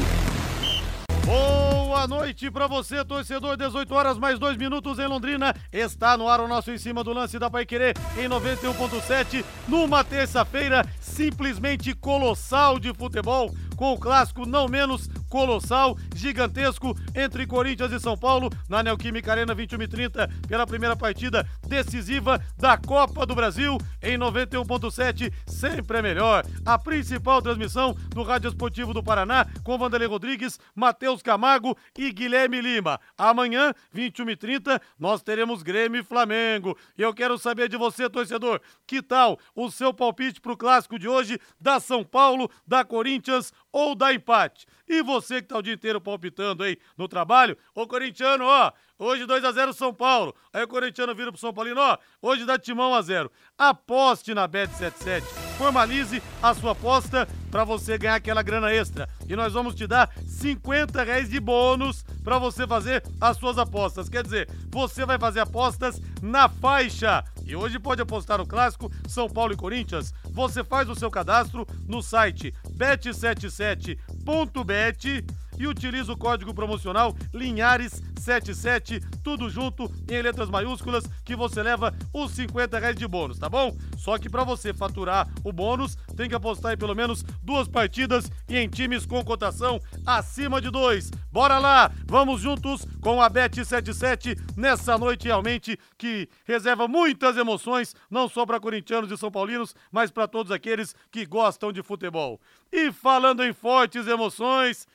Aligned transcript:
Boa 1.25 2.05
noite 2.07 2.51
para 2.51 2.67
você, 2.67 3.03
torcedor. 3.03 3.57
18 3.57 3.91
horas 3.91 4.19
mais 4.19 4.37
2 4.37 4.55
minutos 4.55 4.99
em 4.99 5.07
Londrina. 5.07 5.51
Está 5.73 6.15
no 6.15 6.29
ar 6.29 6.41
o 6.41 6.47
nosso 6.47 6.69
em 6.69 6.77
cima 6.77 7.03
do 7.03 7.11
lance 7.11 7.39
da 7.39 7.49
Pai 7.49 7.65
Querer 7.65 7.97
em 8.15 8.29
91.7, 8.29 9.43
numa 9.67 10.03
terça-feira 10.03 10.85
simplesmente 11.01 11.95
colossal 11.95 12.77
de 12.77 12.93
futebol 12.93 13.51
com 13.75 13.93
o 13.93 13.97
clássico 13.97 14.45
não 14.45 14.67
menos 14.67 15.09
colossal, 15.29 15.97
gigantesco 16.15 16.97
entre 17.15 17.45
Corinthians 17.45 17.91
e 17.91 17.99
São 17.99 18.17
Paulo 18.17 18.49
na 18.67 18.83
Neoquímica 18.83 19.31
Arena 19.31 19.53
21 19.53 19.83
e 19.83 19.87
30 19.87 20.29
pela 20.47 20.67
primeira 20.67 20.95
partida 20.95 21.47
decisiva 21.67 22.43
da 22.57 22.77
Copa 22.77 23.25
do 23.25 23.35
Brasil 23.35 23.77
em 24.01 24.17
91.7, 24.17 25.31
sempre 25.45 25.99
é 25.99 26.01
melhor. 26.01 26.45
A 26.65 26.77
principal 26.77 27.41
transmissão 27.41 27.95
do 28.09 28.23
Rádio 28.23 28.49
Esportivo 28.49 28.93
do 28.93 29.03
Paraná 29.03 29.45
com 29.63 29.77
Vanderlei 29.77 30.07
Rodrigues, 30.07 30.59
Matheus 30.73 31.21
Camargo 31.21 31.77
e 31.97 32.11
Guilherme 32.11 32.61
Lima. 32.61 32.99
Amanhã, 33.17 33.73
21 33.91 34.29
e 34.31 34.35
30, 34.35 34.81
nós 34.97 35.21
teremos 35.21 35.61
Grêmio 35.61 36.01
e 36.01 36.03
Flamengo. 36.03 36.77
E 36.97 37.01
eu 37.01 37.13
quero 37.13 37.37
saber 37.37 37.69
de 37.69 37.77
você, 37.77 38.09
torcedor, 38.09 38.59
que 38.87 39.01
tal 39.01 39.39
o 39.55 39.69
seu 39.69 39.93
palpite 39.93 40.41
para 40.41 40.53
o 40.53 40.57
clássico 40.57 40.97
de 40.97 41.07
hoje 41.07 41.39
da 41.59 41.79
São 41.79 42.03
Paulo, 42.03 42.49
da 42.65 42.83
Corinthians 42.83 43.53
ou 43.71 43.93
dá 43.95 44.13
empate. 44.13 44.65
E 44.89 45.03
você 45.03 45.39
que 45.39 45.47
tá 45.47 45.59
o 45.59 45.61
dia 45.61 45.75
inteiro 45.75 46.01
palpitando 46.01 46.63
aí 46.63 46.79
no 46.97 47.07
trabalho, 47.07 47.55
ô 47.75 47.85
corintiano, 47.85 48.43
ó, 48.45 48.71
hoje 48.97 49.27
2 49.27 49.45
a 49.45 49.51
0 49.51 49.71
São 49.71 49.93
Paulo. 49.93 50.33
Aí 50.51 50.63
o 50.63 50.67
corintiano 50.67 51.13
vira 51.13 51.31
pro 51.31 51.39
São 51.39 51.53
Paulino, 51.53 51.79
ó, 51.79 51.95
hoje 52.19 52.43
dá 52.43 52.57
timão 52.57 52.95
a 52.95 53.01
zero. 53.03 53.31
Aposte 53.55 54.33
na 54.33 54.49
Bet77. 54.49 55.21
Formalize 55.59 56.23
a 56.41 56.55
sua 56.55 56.71
aposta 56.71 57.27
para 57.51 57.63
você 57.63 57.99
ganhar 57.99 58.15
aquela 58.15 58.41
grana 58.41 58.73
extra. 58.73 59.07
E 59.27 59.35
nós 59.35 59.53
vamos 59.53 59.75
te 59.75 59.85
dar 59.85 60.09
50 60.25 61.03
reais 61.03 61.29
de 61.29 61.39
bônus 61.39 62.03
para 62.23 62.39
você 62.39 62.65
fazer 62.65 63.03
as 63.21 63.37
suas 63.37 63.59
apostas. 63.59 64.09
Quer 64.09 64.23
dizer, 64.23 64.49
você 64.69 65.05
vai 65.05 65.19
fazer 65.19 65.41
apostas 65.41 66.01
na 66.19 66.49
faixa 66.49 67.23
e 67.49 67.55
hoje 67.55 67.79
pode 67.79 68.01
apostar 68.01 68.37
no 68.37 68.45
clássico 68.45 68.91
São 69.07 69.27
Paulo 69.27 69.53
e 69.53 69.57
Corinthians. 69.57 70.13
Você 70.31 70.63
faz 70.63 70.87
o 70.87 70.95
seu 70.95 71.09
cadastro 71.09 71.65
no 71.87 72.03
site 72.03 72.53
bet77.bet 72.77 75.25
e 75.59 75.67
utiliza 75.67 76.13
o 76.13 76.17
código 76.17 76.53
promocional 76.53 77.13
Linhares77, 77.33 79.03
tudo 79.21 79.49
junto 79.49 79.91
em 80.09 80.21
letras 80.21 80.49
maiúsculas, 80.49 81.03
que 81.25 81.35
você 81.35 81.61
leva 81.61 81.93
os 82.13 82.31
50 82.31 82.79
reais 82.79 82.95
de 82.95 83.07
bônus, 83.07 83.37
tá 83.37 83.49
bom? 83.49 83.77
Só 83.97 84.17
que 84.17 84.29
para 84.29 84.45
você 84.45 84.73
faturar 84.73 85.27
o 85.43 85.51
bônus, 85.51 85.97
tem 86.15 86.29
que 86.29 86.35
apostar 86.35 86.73
em 86.73 86.77
pelo 86.77 86.95
menos 86.95 87.23
duas 87.43 87.67
partidas 87.67 88.31
e 88.47 88.57
em 88.57 88.69
times 88.69 89.05
com 89.05 89.23
cotação 89.23 89.79
acima 90.05 90.61
de 90.61 90.71
dois. 90.71 91.11
Bora 91.31 91.59
lá, 91.59 91.91
vamos 92.05 92.41
juntos 92.41 92.87
com 93.01 93.21
a 93.21 93.29
Bet77 93.29 94.39
nessa 94.57 94.97
noite 94.97 95.27
realmente 95.27 95.77
que 95.97 96.27
reserva 96.45 96.87
muitas 96.87 97.37
emoções, 97.37 97.95
não 98.09 98.27
só 98.27 98.45
para 98.45 98.59
corintianos 98.59 99.11
e 99.11 99.17
são 99.17 99.29
paulinos, 99.29 99.75
mas 99.91 100.09
para 100.09 100.27
todos 100.27 100.51
aqueles 100.51 100.95
que 101.11 101.25
gostam 101.25 101.71
de 101.71 101.83
futebol. 101.83 102.39
E 102.71 102.91
falando 102.91 103.43
em 103.43 103.51
fortes 103.53 104.07
emoções, 104.07 104.87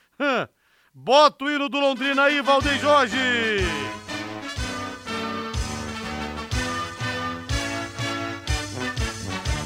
bota 0.95 1.45
o 1.45 1.51
hino 1.51 1.69
do 1.69 1.79
Londrina 1.81 2.25
aí, 2.25 2.41
Valdeir 2.41 2.79
Jorge! 2.79 3.19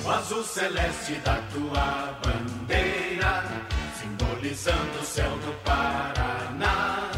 O 0.05 0.11
azul 0.11 0.43
celeste 0.43 1.15
da 1.17 1.37
tua 1.53 2.19
bandeira, 2.25 3.45
simbolizando 4.01 4.99
o 5.01 5.05
céu 5.05 5.31
do 5.39 5.53
Paraná. 5.65 7.11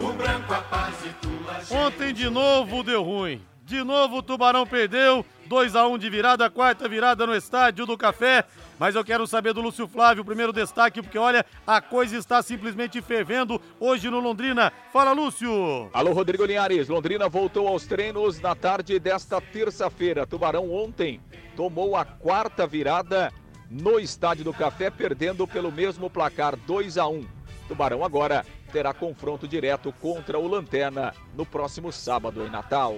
O 0.00 0.12
branco 0.12 0.54
a 0.54 0.62
paz 0.62 0.94
e 1.04 1.08
tua 1.14 1.86
Ontem 1.86 2.12
de 2.12 2.30
novo 2.30 2.82
deu 2.84 3.02
ruim. 3.02 3.42
De 3.72 3.82
novo 3.82 4.18
o 4.18 4.22
Tubarão 4.22 4.66
perdeu. 4.66 5.24
2 5.46 5.76
a 5.76 5.86
1 5.86 5.96
de 5.96 6.10
virada, 6.10 6.50
quarta 6.50 6.86
virada 6.86 7.26
no 7.26 7.34
estádio 7.34 7.86
do 7.86 7.96
Café. 7.96 8.44
Mas 8.78 8.94
eu 8.94 9.02
quero 9.02 9.26
saber 9.26 9.54
do 9.54 9.62
Lúcio 9.62 9.88
Flávio, 9.88 10.22
o 10.22 10.26
primeiro 10.26 10.52
destaque, 10.52 11.00
porque 11.00 11.16
olha, 11.16 11.42
a 11.66 11.80
coisa 11.80 12.14
está 12.18 12.42
simplesmente 12.42 13.00
fervendo 13.00 13.58
hoje 13.80 14.10
no 14.10 14.20
Londrina. 14.20 14.70
Fala, 14.92 15.12
Lúcio! 15.12 15.88
Alô, 15.94 16.12
Rodrigo 16.12 16.44
Linhares. 16.44 16.90
Londrina 16.90 17.30
voltou 17.30 17.66
aos 17.66 17.86
treinos 17.86 18.38
na 18.40 18.54
tarde 18.54 18.98
desta 18.98 19.40
terça-feira. 19.40 20.26
Tubarão 20.26 20.70
ontem 20.70 21.18
tomou 21.56 21.96
a 21.96 22.04
quarta 22.04 22.66
virada 22.66 23.32
no 23.70 23.98
Estádio 23.98 24.44
do 24.44 24.52
Café, 24.52 24.90
perdendo 24.90 25.48
pelo 25.48 25.72
mesmo 25.72 26.10
placar 26.10 26.56
2 26.56 26.98
a 26.98 27.08
1. 27.08 27.26
Tubarão 27.68 28.04
agora 28.04 28.44
terá 28.70 28.92
confronto 28.92 29.48
direto 29.48 29.92
contra 30.00 30.38
o 30.38 30.46
Lanterna 30.46 31.14
no 31.34 31.46
próximo 31.46 31.90
sábado 31.90 32.44
em 32.44 32.50
Natal. 32.50 32.96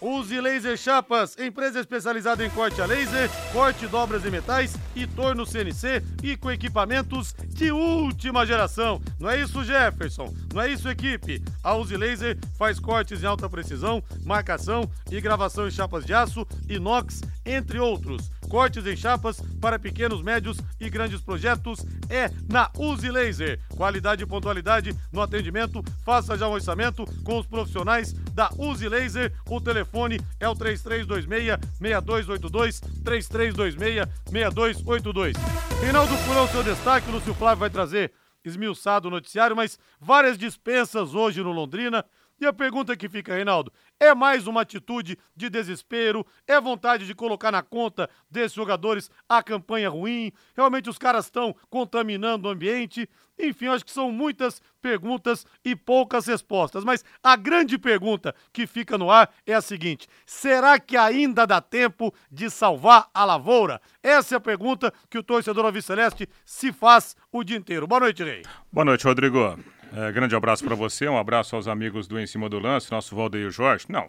Use 0.00 0.40
Laser 0.40 0.76
Chapas, 0.76 1.36
empresa 1.38 1.80
especializada 1.80 2.44
em 2.44 2.50
corte 2.50 2.80
a 2.80 2.86
laser, 2.86 3.28
corte, 3.52 3.86
dobras 3.86 4.24
e 4.24 4.30
metais 4.30 4.76
e 4.94 5.06
torno 5.06 5.44
CNC 5.44 6.02
e 6.22 6.36
com 6.36 6.50
equipamentos 6.50 7.34
de 7.48 7.72
última 7.72 8.46
geração. 8.46 9.00
Não 9.18 9.28
é 9.28 9.40
isso, 9.40 9.64
Jefferson? 9.64 10.32
Não 10.54 10.62
é 10.62 10.70
isso, 10.70 10.88
equipe? 10.88 11.42
A 11.64 11.74
Use 11.74 11.96
Laser 11.96 12.38
faz 12.56 12.78
cortes 12.78 13.22
em 13.22 13.26
alta 13.26 13.48
precisão, 13.48 14.02
marcação 14.24 14.88
e 15.10 15.20
gravação 15.20 15.66
em 15.66 15.70
chapas 15.70 16.04
de 16.04 16.14
aço, 16.14 16.46
inox, 16.68 17.20
entre 17.44 17.78
outros. 17.80 18.30
Cortes 18.48 18.86
em 18.86 18.96
chapas 18.96 19.40
para 19.60 19.78
pequenos, 19.78 20.22
médios 20.22 20.56
e 20.80 20.88
grandes 20.88 21.20
projetos 21.20 21.84
é 22.08 22.30
na 22.48 22.70
Use 22.76 23.10
Laser. 23.10 23.60
Qualidade 23.76 24.22
e 24.22 24.26
pontualidade 24.26 24.96
no 25.12 25.20
atendimento. 25.20 25.84
Faça 26.04 26.36
já 26.36 26.48
um 26.48 26.52
orçamento 26.52 27.04
com 27.22 27.38
os 27.38 27.46
profissionais 27.46 28.12
da 28.32 28.50
Use 28.56 28.88
Laser. 28.88 29.32
O 29.48 29.60
telefone 29.60 30.18
é 30.40 30.48
o 30.48 30.54
3326-6282, 30.54 32.80
3326-6282. 33.04 35.34
Reinaldo 35.80 36.16
Furão, 36.18 36.46
seu 36.48 36.62
destaque, 36.62 37.10
o 37.10 37.12
Lúcio 37.12 37.34
Flávio 37.34 37.60
vai 37.60 37.70
trazer 37.70 38.12
esmiuçado 38.44 39.08
o 39.08 39.10
noticiário, 39.10 39.54
mas 39.54 39.78
várias 40.00 40.38
dispensas 40.38 41.14
hoje 41.14 41.42
no 41.42 41.52
Londrina. 41.52 42.02
E 42.40 42.46
a 42.46 42.52
pergunta 42.52 42.96
que 42.96 43.08
fica, 43.08 43.34
Reinaldo, 43.34 43.72
é 43.98 44.14
mais 44.14 44.46
uma 44.46 44.60
atitude 44.60 45.18
de 45.34 45.50
desespero? 45.50 46.24
É 46.46 46.60
vontade 46.60 47.04
de 47.04 47.14
colocar 47.14 47.50
na 47.50 47.62
conta 47.62 48.08
desses 48.30 48.52
jogadores 48.52 49.10
a 49.28 49.42
campanha 49.42 49.90
ruim? 49.90 50.32
Realmente 50.56 50.88
os 50.88 50.98
caras 50.98 51.24
estão 51.24 51.54
contaminando 51.68 52.46
o 52.46 52.50
ambiente? 52.50 53.08
Enfim, 53.36 53.66
acho 53.66 53.84
que 53.84 53.90
são 53.90 54.12
muitas 54.12 54.62
perguntas 54.80 55.46
e 55.64 55.74
poucas 55.74 56.26
respostas. 56.26 56.84
Mas 56.84 57.04
a 57.22 57.34
grande 57.34 57.76
pergunta 57.76 58.34
que 58.52 58.66
fica 58.66 58.96
no 58.96 59.10
ar 59.10 59.32
é 59.44 59.54
a 59.54 59.60
seguinte: 59.60 60.06
será 60.24 60.78
que 60.78 60.96
ainda 60.96 61.44
dá 61.44 61.60
tempo 61.60 62.14
de 62.30 62.48
salvar 62.50 63.08
a 63.12 63.24
lavoura? 63.24 63.80
Essa 64.00 64.36
é 64.36 64.38
a 64.38 64.40
pergunta 64.40 64.92
que 65.10 65.18
o 65.18 65.22
torcedor 65.22 65.64
Alviceleste 65.64 66.28
se 66.44 66.72
faz 66.72 67.16
o 67.32 67.42
dia 67.42 67.56
inteiro. 67.56 67.86
Boa 67.86 68.00
noite, 68.00 68.22
Rei. 68.22 68.42
Boa 68.72 68.84
noite, 68.84 69.04
Rodrigo. 69.04 69.58
É, 69.92 70.12
grande 70.12 70.36
abraço 70.36 70.64
para 70.64 70.74
você, 70.74 71.08
um 71.08 71.16
abraço 71.16 71.56
aos 71.56 71.66
amigos 71.66 72.06
do 72.06 72.18
Em 72.18 72.26
Cima 72.26 72.48
do 72.48 72.58
Lance, 72.58 72.90
nosso 72.90 73.16
Valdeir 73.16 73.50
Jorge. 73.50 73.86
Não, 73.88 74.08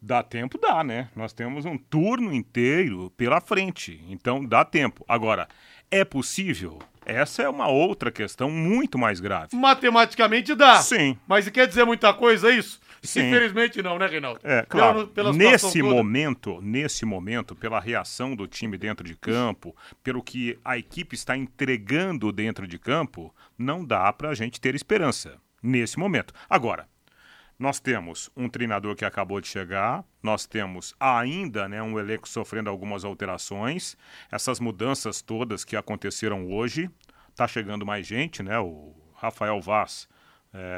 dá 0.00 0.22
tempo, 0.22 0.58
dá, 0.58 0.82
né? 0.84 1.08
Nós 1.14 1.32
temos 1.32 1.64
um 1.64 1.76
turno 1.76 2.32
inteiro 2.32 3.10
pela 3.16 3.40
frente, 3.40 4.02
então 4.08 4.44
dá 4.44 4.64
tempo. 4.64 5.04
Agora, 5.08 5.48
é 5.90 6.04
possível? 6.04 6.78
Essa 7.04 7.42
é 7.42 7.48
uma 7.48 7.68
outra 7.68 8.12
questão 8.12 8.50
muito 8.50 8.96
mais 8.98 9.20
grave. 9.20 9.56
Matematicamente 9.56 10.54
dá. 10.54 10.76
Sim. 10.76 11.18
Mas 11.26 11.48
quer 11.48 11.66
dizer 11.66 11.84
muita 11.84 12.14
coisa 12.14 12.50
isso? 12.52 12.80
Sim. 13.02 13.28
Infelizmente 13.28 13.82
não, 13.82 13.98
né, 13.98 14.06
Reinaldo? 14.06 14.40
É, 14.42 14.62
claro. 14.68 15.08
Pela- 15.08 15.32
pela 15.32 15.32
nesse 15.32 15.80
toda. 15.80 15.94
momento, 15.94 16.60
nesse 16.60 17.04
momento, 17.06 17.54
pela 17.56 17.80
reação 17.80 18.36
do 18.36 18.46
time 18.46 18.76
dentro 18.76 19.04
de 19.06 19.16
campo, 19.16 19.74
pelo 20.02 20.22
que 20.22 20.58
a 20.64 20.76
equipe 20.76 21.14
está 21.14 21.36
entregando 21.36 22.30
dentro 22.32 22.66
de 22.66 22.78
campo, 22.78 23.34
não 23.58 23.84
dá 23.84 24.12
pra 24.12 24.34
gente 24.34 24.60
ter 24.60 24.74
esperança 24.74 25.38
nesse 25.62 25.98
momento. 25.98 26.34
Agora, 26.48 26.86
nós 27.58 27.78
temos 27.78 28.30
um 28.36 28.48
treinador 28.48 28.94
que 28.96 29.04
acabou 29.04 29.40
de 29.40 29.46
chegar, 29.48 30.02
nós 30.22 30.46
temos 30.46 30.94
ainda 30.98 31.68
né, 31.68 31.82
um 31.82 31.98
elenco 31.98 32.28
sofrendo 32.28 32.70
algumas 32.70 33.04
alterações, 33.04 33.96
essas 34.30 34.58
mudanças 34.60 35.20
todas 35.20 35.64
que 35.64 35.76
aconteceram 35.76 36.50
hoje, 36.50 36.90
tá 37.34 37.46
chegando 37.46 37.84
mais 37.84 38.06
gente, 38.06 38.42
né? 38.42 38.58
O 38.58 38.94
Rafael 39.14 39.60
Vaz 39.60 40.08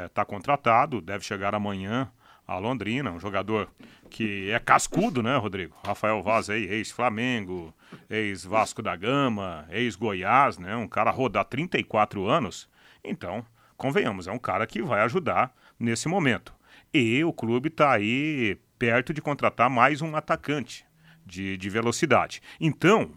está 0.06 0.24
contratado, 0.24 1.00
deve 1.00 1.24
chegar 1.24 1.54
amanhã 1.54 2.10
a 2.46 2.58
Londrina, 2.58 3.10
um 3.10 3.20
jogador 3.20 3.70
que 4.10 4.50
é 4.50 4.58
cascudo, 4.58 5.22
né, 5.22 5.36
Rodrigo? 5.36 5.74
Rafael 5.84 6.22
Vaz 6.22 6.50
aí, 6.50 6.64
ex-Flamengo, 6.64 7.74
ex-Vasco 8.10 8.82
da 8.82 8.94
Gama, 8.94 9.66
ex-Goiás, 9.70 10.58
né? 10.58 10.76
Um 10.76 10.88
cara 10.88 11.10
rodar 11.10 11.44
34 11.44 12.26
anos. 12.26 12.68
Então, 13.02 13.44
convenhamos, 13.76 14.26
é 14.26 14.32
um 14.32 14.38
cara 14.38 14.66
que 14.66 14.82
vai 14.82 15.00
ajudar 15.02 15.54
nesse 15.78 16.08
momento. 16.08 16.54
E 16.92 17.24
o 17.24 17.32
clube 17.32 17.68
está 17.68 17.92
aí 17.92 18.58
perto 18.78 19.14
de 19.14 19.22
contratar 19.22 19.70
mais 19.70 20.02
um 20.02 20.14
atacante 20.14 20.84
de, 21.24 21.56
de 21.56 21.70
velocidade. 21.70 22.42
Então, 22.60 23.12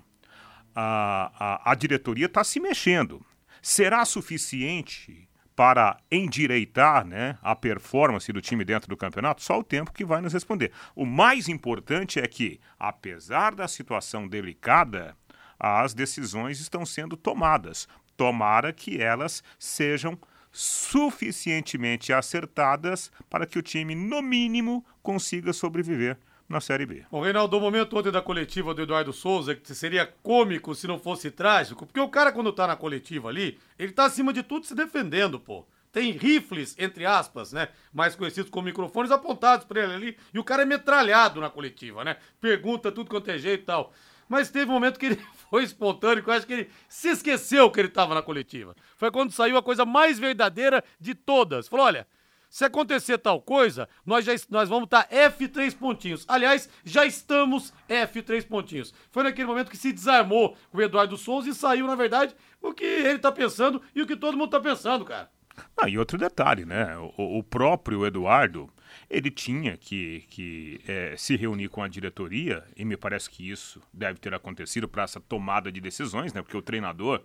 a, 0.74 1.32
a, 1.66 1.72
a 1.72 1.76
diretoria 1.76 2.28
está 2.28 2.44
se 2.44 2.60
mexendo. 2.60 3.26
Será 3.62 4.06
suficiente 4.06 5.25
para 5.56 5.98
endireitar 6.12 7.06
né, 7.06 7.38
a 7.42 7.56
performance 7.56 8.32
do 8.32 8.42
time 8.42 8.66
dentro 8.66 8.90
do 8.90 8.98
campeonato? 8.98 9.42
Só 9.42 9.60
o 9.60 9.64
tempo 9.64 9.94
que 9.94 10.04
vai 10.04 10.22
nos 10.22 10.34
responder. 10.34 10.72
O 10.96 11.06
mais 11.06 11.48
importante 11.48 12.20
é 12.20 12.28
que, 12.28 12.60
apesar 12.78 13.56
da 13.56 13.68
situação 13.68 14.28
delicada, 14.28 15.16
as 15.60 15.94
decisões 15.94 16.60
estão 16.60 16.86
sendo 16.86 17.16
tomadas. 17.16 17.88
Tomara 18.18 18.74
que 18.74 19.02
elas 19.02 19.44
sejam 19.58 20.18
suficientemente 20.52 22.14
acertadas 22.14 23.12
para 23.30 23.46
que 23.46 23.60
o 23.60 23.62
time, 23.62 23.94
no 23.94 24.22
mínimo, 24.22 24.86
consiga 25.02 25.52
sobreviver 25.52 26.18
na 26.48 26.62
Série 26.62 26.86
B. 26.86 27.06
O 27.12 27.22
Reinaldo, 27.22 27.58
o 27.58 27.62
momento 27.62 27.98
ontem 27.98 28.12
da 28.12 28.22
coletiva 28.22 28.74
do 28.74 28.82
Eduardo 28.82 29.12
Souza, 29.12 29.56
que 29.56 29.74
seria 29.74 30.06
cômico 30.22 30.76
se 30.76 30.88
não 30.88 31.00
fosse 31.00 31.32
trágico, 31.32 31.86
porque 31.86 32.00
o 32.00 32.10
cara, 32.10 32.32
quando 32.32 32.54
tá 32.54 32.68
na 32.68 32.76
coletiva 32.76 33.30
ali, 33.30 33.60
ele 33.78 33.92
tá 33.92 34.06
acima 34.06 34.32
de 34.32 34.44
tudo 34.44 34.66
se 34.66 34.76
defendendo, 34.76 35.40
pô. 35.40 35.66
Tem 35.92 36.12
rifles, 36.12 36.76
entre 36.78 37.06
aspas, 37.06 37.54
né? 37.54 37.70
Mais 37.94 38.16
conhecidos 38.18 38.52
como 38.52 38.66
microfones 38.66 39.12
apontados 39.12 39.66
para 39.66 39.82
ele 39.82 39.94
ali. 39.94 40.18
E 40.34 40.38
o 40.38 40.44
cara 40.44 40.64
é 40.64 40.66
metralhado 40.66 41.40
na 41.40 41.50
coletiva, 41.50 42.04
né? 42.04 42.18
Pergunta 42.42 42.92
tudo 42.92 43.10
quanto 43.10 43.32
é 43.32 43.38
jeito 43.38 43.62
e 43.62 43.66
tal. 43.66 43.94
Mas 44.28 44.50
teve 44.50 44.70
um 44.70 44.74
momento 44.74 45.00
que 45.00 45.06
ele 45.06 45.22
foi 45.50 45.64
espontâneo, 45.64 46.22
eu 46.26 46.34
acho 46.34 46.46
que 46.46 46.54
ele 46.54 46.70
se 46.90 47.10
esqueceu 47.10 47.72
que 47.72 47.80
ele 47.80 47.88
estava 47.88 48.14
na 48.14 48.22
coletiva. 48.22 48.76
Foi 48.98 49.10
quando 49.10 49.32
saiu 49.32 49.56
a 49.56 49.64
coisa 49.64 49.86
mais 49.86 50.20
verdadeira 50.20 50.84
de 51.00 51.16
todas. 51.16 51.68
Falou: 51.68 51.86
olha, 51.86 52.06
se 52.50 52.66
acontecer 52.66 53.18
tal 53.18 53.42
coisa, 53.42 53.88
nós, 54.06 54.26
já, 54.26 54.34
nós 54.50 54.70
vamos 54.70 54.86
estar 54.86 55.04
tá 55.04 55.16
F3 55.16 55.76
pontinhos. 55.78 56.26
Aliás, 56.28 56.70
já 56.84 57.06
estamos 57.06 57.74
F3 57.90 58.48
pontinhos. 58.48 58.94
Foi 59.12 59.24
naquele 59.24 59.48
momento 59.48 59.70
que 59.70 59.78
se 59.78 59.92
desarmou 59.92 60.58
o 60.72 60.82
Eduardo 60.82 61.18
Souza 61.18 61.50
e 61.50 61.54
saiu, 61.54 61.88
na 61.88 61.96
verdade, 61.96 62.36
o 62.62 62.74
que 62.74 62.84
ele 62.84 63.16
está 63.16 63.32
pensando 63.32 63.82
e 63.94 64.02
o 64.02 64.08
que 64.08 64.16
todo 64.16 64.38
mundo 64.38 64.56
está 64.56 64.60
pensando, 64.60 65.06
cara. 65.06 65.30
Ah, 65.78 65.90
e 65.90 65.98
outro 65.98 66.18
detalhe, 66.18 66.66
né? 66.66 66.98
O, 67.18 67.40
o, 67.40 67.44
próprio 67.44 68.06
Eduardo, 68.06 68.70
ele 69.10 69.32
tinha 69.32 69.78
que, 69.78 70.26
que 70.30 70.82
é, 70.88 71.16
se 71.18 71.36
reunir 71.36 71.70
com 71.70 71.82
a 71.82 71.88
diretoria, 71.88 72.64
e 72.76 72.84
me 72.84 72.98
parece 72.98 73.30
que 73.30 73.50
isso 73.50 73.82
deve 73.94 74.20
ter 74.20 74.34
acontecido 74.34 74.88
para 74.88 75.04
essa 75.04 75.20
tomada 75.20 75.72
de 75.72 75.80
decisões, 75.80 76.34
né? 76.34 76.42
Porque 76.42 76.58
o 76.58 76.62
treinador, 76.62 77.22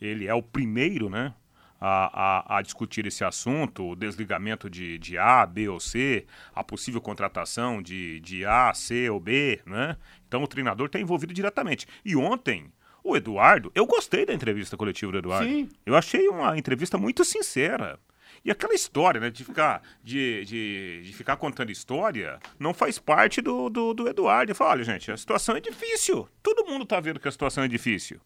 ele 0.00 0.26
é 0.26 0.34
o 0.34 0.42
primeiro, 0.42 1.08
né? 1.10 1.34
A, 1.80 2.56
a, 2.56 2.58
a, 2.58 2.62
discutir 2.62 3.06
esse 3.06 3.24
assunto, 3.24 3.90
o 3.90 3.96
desligamento 3.96 4.68
de, 4.68 4.98
de 4.98 5.18
A, 5.18 5.44
B 5.44 5.68
ou 5.68 5.80
C, 5.80 6.26
a 6.54 6.64
possível 6.64 7.00
contratação 7.00 7.82
de, 7.82 8.20
de 8.20 8.44
A, 8.44 8.72
C 8.74 9.08
ou 9.10 9.20
B, 9.20 9.60
né? 9.66 9.96
Então 10.26 10.42
o 10.42 10.48
treinador 10.48 10.86
está 10.86 10.98
envolvido 10.98 11.32
diretamente. 11.32 11.86
E 12.04 12.16
ontem, 12.16 12.72
o 13.04 13.16
Eduardo, 13.16 13.70
eu 13.74 13.86
gostei 13.86 14.26
da 14.26 14.34
entrevista 14.34 14.76
coletiva 14.76 15.12
do 15.12 15.18
Eduardo. 15.18 15.48
Sim. 15.48 15.68
Eu 15.84 15.96
achei 15.96 16.28
uma 16.28 16.58
entrevista 16.58 16.98
muito 16.98 17.24
sincera. 17.24 17.98
E 18.44 18.50
aquela 18.50 18.74
história, 18.74 19.20
né, 19.20 19.30
de 19.30 19.44
ficar, 19.44 19.82
de, 20.02 20.44
de, 20.44 21.02
de 21.02 21.12
ficar 21.12 21.36
contando 21.36 21.70
história, 21.70 22.38
não 22.58 22.72
faz 22.72 22.98
parte 22.98 23.40
do, 23.40 23.68
do, 23.68 23.92
do 23.92 24.08
Eduardo. 24.08 24.50
Ele 24.50 24.54
fala, 24.54 24.70
olha, 24.70 24.84
gente, 24.84 25.10
a 25.10 25.16
situação 25.16 25.56
é 25.56 25.60
difícil. 25.60 26.28
Todo 26.42 26.64
mundo 26.64 26.84
está 26.84 27.00
vendo 27.00 27.18
que 27.18 27.26
a 27.26 27.32
situação 27.32 27.64
é 27.64 27.68
difícil. 27.68 28.20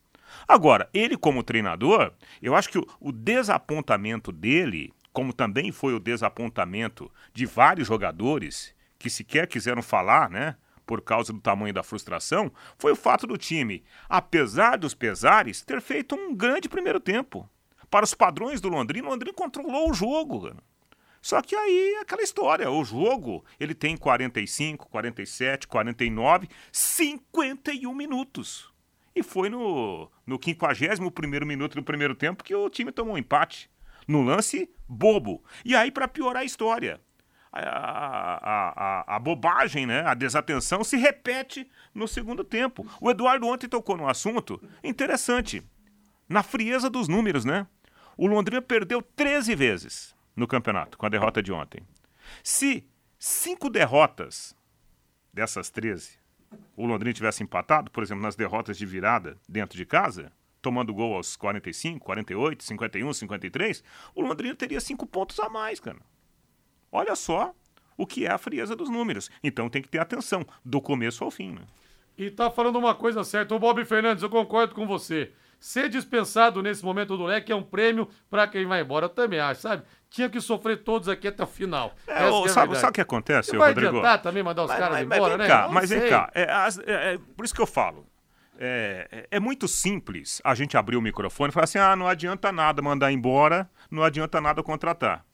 Agora, 0.46 0.88
ele 0.92 1.16
como 1.16 1.42
treinador, 1.42 2.12
eu 2.40 2.54
acho 2.54 2.68
que 2.68 2.78
o, 2.78 2.86
o 3.00 3.12
desapontamento 3.12 4.32
dele, 4.32 4.92
como 5.12 5.32
também 5.32 5.72
foi 5.72 5.94
o 5.94 6.00
desapontamento 6.00 7.10
de 7.32 7.46
vários 7.46 7.88
jogadores 7.88 8.74
que 8.98 9.10
sequer 9.10 9.46
quiseram 9.46 9.82
falar, 9.82 10.28
né? 10.30 10.56
Por 10.84 11.00
causa 11.02 11.32
do 11.32 11.40
tamanho 11.40 11.72
da 11.72 11.82
frustração, 11.82 12.52
foi 12.76 12.92
o 12.92 12.96
fato 12.96 13.26
do 13.26 13.38
time, 13.38 13.84
apesar 14.08 14.76
dos 14.76 14.92
pesares, 14.92 15.62
ter 15.62 15.80
feito 15.80 16.14
um 16.16 16.34
grande 16.34 16.68
primeiro 16.68 16.98
tempo. 16.98 17.48
Para 17.90 18.04
os 18.04 18.14
padrões 18.14 18.60
do 18.60 18.68
Londrina, 18.68 19.08
o 19.08 19.10
Londrina 19.10 19.34
controlou 19.34 19.90
o 19.90 19.94
jogo. 19.94 20.52
Só 21.22 21.42
que 21.42 21.54
aí 21.54 21.94
é 21.96 22.00
aquela 22.00 22.22
história, 22.22 22.70
o 22.70 22.82
jogo, 22.84 23.44
ele 23.58 23.74
tem 23.74 23.96
45, 23.96 24.88
47, 24.88 25.68
49, 25.68 26.48
51 26.72 27.94
minutos. 27.94 28.72
E 29.14 29.22
foi 29.22 29.48
no, 29.48 30.10
no 30.26 30.38
51 30.42 31.46
minuto 31.46 31.74
do 31.74 31.82
primeiro 31.82 32.14
tempo 32.14 32.44
que 32.44 32.54
o 32.54 32.70
time 32.70 32.92
tomou 32.92 33.14
um 33.14 33.18
empate. 33.18 33.70
No 34.06 34.22
lance 34.22 34.68
bobo. 34.88 35.44
E 35.64 35.76
aí, 35.76 35.90
para 35.90 36.08
piorar 36.08 36.42
a 36.42 36.44
história, 36.44 37.00
a, 37.52 37.60
a, 37.60 38.70
a, 38.70 39.16
a, 39.16 39.18
bobagem, 39.18 39.86
né? 39.86 40.02
a 40.06 40.14
desatenção 40.14 40.84
se 40.84 40.96
repete 40.96 41.68
no 41.94 42.06
segundo 42.06 42.44
tempo. 42.44 42.86
O 43.00 43.10
Eduardo 43.10 43.46
ontem 43.46 43.68
tocou 43.68 43.96
num 43.96 44.08
assunto 44.08 44.62
interessante. 44.82 45.62
Na 46.28 46.42
frieza 46.42 46.88
dos 46.88 47.08
números, 47.08 47.44
né? 47.44 47.66
O 48.16 48.26
Londrina 48.26 48.62
perdeu 48.62 49.02
13 49.02 49.54
vezes 49.54 50.14
no 50.36 50.46
campeonato 50.46 50.96
com 50.96 51.06
a 51.06 51.08
derrota 51.08 51.42
de 51.42 51.52
ontem. 51.52 51.82
Se 52.42 52.86
cinco 53.18 53.68
derrotas 53.68 54.56
dessas 55.32 55.70
13 55.70 56.19
o 56.76 56.86
Londrina 56.86 57.12
tivesse 57.12 57.42
empatado, 57.42 57.90
por 57.90 58.02
exemplo, 58.02 58.22
nas 58.22 58.36
derrotas 58.36 58.76
de 58.78 58.86
virada 58.86 59.36
dentro 59.48 59.76
de 59.76 59.84
casa, 59.84 60.32
tomando 60.62 60.94
gol 60.94 61.14
aos 61.14 61.36
45, 61.36 62.04
48, 62.04 62.64
51, 62.64 63.12
53, 63.12 63.84
o 64.14 64.20
Londrina 64.22 64.54
teria 64.54 64.80
cinco 64.80 65.06
pontos 65.06 65.38
a 65.40 65.48
mais, 65.48 65.80
cara. 65.80 65.98
Olha 66.92 67.14
só 67.14 67.54
o 67.96 68.06
que 68.06 68.26
é 68.26 68.30
a 68.30 68.38
frieza 68.38 68.74
dos 68.74 68.88
números. 68.88 69.30
Então 69.42 69.68
tem 69.68 69.82
que 69.82 69.88
ter 69.88 69.98
atenção, 69.98 70.44
do 70.64 70.80
começo 70.80 71.22
ao 71.22 71.30
fim, 71.30 71.52
né? 71.52 71.62
E 72.16 72.30
tá 72.30 72.50
falando 72.50 72.78
uma 72.78 72.94
coisa 72.94 73.24
certa. 73.24 73.54
O 73.54 73.58
Bob 73.58 73.84
Fernandes, 73.84 74.22
eu 74.22 74.30
concordo 74.30 74.74
com 74.74 74.86
você. 74.86 75.32
Ser 75.58 75.88
dispensado 75.88 76.62
nesse 76.62 76.84
momento 76.84 77.16
do 77.16 77.24
leque 77.24 77.52
é 77.52 77.54
um 77.56 77.62
prêmio 77.62 78.08
para 78.28 78.48
quem 78.48 78.66
vai 78.66 78.80
embora. 78.80 79.06
Eu 79.06 79.10
também 79.10 79.38
acho, 79.38 79.60
sabe? 79.60 79.84
Tinha 80.10 80.28
que 80.28 80.40
sofrer 80.40 80.82
todos 80.82 81.08
aqui 81.08 81.28
até 81.28 81.42
o 81.42 81.46
final. 81.46 81.94
É, 82.06 82.28
ô, 82.28 82.44
é 82.44 82.48
sabe, 82.48 82.76
sabe 82.76 82.90
o 82.90 82.92
que 82.92 83.00
acontece, 83.00 83.56
vai 83.56 83.68
Rodrigo? 83.68 83.98
adiantar 83.98 84.20
também 84.20 84.42
mandar 84.42 84.64
os 84.64 84.68
mas, 84.68 84.78
caras 84.78 85.06
mas, 85.06 85.18
embora, 85.18 85.38
mas 85.38 85.38
né? 85.38 85.46
Cá, 85.46 85.68
mas 85.68 85.90
vem 85.90 86.08
cá, 86.08 86.30
é, 86.34 86.42
é, 86.42 87.14
é, 87.14 87.18
por 87.36 87.44
isso 87.44 87.54
que 87.54 87.60
eu 87.60 87.66
falo. 87.66 88.06
É, 88.58 89.08
é, 89.10 89.26
é, 89.30 89.40
muito 89.40 89.66
simples 89.66 90.42
a 90.44 90.54
gente 90.54 90.76
abrir 90.76 90.96
o 90.96 91.00
microfone 91.00 91.50
e 91.50 91.52
falar 91.52 91.64
assim: 91.64 91.78
ah, 91.78 91.96
não 91.96 92.06
adianta 92.06 92.52
nada 92.52 92.82
mandar 92.82 93.10
embora, 93.10 93.70
não 93.90 94.02
adianta 94.02 94.38
nada 94.40 94.62
contratar. 94.62 95.24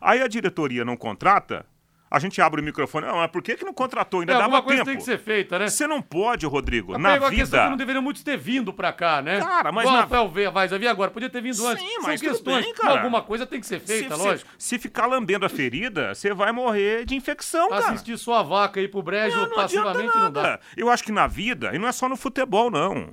Aí 0.00 0.22
a 0.22 0.28
diretoria 0.28 0.84
não 0.84 0.96
contrata, 0.96 1.66
a 2.14 2.18
gente 2.20 2.40
abre 2.40 2.60
o 2.60 2.64
microfone. 2.64 3.06
Não, 3.06 3.16
mas 3.16 3.30
por 3.30 3.42
que, 3.42 3.56
que 3.56 3.64
não 3.64 3.74
contratou? 3.74 4.20
Ainda 4.20 4.34
é, 4.34 4.38
dava 4.38 4.62
coisa 4.62 4.84
tempo. 4.84 4.90
tem 4.90 4.96
que 4.98 5.02
ser 5.02 5.18
feita, 5.18 5.58
né? 5.58 5.66
Você 5.66 5.84
não 5.84 6.00
pode, 6.00 6.46
Rodrigo. 6.46 6.92
Mas 6.92 7.20
na 7.20 7.28
vida. 7.28 7.64
Que 7.64 7.70
não 7.70 7.76
deveriam 7.76 8.00
muitos 8.00 8.22
ter 8.22 8.36
vindo 8.36 8.72
pra 8.72 8.92
cá, 8.92 9.20
né? 9.20 9.40
Cara, 9.40 9.72
mas. 9.72 9.84
Igual 9.84 9.96
na... 9.96 10.02
Rafael 10.02 10.52
Vaz 10.52 10.72
havia 10.72 10.90
agora, 10.92 11.10
podia 11.10 11.28
ter 11.28 11.42
vindo 11.42 11.56
Sim, 11.56 11.66
antes. 11.66 11.84
mas 12.02 12.20
São 12.20 12.28
questões. 12.28 12.64
Bem, 12.64 12.74
cara. 12.74 13.00
Alguma 13.00 13.20
coisa 13.22 13.44
tem 13.44 13.58
que 13.58 13.66
ser 13.66 13.80
feita, 13.80 14.14
se, 14.14 14.22
lógico. 14.22 14.50
Se, 14.56 14.68
se, 14.68 14.78
ficar 14.78 15.06
lambendo 15.06 15.44
a 15.44 15.48
ferida, 15.48 16.14
você 16.14 16.32
vai 16.32 16.52
morrer 16.52 17.04
de 17.04 17.16
infecção, 17.16 17.68
cara. 17.68 17.88
Assistir 17.88 18.16
sua 18.16 18.44
vaca 18.44 18.78
aí 18.78 18.86
pro 18.86 19.02
brejo 19.02 19.36
não, 19.36 19.48
não 19.48 19.56
passivamente 19.56 20.16
não 20.16 20.30
dá. 20.30 20.60
Eu 20.76 20.88
acho 20.88 21.02
que 21.02 21.10
na 21.10 21.26
vida, 21.26 21.74
e 21.74 21.78
não 21.78 21.88
é 21.88 21.92
só 21.92 22.08
no 22.08 22.16
futebol, 22.16 22.70
não. 22.70 23.12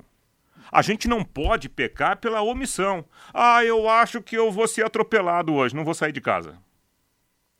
A 0.70 0.80
gente 0.80 1.08
não 1.08 1.24
pode 1.24 1.68
pecar 1.68 2.16
pela 2.18 2.40
omissão. 2.40 3.04
Ah, 3.34 3.64
eu 3.64 3.88
acho 3.88 4.22
que 4.22 4.34
eu 4.36 4.50
vou 4.50 4.68
ser 4.68 4.86
atropelado 4.86 5.52
hoje, 5.52 5.74
não 5.74 5.84
vou 5.84 5.92
sair 5.92 6.12
de 6.12 6.20
casa. 6.20 6.56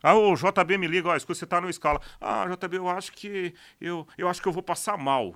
Ah, 0.02 0.14
o 0.14 0.35
JB 0.35 0.78
me 0.78 0.87
liga, 0.87 1.09
ó, 1.09 1.16
escuta, 1.16 1.38
você 1.38 1.47
tá 1.47 1.61
no 1.61 1.71
escala. 1.71 2.00
Ah, 2.21 2.47
JB, 2.47 2.76
eu 2.78 2.88
acho 2.88 3.12
que 3.12 3.54
eu, 3.80 4.06
eu 4.18 4.28
acho 4.28 4.42
que 4.42 4.49
eu 4.49 4.52
vou 4.52 4.62
passar 4.62 4.99
mal. 4.99 5.35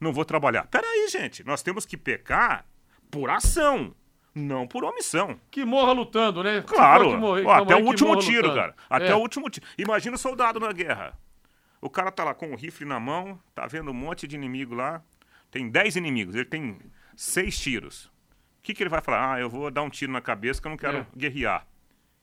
Não 0.00 0.12
vou 0.12 0.24
trabalhar. 0.24 0.66
Peraí, 0.66 1.08
gente, 1.08 1.44
nós 1.44 1.62
temos 1.62 1.84
que 1.84 1.96
pecar 1.96 2.64
por 3.10 3.30
ação, 3.30 3.94
não 4.34 4.66
por 4.66 4.84
omissão. 4.84 5.40
Que 5.50 5.64
morra 5.64 5.92
lutando, 5.92 6.42
né? 6.42 6.62
Claro. 6.62 7.18
Morrer, 7.18 7.46
ó, 7.46 7.62
até 7.62 7.76
o 7.76 7.84
último 7.84 8.16
tiro, 8.18 8.48
lutando. 8.48 8.54
cara. 8.54 8.76
Até 8.88 9.08
é. 9.08 9.14
o 9.14 9.18
último 9.18 9.48
tiro. 9.48 9.66
Imagina 9.78 10.16
o 10.16 10.18
soldado 10.18 10.60
na 10.60 10.72
guerra. 10.72 11.18
O 11.80 11.90
cara 11.90 12.10
tá 12.10 12.24
lá 12.24 12.34
com 12.34 12.52
o 12.52 12.56
rifle 12.56 12.86
na 12.86 12.98
mão, 12.98 13.38
tá 13.54 13.66
vendo 13.66 13.90
um 13.90 13.94
monte 13.94 14.26
de 14.26 14.34
inimigo 14.34 14.74
lá. 14.74 15.02
Tem 15.50 15.70
10 15.70 15.96
inimigos, 15.96 16.34
ele 16.34 16.44
tem 16.44 16.78
seis 17.16 17.58
tiros. 17.58 18.06
O 18.06 18.10
que, 18.62 18.74
que 18.74 18.82
ele 18.82 18.90
vai 18.90 19.00
falar? 19.00 19.34
Ah, 19.34 19.40
eu 19.40 19.48
vou 19.48 19.70
dar 19.70 19.82
um 19.82 19.90
tiro 19.90 20.12
na 20.12 20.20
cabeça 20.20 20.60
que 20.60 20.66
eu 20.66 20.70
não 20.70 20.76
quero 20.76 20.98
é. 20.98 21.06
guerrear. 21.16 21.66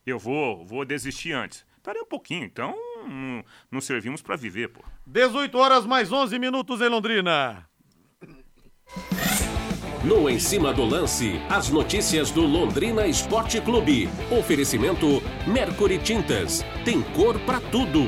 Eu 0.06 0.18
vou, 0.18 0.64
vou 0.64 0.84
desistir 0.84 1.32
antes. 1.32 1.64
Pera 1.84 2.00
um 2.02 2.06
pouquinho, 2.06 2.44
então 2.44 2.74
não, 3.06 3.44
não 3.70 3.80
servimos 3.82 4.22
para 4.22 4.36
viver, 4.36 4.68
pô. 4.68 4.82
18 5.06 5.58
horas 5.58 5.84
mais 5.84 6.10
11 6.10 6.38
minutos 6.38 6.80
em 6.80 6.88
Londrina. 6.88 7.68
No 10.02 10.28
Em 10.30 10.38
Cima 10.38 10.72
do 10.72 10.82
Lance, 10.82 11.38
as 11.50 11.68
notícias 11.68 12.30
do 12.30 12.40
Londrina 12.40 13.06
Esporte 13.06 13.60
Clube. 13.60 14.08
Oferecimento 14.30 15.22
Mercury 15.46 15.98
Tintas. 15.98 16.64
Tem 16.86 17.02
cor 17.12 17.38
para 17.40 17.60
tudo. 17.60 18.00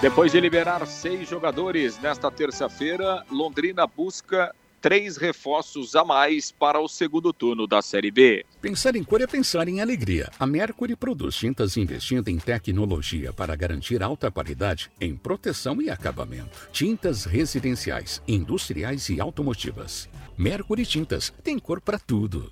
Depois 0.00 0.32
de 0.32 0.40
liberar 0.40 0.86
seis 0.86 1.28
jogadores 1.28 1.98
nesta 2.00 2.30
terça-feira, 2.30 3.22
Londrina 3.30 3.86
busca 3.86 4.54
três 4.80 5.16
reforços 5.16 5.94
a 5.94 6.04
mais 6.04 6.50
para 6.50 6.80
o 6.80 6.88
segundo 6.88 7.32
turno 7.32 7.66
da 7.66 7.82
Série 7.82 8.10
B. 8.10 8.44
Pensar 8.60 8.96
em 8.96 9.04
cor 9.04 9.20
é 9.20 9.26
pensar 9.26 9.68
em 9.68 9.80
alegria. 9.80 10.30
A 10.38 10.46
Mercury 10.46 10.96
produz 10.96 11.36
tintas 11.36 11.76
investindo 11.76 12.28
em 12.28 12.38
tecnologia 12.38 13.32
para 13.32 13.54
garantir 13.54 14.02
alta 14.02 14.30
qualidade 14.30 14.90
em 15.00 15.14
proteção 15.16 15.80
e 15.80 15.90
acabamento. 15.90 16.68
Tintas 16.72 17.24
residenciais, 17.24 18.22
industriais 18.26 19.08
e 19.08 19.20
automotivas. 19.20 20.08
Mercury 20.36 20.86
Tintas 20.86 21.32
tem 21.42 21.58
cor 21.58 21.80
para 21.80 21.98
tudo. 21.98 22.50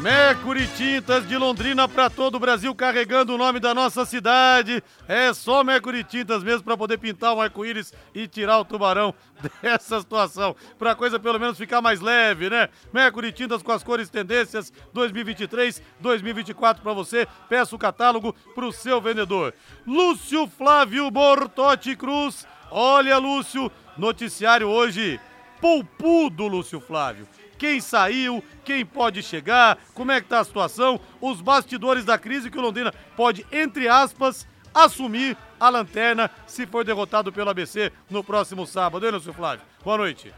Mercury 0.00 0.66
Tintas 0.68 1.28
de 1.28 1.36
Londrina 1.36 1.86
para 1.86 2.08
todo 2.08 2.36
o 2.36 2.40
Brasil, 2.40 2.74
carregando 2.74 3.34
o 3.34 3.38
nome 3.38 3.60
da 3.60 3.74
nossa 3.74 4.06
cidade. 4.06 4.82
É 5.06 5.34
só 5.34 5.62
Mercury 5.62 6.02
Tintas 6.02 6.42
mesmo 6.42 6.62
para 6.62 6.76
poder 6.76 6.96
pintar 6.96 7.34
um 7.34 7.40
arco-íris 7.40 7.92
e 8.14 8.26
tirar 8.26 8.58
o 8.60 8.64
tubarão 8.64 9.14
dessa 9.60 10.00
situação. 10.00 10.56
Para 10.78 10.92
a 10.92 10.94
coisa 10.94 11.20
pelo 11.20 11.38
menos 11.38 11.58
ficar 11.58 11.82
mais 11.82 12.00
leve, 12.00 12.48
né? 12.48 12.70
Mercury 12.94 13.30
Tintas 13.30 13.62
com 13.62 13.72
as 13.72 13.82
cores 13.82 14.08
tendências 14.08 14.72
2023, 14.94 15.82
2024 16.00 16.82
para 16.82 16.94
você. 16.94 17.28
Peça 17.50 17.76
o 17.76 17.78
catálogo 17.78 18.34
para 18.54 18.64
o 18.64 18.72
seu 18.72 19.02
vendedor. 19.02 19.52
Lúcio 19.86 20.46
Flávio 20.46 21.10
Bortotti 21.10 21.94
Cruz. 21.94 22.46
Olha, 22.70 23.18
Lúcio, 23.18 23.70
noticiário 23.98 24.66
hoje. 24.66 25.20
Poupudo, 25.60 26.48
Lúcio 26.48 26.80
Flávio 26.80 27.28
quem 27.60 27.78
saiu, 27.78 28.42
quem 28.64 28.86
pode 28.86 29.22
chegar, 29.22 29.78
como 29.92 30.10
é 30.10 30.18
que 30.18 30.26
tá 30.26 30.40
a 30.40 30.44
situação, 30.44 30.98
os 31.20 31.42
bastidores 31.42 32.06
da 32.06 32.16
crise 32.16 32.50
que 32.50 32.56
o 32.56 32.62
Londrina 32.62 32.90
pode, 33.14 33.46
entre 33.52 33.86
aspas, 33.86 34.48
assumir 34.72 35.36
a 35.60 35.68
lanterna 35.68 36.30
se 36.46 36.64
for 36.64 36.86
derrotado 36.86 37.30
pelo 37.30 37.50
ABC 37.50 37.92
no 38.08 38.24
próximo 38.24 38.66
sábado. 38.66 39.04
Hein, 39.04 39.12
Lúcio 39.12 39.34
Flávio? 39.34 39.60
Boa 39.84 39.98
noite. 39.98 40.32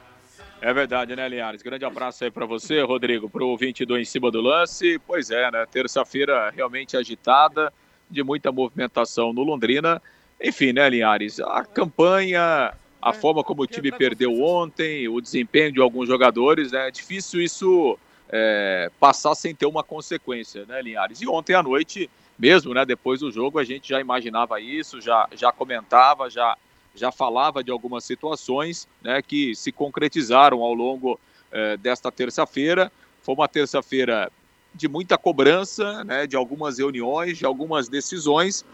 É 0.61 0.75
verdade, 0.75 1.15
né, 1.15 1.29
Linhares? 1.29 1.63
Grande 1.63 1.85
abraço 1.85 2.25
aí 2.25 2.31
para 2.31 2.45
você, 2.45 2.83
Rodrigo, 2.83 3.31
pro 3.31 3.47
ouvinte 3.47 3.85
do 3.85 3.97
Em 3.97 4.05
Cima 4.05 4.29
do 4.29 4.41
Lance. 4.41 5.01
Pois 5.07 5.31
é, 5.31 5.49
né? 5.49 5.65
Terça-feira 5.71 6.51
realmente 6.51 6.97
agitada, 6.97 7.73
de 8.11 8.25
muita 8.25 8.51
movimentação 8.51 9.33
no 9.33 9.45
Londrina. 9.45 10.03
Enfim, 10.43 10.73
né, 10.73 10.91
Linhares? 10.91 11.39
A 11.39 11.65
campanha 11.65 12.75
a 13.03 13.11
é, 13.11 13.13
forma 13.13 13.43
como 13.43 13.63
o 13.63 13.67
time 13.67 13.91
perdeu 13.91 14.41
ontem, 14.41 15.09
o 15.09 15.21
desempenho 15.21 15.73
de 15.73 15.81
alguns 15.81 16.07
jogadores, 16.07 16.71
né? 16.71 16.87
É 16.87 16.91
difícil 16.91 17.43
isso 17.43 17.99
é, 18.29 18.89
passar 19.01 19.35
sem 19.35 19.53
ter 19.53 19.67
uma 19.67 19.83
consequência, 19.83 20.65
né, 20.67 20.81
Linhares? 20.81 21.21
E 21.21 21.29
ontem 21.29 21.55
à 21.55 21.63
noite, 21.63 22.09
mesmo, 22.39 22.73
né, 22.73 22.87
depois 22.87 23.21
do 23.21 23.31
jogo, 23.31 23.59
a 23.59 23.65
gente 23.65 23.89
já 23.89 24.01
imaginava 24.01 24.61
isso, 24.61 25.01
já, 25.01 25.29
já 25.33 25.51
comentava, 25.51 26.31
já, 26.31 26.57
já 26.95 27.11
falava 27.11 27.65
de 27.65 27.73
algumas 27.73 28.05
situações, 28.05 28.87
né, 29.03 29.21
que 29.21 29.53
se 29.57 29.73
concretizaram 29.73 30.63
ao 30.63 30.73
longo 30.73 31.19
é, 31.51 31.77
desta 31.77 32.11
terça-feira. 32.13 32.91
Foi 33.21 33.35
uma 33.35 33.49
terça-feira 33.49 34.31
de 34.73 34.87
muita 34.87 35.19
cobrança, 35.19 36.05
né, 36.05 36.27
de 36.27 36.37
algumas 36.37 36.79
reuniões, 36.79 37.37
de 37.37 37.45
algumas 37.45 37.89
decisões 37.89 38.65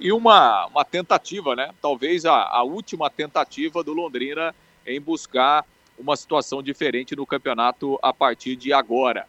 e 0.00 0.12
uma, 0.12 0.66
uma 0.66 0.84
tentativa, 0.84 1.54
né? 1.54 1.72
Talvez 1.80 2.24
a, 2.24 2.34
a 2.34 2.62
última 2.62 3.10
tentativa 3.10 3.84
do 3.84 3.92
Londrina 3.92 4.54
em 4.86 5.00
buscar 5.00 5.64
uma 5.98 6.16
situação 6.16 6.62
diferente 6.62 7.14
no 7.14 7.26
campeonato 7.26 7.98
a 8.02 8.12
partir 8.12 8.56
de 8.56 8.72
agora. 8.72 9.26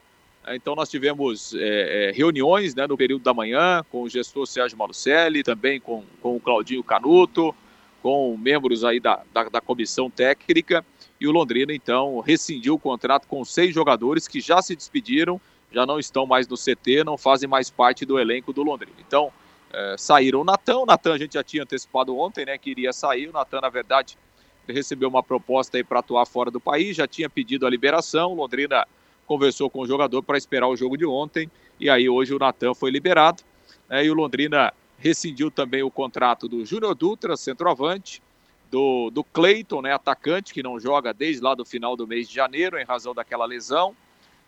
Então 0.48 0.74
nós 0.74 0.90
tivemos 0.90 1.54
é, 1.54 2.10
é, 2.10 2.12
reuniões 2.12 2.74
né, 2.74 2.88
no 2.88 2.98
período 2.98 3.22
da 3.22 3.34
manhã 3.34 3.86
com 3.92 4.04
o 4.04 4.10
gestor 4.10 4.48
Sérgio 4.48 4.78
Malucelli, 4.78 5.44
também 5.44 5.80
com, 5.80 6.04
com 6.22 6.38
o 6.38 6.40
Claudinho 6.40 6.84
Canuto, 6.84 7.54
com 8.02 8.36
membros 8.38 8.84
aí 8.84 9.00
da, 9.00 9.22
da, 9.32 9.44
da, 9.50 9.62
comissão 9.62 10.10
técnica, 10.10 10.84
e 11.20 11.28
o 11.28 11.32
Londrina 11.32 11.72
então 11.74 12.20
rescindiu 12.22 12.74
o 12.74 12.80
contrato 12.80 13.28
com 13.28 13.46
seis 13.46 13.76
jogadores 13.76 14.28
que 14.28 14.42
já 14.42 14.62
se 14.62 14.76
despediram, 14.76 15.40
já 15.72 15.86
não 15.86 16.00
estão 16.00 16.26
mais 16.26 16.48
no 16.48 16.58
CT, 16.58 17.04
não 17.04 17.18
fazem 17.18 17.48
mais 17.48 17.70
parte 17.70 18.04
do 18.04 18.18
elenco 18.18 18.52
do 18.52 18.64
Londrina. 18.64 18.98
Então 19.06 19.32
é, 19.74 19.96
saíram 19.98 20.42
o 20.42 20.44
Natan. 20.44 20.80
O 20.80 20.86
Natan 20.86 21.14
a 21.14 21.18
gente 21.18 21.34
já 21.34 21.44
tinha 21.44 21.64
antecipado 21.64 22.18
ontem, 22.18 22.46
né? 22.46 22.58
Que 22.58 22.72
iria 22.72 22.94
sair. 22.94 23.30
O 23.30 23.32
Natan, 23.32 23.62
na 23.62 23.70
verdade, 23.70 24.18
recebeu 24.68 25.10
uma 25.10 25.24
proposta 25.24 25.78
aí 25.78 25.84
para 25.84 26.00
atuar 26.00 26.26
fora 26.26 26.52
do 26.52 26.60
país, 26.60 26.96
já 26.96 27.08
tinha 27.08 27.30
pedido 27.30 27.66
a 27.66 27.70
liberação. 27.70 28.34
Londrina 28.34 28.88
conversou 29.26 29.70
com 29.70 29.82
o 29.82 29.88
jogador 29.88 30.22
para 30.24 30.38
esperar 30.38 30.68
o 30.68 30.76
jogo 30.76 30.98
de 30.98 31.06
ontem. 31.06 31.50
E 31.80 31.90
aí 31.90 32.10
hoje 32.10 32.34
o 32.34 32.40
Natan 32.40 32.74
foi 32.74 32.92
liberado. 32.92 33.44
Né, 33.90 34.06
e 34.06 34.12
o 34.12 34.14
Londrina 34.14 34.74
rescindiu 34.98 35.50
também 35.50 35.84
o 35.84 35.92
contrato 35.92 36.48
do 36.48 36.66
Júnior 36.66 36.94
Dutra, 36.94 37.36
centroavante, 37.36 38.22
do, 38.70 39.10
do 39.10 39.24
Cleiton, 39.24 39.82
né, 39.82 39.94
atacante, 39.94 40.54
que 40.54 40.62
não 40.62 40.80
joga 40.80 41.14
desde 41.14 41.42
lá 41.42 41.56
do 41.56 41.66
final 41.66 41.96
do 41.96 42.08
mês 42.08 42.28
de 42.28 42.36
janeiro, 42.36 42.78
em 42.78 42.86
razão 42.86 43.14
daquela 43.14 43.46
lesão. 43.46 43.96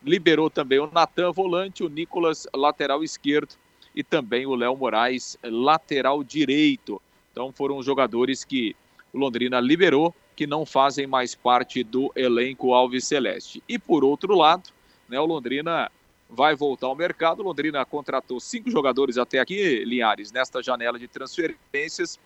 Liberou 0.03 0.49
também 0.49 0.79
o 0.79 0.89
Natan, 0.91 1.31
volante, 1.31 1.83
o 1.83 1.89
Nicolas, 1.89 2.47
lateral 2.53 3.03
esquerdo, 3.03 3.55
e 3.95 4.03
também 4.03 4.45
o 4.45 4.55
Léo 4.55 4.75
Moraes, 4.75 5.37
lateral 5.43 6.23
direito. 6.23 7.01
Então 7.31 7.51
foram 7.51 7.77
os 7.77 7.85
jogadores 7.85 8.43
que 8.43 8.75
o 9.11 9.17
Londrina 9.17 9.59
liberou, 9.59 10.13
que 10.35 10.47
não 10.47 10.65
fazem 10.65 11.05
mais 11.05 11.35
parte 11.35 11.83
do 11.83 12.11
elenco 12.15 12.73
Alves 12.73 13.05
Celeste. 13.05 13.61
E 13.69 13.77
por 13.77 14.03
outro 14.03 14.35
lado, 14.35 14.69
né, 15.07 15.19
o 15.19 15.25
Londrina 15.25 15.91
vai 16.29 16.55
voltar 16.55 16.87
ao 16.87 16.95
mercado. 16.95 17.41
O 17.41 17.43
Londrina 17.43 17.85
contratou 17.85 18.39
cinco 18.39 18.69
jogadores 18.71 19.17
até 19.17 19.39
aqui, 19.39 19.83
Linhares, 19.85 20.31
nesta 20.31 20.61
janela 20.63 20.97
de 20.97 21.07
transferências, 21.07 22.19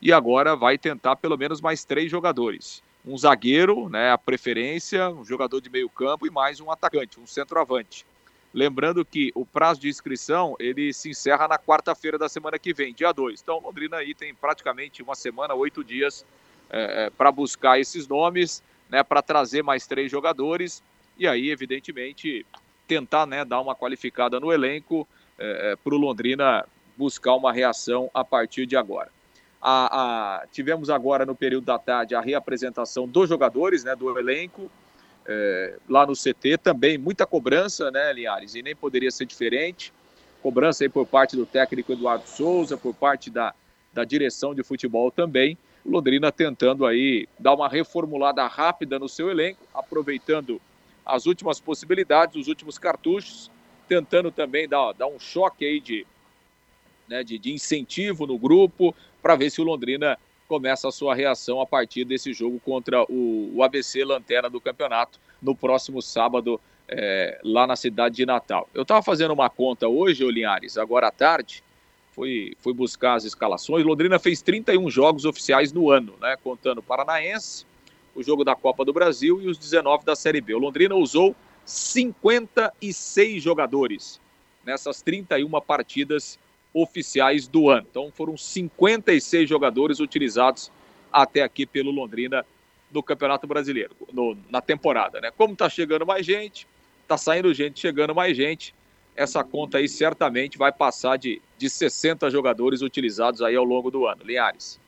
e 0.00 0.12
agora 0.12 0.54
vai 0.54 0.78
tentar 0.78 1.16
pelo 1.16 1.36
menos 1.36 1.60
mais 1.60 1.84
três 1.84 2.08
jogadores. 2.08 2.82
Um 3.04 3.18
zagueiro, 3.18 3.88
né, 3.88 4.12
a 4.12 4.18
preferência, 4.18 5.10
um 5.10 5.24
jogador 5.24 5.60
de 5.60 5.68
meio 5.68 5.88
campo 5.88 6.26
e 6.26 6.30
mais 6.30 6.60
um 6.60 6.70
atacante, 6.70 7.18
um 7.18 7.26
centroavante. 7.26 8.06
Lembrando 8.52 9.04
que 9.04 9.30
o 9.34 9.44
prazo 9.44 9.80
de 9.80 9.88
inscrição 9.88 10.56
ele 10.58 10.92
se 10.92 11.10
encerra 11.10 11.46
na 11.46 11.58
quarta-feira 11.58 12.16
da 12.16 12.28
semana 12.28 12.58
que 12.58 12.72
vem, 12.72 12.94
dia 12.94 13.12
2. 13.12 13.40
Então, 13.42 13.60
Londrina 13.60 13.98
aí 13.98 14.14
tem 14.14 14.34
praticamente 14.34 15.02
uma 15.02 15.14
semana, 15.14 15.54
oito 15.54 15.84
dias 15.84 16.24
é, 16.70 17.06
é 17.06 17.10
para 17.10 17.30
buscar 17.30 17.78
esses 17.78 18.08
nomes, 18.08 18.62
né, 18.88 19.02
para 19.02 19.20
trazer 19.20 19.62
mais 19.62 19.86
três 19.86 20.10
jogadores 20.10 20.82
e 21.18 21.26
aí, 21.26 21.50
evidentemente, 21.50 22.46
tentar 22.86 23.26
né, 23.26 23.44
dar 23.44 23.60
uma 23.60 23.74
qualificada 23.74 24.40
no 24.40 24.52
elenco 24.52 25.06
é, 25.38 25.72
é 25.72 25.76
para 25.76 25.94
o 25.94 25.98
Londrina 25.98 26.64
buscar 26.96 27.34
uma 27.34 27.52
reação 27.52 28.10
a 28.14 28.24
partir 28.24 28.66
de 28.66 28.76
agora. 28.76 29.10
A, 29.60 30.40
a, 30.42 30.46
tivemos 30.46 30.88
agora 30.88 31.26
no 31.26 31.34
período 31.34 31.64
da 31.64 31.78
tarde 31.78 32.14
a 32.14 32.20
reapresentação 32.20 33.06
dos 33.06 33.28
jogadores, 33.28 33.84
né, 33.84 33.94
do 33.94 34.16
elenco 34.18 34.70
é, 35.28 35.76
lá 35.86 36.06
no 36.06 36.14
CT 36.14 36.56
também 36.56 36.96
muita 36.96 37.26
cobrança, 37.26 37.90
né, 37.90 38.12
Linhares? 38.14 38.54
E 38.54 38.62
nem 38.62 38.74
poderia 38.74 39.10
ser 39.10 39.26
diferente. 39.26 39.92
Cobrança 40.42 40.84
aí 40.84 40.88
por 40.88 41.06
parte 41.06 41.36
do 41.36 41.44
técnico 41.44 41.92
Eduardo 41.92 42.26
Souza, 42.26 42.78
por 42.78 42.94
parte 42.94 43.30
da, 43.30 43.54
da 43.92 44.04
direção 44.04 44.54
de 44.54 44.62
futebol 44.62 45.10
também. 45.10 45.58
Londrina 45.84 46.32
tentando 46.32 46.86
aí 46.86 47.28
dar 47.38 47.54
uma 47.54 47.68
reformulada 47.68 48.46
rápida 48.46 48.98
no 48.98 49.08
seu 49.08 49.30
elenco, 49.30 49.60
aproveitando 49.74 50.60
as 51.04 51.26
últimas 51.26 51.60
possibilidades, 51.60 52.36
os 52.36 52.48
últimos 52.48 52.78
cartuchos, 52.78 53.50
tentando 53.86 54.30
também 54.30 54.68
dar, 54.68 54.92
dar 54.92 55.06
um 55.06 55.18
choque 55.18 55.64
aí 55.64 55.80
de, 55.80 56.06
né, 57.06 57.22
de, 57.22 57.38
de 57.38 57.52
incentivo 57.52 58.26
no 58.26 58.38
grupo, 58.38 58.94
para 59.22 59.36
ver 59.36 59.50
se 59.50 59.60
o 59.60 59.64
Londrina 59.64 60.18
começa 60.48 60.88
a 60.88 60.90
sua 60.90 61.14
reação 61.14 61.60
a 61.60 61.66
partir 61.66 62.04
desse 62.04 62.32
jogo 62.32 62.58
contra 62.64 63.02
o, 63.04 63.52
o 63.54 63.62
ABC 63.62 64.02
Lanterna 64.04 64.48
do 64.48 64.60
campeonato 64.60 65.20
no 65.40 65.54
próximo 65.54 66.00
sábado 66.00 66.58
é, 66.88 67.38
lá 67.44 67.66
na 67.66 67.76
cidade 67.76 68.16
de 68.16 68.26
Natal. 68.26 68.68
Eu 68.72 68.82
estava 68.82 69.02
fazendo 69.02 69.32
uma 69.32 69.50
conta 69.50 69.86
hoje, 69.86 70.24
Linhares, 70.24 70.78
agora 70.78 71.08
à 71.08 71.10
tarde, 71.10 71.62
fui, 72.12 72.56
fui 72.58 72.72
buscar 72.72 73.14
as 73.14 73.24
escalações. 73.24 73.84
Londrina 73.84 74.18
fez 74.18 74.40
31 74.40 74.90
jogos 74.90 75.26
oficiais 75.26 75.72
no 75.72 75.90
ano, 75.90 76.14
né, 76.20 76.36
contando 76.42 76.78
o 76.78 76.82
Paranaense, 76.82 77.66
o 78.14 78.22
jogo 78.22 78.42
da 78.42 78.56
Copa 78.56 78.84
do 78.84 78.92
Brasil 78.92 79.40
e 79.42 79.48
os 79.48 79.58
19 79.58 80.04
da 80.04 80.16
Série 80.16 80.40
B. 80.40 80.54
O 80.54 80.58
Londrina 80.58 80.94
usou 80.94 81.36
56 81.64 83.42
jogadores 83.42 84.18
nessas 84.64 85.02
31 85.02 85.48
partidas 85.60 86.38
oficiais 86.82 87.46
do 87.46 87.70
ano. 87.70 87.86
Então 87.90 88.10
foram 88.14 88.36
56 88.36 89.48
jogadores 89.48 90.00
utilizados 90.00 90.70
até 91.12 91.42
aqui 91.42 91.66
pelo 91.66 91.90
Londrina 91.90 92.44
no 92.90 93.02
Campeonato 93.02 93.46
Brasileiro, 93.46 93.94
no, 94.12 94.36
na 94.50 94.60
temporada. 94.60 95.20
Né? 95.20 95.30
Como 95.36 95.52
está 95.52 95.68
chegando 95.68 96.06
mais 96.06 96.24
gente, 96.24 96.66
está 97.02 97.16
saindo 97.16 97.52
gente, 97.52 97.80
chegando 97.80 98.14
mais 98.14 98.36
gente, 98.36 98.74
essa 99.14 99.42
conta 99.42 99.78
aí 99.78 99.88
certamente 99.88 100.56
vai 100.56 100.72
passar 100.72 101.16
de, 101.16 101.42
de 101.56 101.68
60 101.68 102.30
jogadores 102.30 102.82
utilizados 102.82 103.42
aí 103.42 103.56
ao 103.56 103.64
longo 103.64 103.90
do 103.90 104.06
ano. 104.06 104.22
Linhares. 104.24 104.78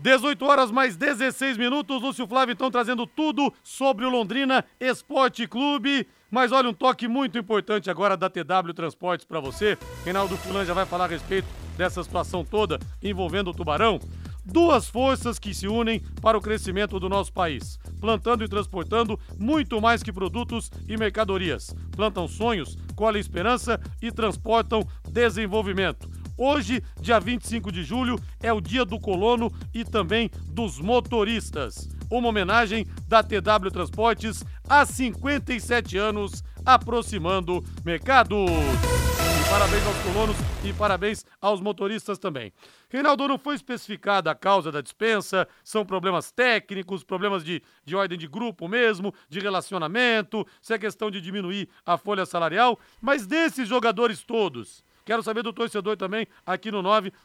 18 0.00 0.44
horas 0.44 0.70
mais 0.70 0.96
16 0.96 1.56
minutos. 1.56 2.00
Lúcio 2.00 2.26
Flávio 2.26 2.52
então 2.52 2.70
trazendo 2.70 3.06
tudo 3.06 3.52
sobre 3.62 4.04
o 4.04 4.10
Londrina 4.10 4.64
Esporte 4.80 5.46
Clube. 5.46 6.06
Mas 6.30 6.52
olha, 6.52 6.68
um 6.68 6.74
toque 6.74 7.08
muito 7.08 7.38
importante 7.38 7.90
agora 7.90 8.16
da 8.16 8.28
TW 8.28 8.72
Transportes 8.74 9.26
para 9.26 9.40
você. 9.40 9.78
Reinaldo 10.04 10.36
Fulan 10.36 10.64
já 10.64 10.74
vai 10.74 10.84
falar 10.84 11.04
a 11.04 11.08
respeito 11.08 11.48
dessa 11.76 12.02
situação 12.02 12.44
toda 12.44 12.78
envolvendo 13.02 13.50
o 13.50 13.54
Tubarão. 13.54 13.98
duas 14.44 14.88
forças 14.88 15.38
que 15.38 15.52
se 15.52 15.68
unem 15.68 16.00
para 16.22 16.38
o 16.38 16.40
crescimento 16.40 16.98
do 16.98 17.06
nosso 17.08 17.30
país, 17.30 17.78
plantando 18.00 18.42
e 18.42 18.48
transportando 18.48 19.20
muito 19.38 19.78
mais 19.78 20.02
que 20.02 20.10
produtos 20.10 20.70
e 20.88 20.96
mercadorias. 20.96 21.74
Plantam 21.94 22.26
sonhos, 22.26 22.76
colhem 22.96 23.20
esperança 23.20 23.78
e 24.00 24.10
transportam 24.10 24.82
desenvolvimento. 25.10 26.17
Hoje, 26.40 26.84
dia 27.00 27.18
25 27.18 27.72
de 27.72 27.82
julho, 27.82 28.16
é 28.40 28.52
o 28.52 28.60
dia 28.60 28.84
do 28.84 29.00
colono 29.00 29.50
e 29.74 29.84
também 29.84 30.30
dos 30.52 30.78
motoristas. 30.78 31.88
Uma 32.08 32.28
homenagem 32.28 32.86
da 33.08 33.24
TW 33.24 33.70
Transportes 33.72 34.44
há 34.68 34.86
57 34.86 35.98
anos, 35.98 36.44
aproximando 36.64 37.64
mercados. 37.84 38.48
E 38.48 39.50
parabéns 39.50 39.84
aos 39.84 39.98
colonos 40.04 40.36
e 40.62 40.72
parabéns 40.72 41.26
aos 41.40 41.60
motoristas 41.60 42.18
também. 42.20 42.52
Reinaldo, 42.88 43.26
não 43.26 43.36
foi 43.36 43.56
especificada 43.56 44.30
a 44.30 44.34
causa 44.34 44.70
da 44.70 44.80
dispensa, 44.80 45.48
são 45.64 45.84
problemas 45.84 46.30
técnicos, 46.30 47.02
problemas 47.02 47.42
de, 47.42 47.60
de 47.84 47.96
ordem 47.96 48.16
de 48.16 48.28
grupo 48.28 48.68
mesmo, 48.68 49.12
de 49.28 49.40
relacionamento, 49.40 50.46
se 50.62 50.72
é 50.72 50.78
questão 50.78 51.10
de 51.10 51.20
diminuir 51.20 51.68
a 51.84 51.98
folha 51.98 52.24
salarial, 52.24 52.78
mas 53.00 53.26
desses 53.26 53.68
jogadores 53.68 54.22
todos, 54.22 54.84
Quero 55.08 55.22
saber 55.22 55.42
do 55.42 55.54
torcedor 55.54 55.96
também 55.96 56.28
aqui 56.44 56.70
no 56.70 56.82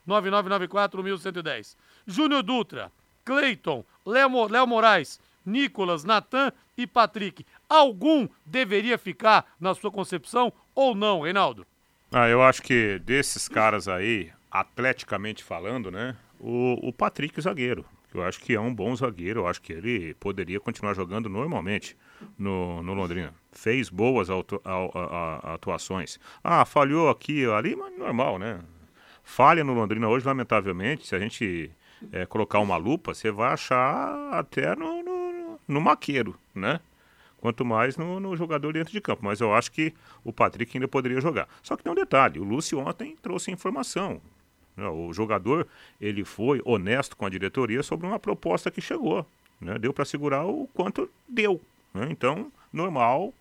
99994-1110. 0.07 1.75
Júnior 2.07 2.41
Dutra, 2.41 2.89
Cleiton, 3.25 3.83
Léo, 4.05 4.47
Léo 4.47 4.65
Moraes, 4.65 5.19
Nicolas, 5.45 6.05
Natan 6.05 6.53
e 6.77 6.87
Patrick. 6.87 7.45
Algum 7.67 8.25
deveria 8.45 8.97
ficar 8.97 9.53
na 9.59 9.75
sua 9.75 9.91
concepção 9.91 10.53
ou 10.73 10.95
não, 10.95 11.23
Reinaldo? 11.23 11.67
Ah, 12.09 12.29
eu 12.29 12.41
acho 12.41 12.61
que 12.61 12.99
desses 12.99 13.49
caras 13.49 13.89
aí, 13.89 14.31
atleticamente 14.49 15.43
falando, 15.43 15.91
né? 15.91 16.15
O, 16.39 16.87
o 16.87 16.93
Patrick, 16.93 17.41
zagueiro. 17.41 17.83
Eu 18.13 18.23
acho 18.23 18.39
que 18.39 18.53
é 18.53 18.59
um 18.61 18.73
bom 18.73 18.95
zagueiro. 18.95 19.41
Eu 19.41 19.47
acho 19.47 19.61
que 19.61 19.73
ele 19.73 20.13
poderia 20.21 20.61
continuar 20.61 20.93
jogando 20.93 21.27
normalmente 21.27 21.97
no, 22.39 22.81
no 22.81 22.93
Londrina. 22.93 23.33
Fez 23.53 23.89
boas 23.89 24.27
atuações. 25.43 26.19
Ah, 26.43 26.65
falhou 26.65 27.09
aqui 27.09 27.45
ali, 27.45 27.75
mas 27.75 27.97
normal, 27.97 28.37
né? 28.37 28.59
Falha 29.23 29.63
no 29.63 29.73
Londrina 29.73 30.09
hoje, 30.09 30.25
lamentavelmente. 30.25 31.07
Se 31.07 31.15
a 31.15 31.19
gente 31.19 31.71
é, 32.11 32.25
colocar 32.25 32.59
uma 32.59 32.77
lupa, 32.77 33.13
você 33.13 33.31
vai 33.31 33.53
achar 33.53 34.33
até 34.33 34.75
no, 34.75 35.03
no, 35.03 35.59
no 35.67 35.81
maqueiro, 35.81 36.37
né? 36.53 36.79
Quanto 37.39 37.65
mais 37.65 37.97
no, 37.97 38.19
no, 38.19 38.35
jogador 38.37 38.73
dentro 38.73 38.93
de 38.93 39.01
campo. 39.01 39.25
Mas 39.25 39.41
eu 39.41 39.53
acho 39.53 39.71
que 39.71 39.93
o 40.23 40.31
Patrick 40.31 40.77
ainda 40.77 40.87
poderia 40.87 41.19
jogar. 41.19 41.47
Só 41.61 41.75
que 41.75 41.83
tem 41.83 41.91
um 41.91 41.95
detalhe: 41.95 42.39
o 42.39 42.43
Lúcio 42.43 42.79
ontem 42.79 43.17
trouxe 43.21 43.51
informação. 43.51 44.21
Né? 44.77 44.87
O 44.87 45.11
jogador 45.13 45.67
ele 45.99 46.23
foi 46.23 46.61
honesto 46.63 47.17
com 47.17 47.25
a 47.25 47.29
diretoria 47.29 47.83
sobre 47.83 48.07
uma 48.07 48.19
proposta 48.19 48.71
que 48.71 48.81
chegou. 48.81 49.25
Né? 49.59 49.77
Deu 49.77 49.93
para 49.93 50.05
segurar 50.05 50.45
o 50.45 50.67
quanto 50.73 51.09
deu. 51.27 51.61
Né? 51.93 52.07
Então, 52.09 52.51
normal. 52.71 53.33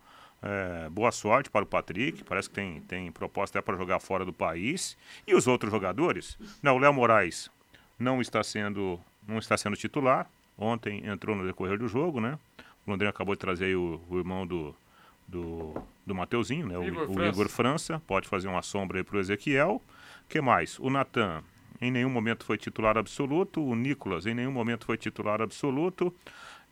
É, 0.42 0.88
boa 0.90 1.12
sorte 1.12 1.48
para 1.48 1.64
o 1.64 1.66
Patrick. 1.66 2.24
Parece 2.24 2.48
que 2.48 2.54
tem, 2.54 2.80
tem 2.82 3.12
proposta 3.12 3.58
até 3.58 3.64
para 3.64 3.76
jogar 3.76 4.00
fora 4.00 4.24
do 4.24 4.32
país. 4.32 4.96
E 5.26 5.34
os 5.34 5.46
outros 5.46 5.70
jogadores? 5.70 6.36
Não, 6.62 6.76
o 6.76 6.78
Léo 6.78 6.92
Moraes 6.92 7.50
não 7.98 8.20
está 8.20 8.42
sendo 8.42 8.98
não 9.26 9.38
está 9.38 9.56
sendo 9.56 9.76
titular. 9.76 10.28
Ontem 10.58 11.06
entrou 11.06 11.36
no 11.36 11.46
decorrer 11.46 11.78
do 11.78 11.86
jogo, 11.86 12.20
né? 12.20 12.38
O 12.86 12.90
Londrina 12.90 13.10
acabou 13.10 13.34
de 13.34 13.40
trazer 13.40 13.76
o, 13.76 14.00
o 14.10 14.18
irmão 14.18 14.44
do, 14.44 14.74
do, 15.28 15.74
do 16.04 16.14
Mateuzinho, 16.14 16.66
né? 16.66 16.76
O 16.76 16.84
Igor, 16.84 17.08
o, 17.08 17.24
Igor 17.24 17.48
França. 17.48 18.02
Pode 18.06 18.26
fazer 18.26 18.48
uma 18.48 18.62
sombra 18.62 18.98
aí 18.98 19.04
para 19.04 19.16
o 19.16 19.20
Ezequiel 19.20 19.80
que 20.32 20.40
mais? 20.40 20.78
O 20.78 20.88
Natan 20.88 21.42
em 21.78 21.90
nenhum 21.90 22.08
momento 22.08 22.44
foi 22.44 22.56
titular 22.56 22.96
absoluto, 22.96 23.62
o 23.62 23.74
Nicolas 23.74 24.24
em 24.24 24.32
nenhum 24.32 24.52
momento 24.52 24.86
foi 24.86 24.96
titular 24.96 25.42
absoluto. 25.42 26.14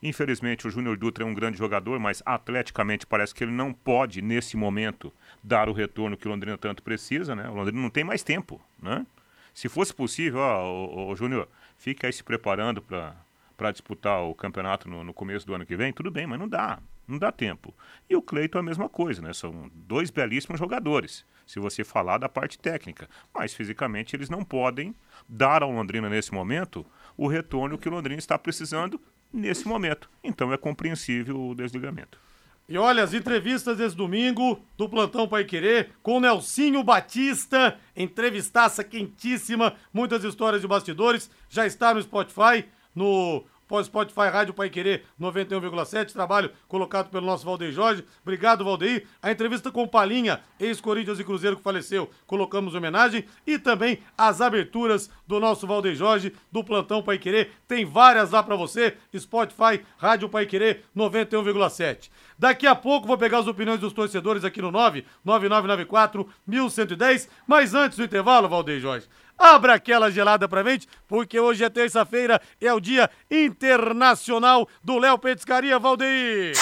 Infelizmente, 0.03 0.67
o 0.67 0.71
Júnior 0.71 0.97
Dutra 0.97 1.25
é 1.25 1.27
um 1.27 1.35
grande 1.35 1.59
jogador, 1.59 1.99
mas 1.99 2.23
atleticamente 2.25 3.07
parece 3.07 3.35
que 3.35 3.45
ele 3.45 3.53
não 3.53 3.73
pode, 3.73 4.23
nesse 4.23 4.57
momento, 4.57 5.13
dar 5.43 5.69
o 5.69 5.73
retorno 5.73 6.17
que 6.17 6.27
o 6.27 6.31
Londrina 6.31 6.57
tanto 6.57 6.83
precisa, 6.83 7.35
né? 7.35 7.49
O 7.49 7.55
Londrina 7.55 7.81
não 7.83 7.91
tem 7.91 8.03
mais 8.03 8.23
tempo, 8.23 8.61
né? 8.83 9.07
Se 9.53 9.69
fosse 9.69 9.93
possível, 9.93 10.41
ó, 10.41 10.65
o, 10.65 11.11
o 11.11 11.17
Júnior, 11.17 11.47
fica 11.77 12.07
aí 12.07 12.13
se 12.13 12.25
preparando 12.25 12.81
para 12.81 13.73
disputar 13.73 14.23
o 14.23 14.35
campeonato 14.35 14.89
no, 14.89 15.05
no, 15.05 15.13
começo 15.13 15.47
do 15.47 15.55
ano 15.55 15.67
que 15.67 15.77
vem, 15.77 15.93
tudo 15.93 16.11
bem, 16.11 16.27
mas 16.27 16.39
não 16.39 16.49
dá, 16.49 16.79
não 17.07 17.19
dá 17.19 17.31
tempo. 17.31 17.75
E 18.09 18.17
o 18.17 18.23
Cleiton 18.23 18.59
é 18.59 18.61
a 18.61 18.65
mesma 18.65 18.89
coisa, 18.89 19.21
né? 19.21 19.35
São 19.35 19.71
dois 19.75 20.11
belíssimos 20.11 20.59
jogadores 20.59 21.27
se 21.47 21.59
você 21.59 21.83
falar 21.85 22.17
da 22.17 22.29
parte 22.29 22.59
técnica. 22.59 23.09
Mas 23.35 23.53
fisicamente 23.53 24.15
eles 24.15 24.31
não 24.31 24.45
podem 24.45 24.95
dar 25.29 25.63
ao 25.63 25.71
Londrina 25.71 26.09
nesse 26.09 26.33
momento 26.33 26.87
o 27.17 27.27
retorno 27.27 27.77
que 27.77 27.89
o 27.89 27.93
Londrina 27.93 28.19
está 28.19 28.39
precisando 28.39 29.01
nesse 29.33 29.67
momento. 29.67 30.11
Então 30.23 30.53
é 30.53 30.57
compreensível 30.57 31.41
o 31.41 31.55
desligamento. 31.55 32.19
E 32.69 32.79
olha, 32.79 33.03
as 33.03 33.13
entrevistas 33.13 33.77
desse 33.77 33.97
domingo 33.97 34.65
do 34.77 34.89
Plantão 34.89 35.27
Pai 35.27 35.45
Querer 35.45 35.91
com 36.05 36.21
Nelsinho 36.21 36.85
Batista, 36.85 37.77
entrevistaça 37.97 38.85
quentíssima, 38.85 39.75
muitas 39.93 40.23
histórias 40.23 40.63
de 40.63 40.69
bastidores, 40.69 41.29
já 41.49 41.67
está 41.67 41.93
no 41.93 42.01
Spotify, 42.01 42.65
no 42.95 43.45
Spotify 43.85 44.29
Rádio 44.33 44.55
Pai 44.55 44.69
Querer 44.69 45.05
91,7, 45.21 46.13
trabalho 46.13 46.51
colocado 46.67 47.11
pelo 47.11 47.27
nosso 47.27 47.45
Valdeir 47.45 47.73
Jorge. 47.73 48.05
Obrigado, 48.23 48.65
Valdeir. 48.65 49.07
A 49.23 49.31
entrevista 49.31 49.71
com 49.71 49.87
Palinha, 49.87 50.41
ex-Corinthians 50.59 51.21
e 51.21 51.25
Cruzeiro 51.25 51.57
que 51.57 51.63
faleceu, 51.63 52.11
colocamos 52.27 52.75
homenagem. 52.75 53.25
E 53.47 53.59
também 53.59 53.99
as 54.17 54.41
aberturas 54.41 55.11
do 55.27 55.39
nosso 55.39 55.67
Valdeir 55.67 55.95
Jorge, 55.95 56.35
do 56.51 56.65
Plantão 56.65 57.03
Pai 57.03 57.19
Querer. 57.19 57.53
Tem 57.69 57.85
várias 57.85 58.31
lá 58.31 58.43
para 58.43 58.57
você. 58.57 58.97
Spotify 59.17 59.81
Rádio 59.99 60.29
Pai 60.29 60.47
Querer 60.47 60.85
91,7. 60.97 62.11
Daqui 62.39 62.67
a 62.67 62.75
pouco 62.75 63.07
vou 63.07 63.19
pegar 63.19 63.39
as 63.39 63.47
opiniões 63.47 63.81
dos 63.81 63.93
torcedores 63.93 64.45
aqui 64.45 64.63
no 64.63 64.71
99994 64.71 66.29
1110. 66.47 67.29
Mas 67.47 67.75
antes 67.75 67.99
do 67.99 68.05
intervalo, 68.05 68.49
Valdeir 68.49 68.81
Jorge, 68.81 69.07
Abra 69.41 69.73
aquela 69.73 70.11
gelada 70.11 70.47
pra 70.47 70.63
gente, 70.63 70.87
porque 71.09 71.41
hoje 71.41 71.65
é 71.65 71.71
terça-feira, 71.71 72.39
é 72.61 72.71
o 72.75 72.79
dia 72.79 73.09
internacional 73.31 74.69
do 74.85 74.99
Léo 74.99 75.17
Petiscaria, 75.17 75.79
Valdeir. 75.79 76.53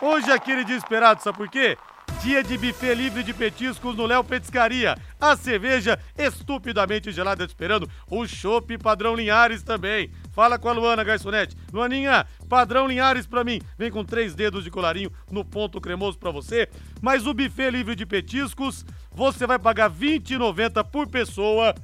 Hoje 0.00 0.30
é 0.30 0.34
aquele 0.34 0.64
dia 0.64 0.76
esperado, 0.76 1.22
sabe 1.22 1.36
por 1.36 1.50
quê? 1.50 1.76
Dia 2.22 2.42
de 2.42 2.58
buffet 2.58 2.94
livre 2.94 3.22
de 3.22 3.32
petiscos 3.32 3.96
no 3.96 4.04
Léo 4.04 4.22
Petiscaria. 4.22 4.94
A 5.18 5.34
cerveja 5.34 5.98
estupidamente 6.18 7.10
gelada 7.10 7.44
esperando. 7.44 7.88
O 8.10 8.26
chopp 8.26 8.76
padrão 8.76 9.14
Linhares 9.14 9.62
também. 9.62 10.10
Fala 10.30 10.58
com 10.58 10.68
a 10.68 10.72
Luana 10.72 11.02
Garçonete. 11.02 11.56
Luaninha, 11.72 12.26
padrão 12.46 12.86
Linhares 12.86 13.26
pra 13.26 13.42
mim. 13.42 13.58
Vem 13.78 13.90
com 13.90 14.04
três 14.04 14.34
dedos 14.34 14.64
de 14.64 14.70
colarinho 14.70 15.10
no 15.30 15.42
ponto 15.42 15.80
cremoso 15.80 16.18
pra 16.18 16.30
você. 16.30 16.68
Mas 17.00 17.26
o 17.26 17.32
buffet 17.32 17.70
livre 17.70 17.96
de 17.96 18.04
petiscos, 18.04 18.84
você 19.10 19.46
vai 19.46 19.58
pagar 19.58 19.90
R$ 19.90 20.18
20,90 20.20 20.84
por 20.84 21.08
pessoa 21.08 21.74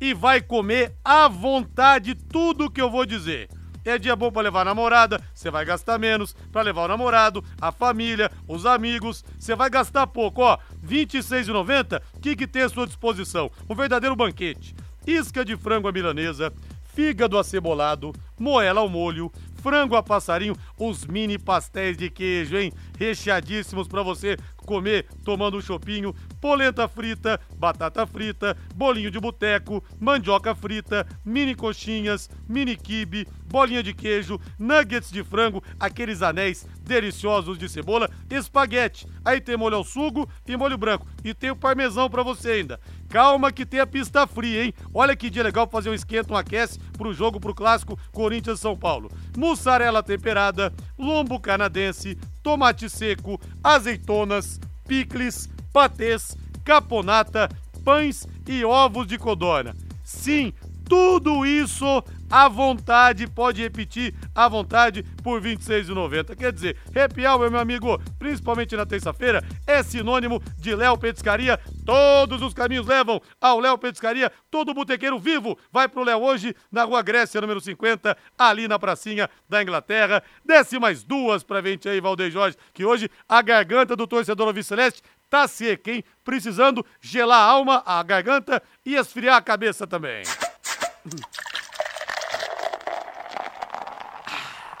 e 0.00 0.12
vai 0.12 0.40
comer 0.40 0.96
à 1.04 1.28
vontade 1.28 2.16
tudo 2.16 2.70
que 2.70 2.82
eu 2.82 2.90
vou 2.90 3.06
dizer. 3.06 3.48
É 3.86 3.96
dia 3.98 4.16
bom 4.16 4.32
para 4.32 4.42
levar 4.42 4.62
a 4.62 4.64
namorada, 4.64 5.22
você 5.32 5.48
vai 5.48 5.64
gastar 5.64 5.96
menos. 5.96 6.34
Para 6.50 6.62
levar 6.62 6.86
o 6.86 6.88
namorado, 6.88 7.44
a 7.60 7.70
família, 7.70 8.32
os 8.48 8.66
amigos, 8.66 9.24
você 9.38 9.54
vai 9.54 9.70
gastar 9.70 10.08
pouco, 10.08 10.42
ó. 10.42 10.58
R$ 10.82 11.06
26,90, 11.06 12.02
o 12.14 12.20
que, 12.20 12.34
que 12.34 12.48
tem 12.48 12.62
à 12.62 12.68
sua 12.68 12.84
disposição? 12.84 13.48
Um 13.70 13.76
verdadeiro 13.76 14.16
banquete. 14.16 14.74
Isca 15.06 15.44
de 15.44 15.56
frango 15.56 15.86
à 15.86 15.92
milanesa, 15.92 16.52
fígado 16.96 17.38
acebolado, 17.38 18.12
moela 18.36 18.80
ao 18.80 18.88
molho, 18.88 19.30
frango 19.66 19.96
a 19.96 20.02
passarinho, 20.02 20.54
os 20.78 21.04
mini 21.04 21.36
pastéis 21.36 21.96
de 21.96 22.08
queijo, 22.08 22.56
hein? 22.56 22.72
Recheadíssimos 22.96 23.88
para 23.88 24.00
você 24.00 24.36
comer 24.58 25.08
tomando 25.24 25.56
um 25.56 25.60
chopinho, 25.60 26.14
polenta 26.40 26.86
frita, 26.86 27.40
batata 27.58 28.06
frita, 28.06 28.56
bolinho 28.76 29.10
de 29.10 29.18
boteco, 29.18 29.82
mandioca 29.98 30.54
frita, 30.54 31.04
mini 31.24 31.52
coxinhas, 31.52 32.30
mini 32.48 32.76
quibe, 32.76 33.26
bolinha 33.46 33.82
de 33.82 33.92
queijo, 33.92 34.40
nuggets 34.56 35.10
de 35.10 35.24
frango, 35.24 35.60
aqueles 35.80 36.22
anéis 36.22 36.64
deliciosos 36.82 37.58
de 37.58 37.68
cebola, 37.68 38.08
espaguete. 38.30 39.04
Aí 39.24 39.40
tem 39.40 39.56
molho 39.56 39.76
ao 39.76 39.84
sugo 39.84 40.28
e 40.46 40.56
molho 40.56 40.78
branco. 40.78 41.08
E 41.24 41.34
tem 41.34 41.50
o 41.50 41.56
parmesão 41.56 42.08
para 42.08 42.22
você 42.22 42.50
ainda. 42.50 42.80
Calma 43.16 43.50
que 43.50 43.64
tem 43.64 43.80
a 43.80 43.86
pista 43.86 44.26
fria, 44.26 44.66
hein? 44.66 44.74
Olha 44.92 45.16
que 45.16 45.30
dia 45.30 45.42
legal 45.42 45.66
fazer 45.66 45.88
um 45.88 45.94
esquenta, 45.94 46.34
um 46.34 46.36
aquece 46.36 46.78
pro 46.98 47.14
jogo, 47.14 47.40
pro 47.40 47.54
clássico 47.54 47.98
Corinthians-São 48.12 48.76
Paulo. 48.76 49.10
Mussarela 49.34 50.02
temperada, 50.02 50.70
lombo 50.98 51.40
canadense, 51.40 52.18
tomate 52.42 52.90
seco, 52.90 53.40
azeitonas, 53.64 54.60
picles, 54.86 55.48
patês, 55.72 56.36
caponata, 56.62 57.48
pães 57.82 58.26
e 58.46 58.62
ovos 58.66 59.06
de 59.06 59.16
codorna. 59.16 59.74
Sim, 60.04 60.52
Tudo 60.88 61.44
isso 61.44 62.02
à 62.30 62.48
vontade, 62.48 63.26
pode 63.26 63.62
repetir 63.62 64.14
à 64.34 64.48
vontade 64.48 65.02
por 65.22 65.40
R$ 65.40 65.56
26,90. 65.56 66.36
Quer 66.36 66.52
dizer, 66.52 66.76
happy 66.94 67.26
hour, 67.26 67.50
meu 67.50 67.60
amigo, 67.60 68.00
principalmente 68.18 68.76
na 68.76 68.86
terça-feira, 68.86 69.44
é 69.66 69.82
sinônimo 69.82 70.42
de 70.56 70.74
Léo 70.74 70.98
Petiscaria. 70.98 71.58
Todos 71.84 72.42
os 72.42 72.54
caminhos 72.54 72.86
levam 72.86 73.20
ao 73.40 73.60
Léo 73.60 73.78
Petiscaria. 73.78 74.30
Todo 74.50 74.74
botequeiro 74.74 75.18
vivo 75.18 75.58
vai 75.72 75.88
pro 75.88 76.04
Léo 76.04 76.22
hoje, 76.22 76.54
na 76.70 76.84
Rua 76.84 77.02
Grécia, 77.02 77.40
número 77.40 77.60
50, 77.60 78.16
ali 78.38 78.68
na 78.68 78.78
pracinha 78.78 79.28
da 79.48 79.62
Inglaterra. 79.62 80.22
Desce 80.44 80.78
mais 80.78 81.02
duas 81.02 81.42
pra 81.42 81.62
gente 81.62 81.88
aí, 81.88 82.00
Valdeir 82.00 82.30
Jorge, 82.30 82.56
que 82.72 82.84
hoje 82.84 83.10
a 83.28 83.42
garganta 83.42 83.96
do 83.96 84.06
torcedor 84.06 84.48
Alves 84.48 84.66
Celeste 84.66 85.02
tá 85.28 85.48
seca, 85.48 85.90
hein? 85.90 86.04
Precisando 86.24 86.84
gelar 87.00 87.40
a 87.40 87.50
alma, 87.50 87.82
a 87.84 88.02
garganta 88.02 88.62
e 88.84 88.94
esfriar 88.94 89.36
a 89.36 89.42
cabeça 89.42 89.86
também. 89.86 90.22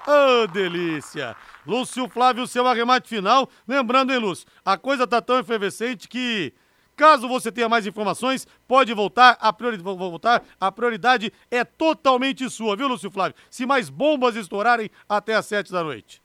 Oh, 0.08 0.46
delícia! 0.46 1.36
Lúcio 1.66 2.08
Flávio, 2.08 2.46
seu 2.46 2.66
arremate 2.66 3.08
final. 3.08 3.50
Lembrando, 3.66 4.12
hein, 4.12 4.18
Lúcio, 4.18 4.46
a 4.64 4.78
coisa 4.78 5.06
tá 5.06 5.20
tão 5.20 5.38
efervescente 5.38 6.08
que, 6.08 6.54
caso 6.94 7.26
você 7.26 7.50
tenha 7.50 7.68
mais 7.68 7.86
informações, 7.86 8.46
pode 8.68 8.94
voltar. 8.94 9.36
A, 9.40 9.52
priori... 9.52 9.76
voltar. 9.78 10.44
a 10.60 10.70
prioridade 10.70 11.32
é 11.50 11.64
totalmente 11.64 12.48
sua, 12.48 12.76
viu, 12.76 12.86
Lúcio 12.86 13.10
Flávio? 13.10 13.36
Se 13.50 13.66
mais 13.66 13.90
bombas 13.90 14.36
estourarem 14.36 14.90
até 15.08 15.34
às 15.34 15.46
sete 15.46 15.72
da 15.72 15.82
noite. 15.82 16.22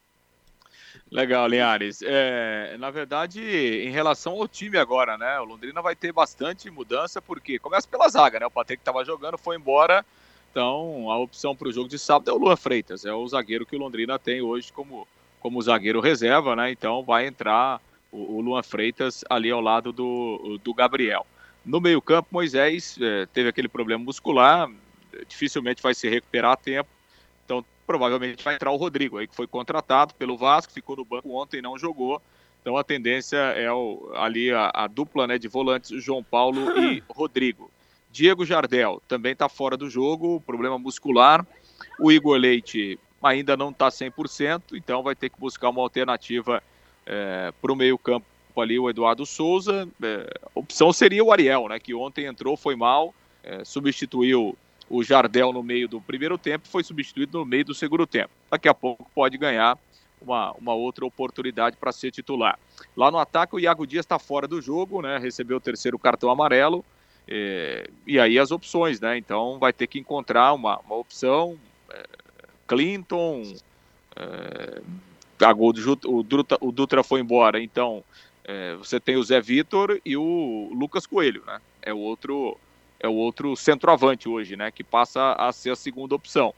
Legal, 1.11 1.45
Linhares. 1.45 2.01
É, 2.01 2.77
na 2.79 2.89
verdade, 2.89 3.41
em 3.41 3.89
relação 3.89 4.33
ao 4.33 4.47
time 4.47 4.77
agora, 4.77 5.17
né? 5.17 5.37
O 5.41 5.43
Londrina 5.43 5.81
vai 5.81 5.93
ter 5.93 6.13
bastante 6.13 6.71
mudança, 6.71 7.21
porque 7.21 7.59
começa 7.59 7.85
pela 7.85 8.07
zaga, 8.07 8.39
né? 8.39 8.45
O 8.45 8.51
Patrick 8.51 8.79
estava 8.79 9.03
jogando, 9.03 9.37
foi 9.37 9.57
embora. 9.57 10.05
Então, 10.49 11.11
a 11.11 11.17
opção 11.17 11.53
para 11.53 11.67
o 11.67 11.71
jogo 11.71 11.89
de 11.89 11.99
sábado 11.99 12.31
é 12.31 12.33
o 12.33 12.37
Luan 12.37 12.55
Freitas, 12.55 13.03
é 13.03 13.13
o 13.13 13.27
zagueiro 13.27 13.65
que 13.65 13.75
o 13.75 13.79
Londrina 13.79 14.17
tem 14.17 14.41
hoje 14.41 14.71
como, 14.71 15.05
como 15.41 15.61
zagueiro 15.61 15.99
reserva, 15.99 16.55
né? 16.55 16.71
Então, 16.71 17.03
vai 17.03 17.27
entrar 17.27 17.81
o, 18.09 18.37
o 18.37 18.41
Luan 18.41 18.63
Freitas 18.63 19.23
ali 19.29 19.51
ao 19.51 19.59
lado 19.59 19.91
do, 19.91 20.57
do 20.63 20.73
Gabriel. 20.73 21.27
No 21.65 21.81
meio-campo, 21.81 22.29
Moisés 22.31 22.97
é, 23.01 23.25
teve 23.25 23.49
aquele 23.49 23.67
problema 23.67 24.01
muscular, 24.01 24.69
dificilmente 25.27 25.83
vai 25.83 25.93
se 25.93 26.07
recuperar 26.07 26.53
a 26.53 26.57
tempo. 26.57 26.89
Então, 27.43 27.65
provavelmente 27.91 28.41
vai 28.41 28.55
entrar 28.55 28.71
o 28.71 28.77
Rodrigo, 28.77 29.17
aí 29.17 29.27
que 29.27 29.35
foi 29.35 29.45
contratado 29.45 30.13
pelo 30.13 30.37
Vasco, 30.37 30.71
ficou 30.71 30.95
no 30.95 31.03
banco 31.03 31.29
ontem 31.35 31.57
e 31.57 31.61
não 31.61 31.77
jogou. 31.77 32.21
Então, 32.61 32.77
a 32.77 32.83
tendência 32.85 33.35
é 33.35 33.69
o, 33.69 34.11
ali 34.15 34.49
a, 34.49 34.71
a 34.73 34.87
dupla 34.87 35.27
né, 35.27 35.37
de 35.37 35.49
volantes, 35.49 36.01
João 36.01 36.23
Paulo 36.23 36.79
e 36.79 37.03
Rodrigo. 37.11 37.69
Diego 38.09 38.45
Jardel 38.45 39.01
também 39.09 39.33
está 39.33 39.49
fora 39.49 39.75
do 39.75 39.89
jogo, 39.89 40.41
problema 40.45 40.79
muscular. 40.79 41.45
O 41.99 42.11
Igor 42.11 42.37
Leite 42.37 42.97
ainda 43.21 43.57
não 43.57 43.71
está 43.71 43.89
100%, 43.89 44.61
então 44.73 45.03
vai 45.03 45.15
ter 45.15 45.29
que 45.29 45.39
buscar 45.39 45.69
uma 45.69 45.81
alternativa 45.81 46.63
é, 47.05 47.51
para 47.61 47.73
o 47.73 47.75
meio-campo 47.75 48.25
ali, 48.55 48.79
o 48.79 48.89
Eduardo 48.89 49.25
Souza. 49.25 49.85
É, 50.01 50.39
opção 50.55 50.93
seria 50.93 51.23
o 51.23 51.31
Ariel, 51.31 51.67
né, 51.67 51.77
que 51.77 51.93
ontem 51.93 52.25
entrou, 52.25 52.55
foi 52.55 52.75
mal, 52.75 53.13
é, 53.43 53.65
substituiu 53.65 54.55
o 54.91 55.01
Jardel 55.03 55.53
no 55.53 55.63
meio 55.63 55.87
do 55.87 56.01
primeiro 56.01 56.37
tempo 56.37 56.67
foi 56.67 56.83
substituído 56.83 57.39
no 57.39 57.45
meio 57.45 57.63
do 57.63 57.73
segundo 57.73 58.05
tempo. 58.05 58.31
Daqui 58.49 58.67
a 58.67 58.73
pouco 58.73 59.09
pode 59.15 59.37
ganhar 59.37 59.77
uma, 60.21 60.51
uma 60.53 60.73
outra 60.73 61.05
oportunidade 61.05 61.77
para 61.77 61.93
ser 61.93 62.11
titular. 62.11 62.59
Lá 62.95 63.09
no 63.09 63.17
ataque, 63.17 63.55
o 63.55 63.59
Iago 63.59 63.87
Dias 63.87 64.05
está 64.05 64.19
fora 64.19 64.47
do 64.47 64.61
jogo, 64.61 65.01
né? 65.01 65.17
Recebeu 65.17 65.57
o 65.57 65.61
terceiro 65.61 65.97
cartão 65.97 66.29
amarelo. 66.29 66.83
É, 67.27 67.89
e 68.05 68.19
aí 68.19 68.37
as 68.37 68.51
opções, 68.51 68.99
né? 68.99 69.17
Então 69.17 69.57
vai 69.57 69.71
ter 69.71 69.87
que 69.87 69.97
encontrar 69.97 70.51
uma, 70.53 70.77
uma 70.79 70.95
opção. 70.95 71.57
É, 71.89 72.05
Clinton, 72.67 73.55
é, 74.15 74.81
o, 75.57 76.23
Dutra, 76.23 76.57
o 76.59 76.71
Dutra 76.71 77.03
foi 77.03 77.21
embora, 77.21 77.61
então 77.61 78.03
é, 78.43 78.75
você 78.75 78.99
tem 78.99 79.15
o 79.15 79.23
Zé 79.23 79.39
Vitor 79.39 79.99
e 80.05 80.17
o 80.17 80.69
Lucas 80.73 81.05
Coelho, 81.05 81.43
né? 81.45 81.61
É 81.81 81.93
o 81.93 81.97
outro 81.97 82.57
é 83.01 83.07
o 83.07 83.13
outro 83.13 83.55
centroavante 83.55 84.29
hoje, 84.29 84.55
né? 84.55 84.69
Que 84.71 84.83
passa 84.83 85.33
a 85.33 85.51
ser 85.51 85.71
a 85.71 85.75
segunda 85.75 86.13
opção. 86.13 86.53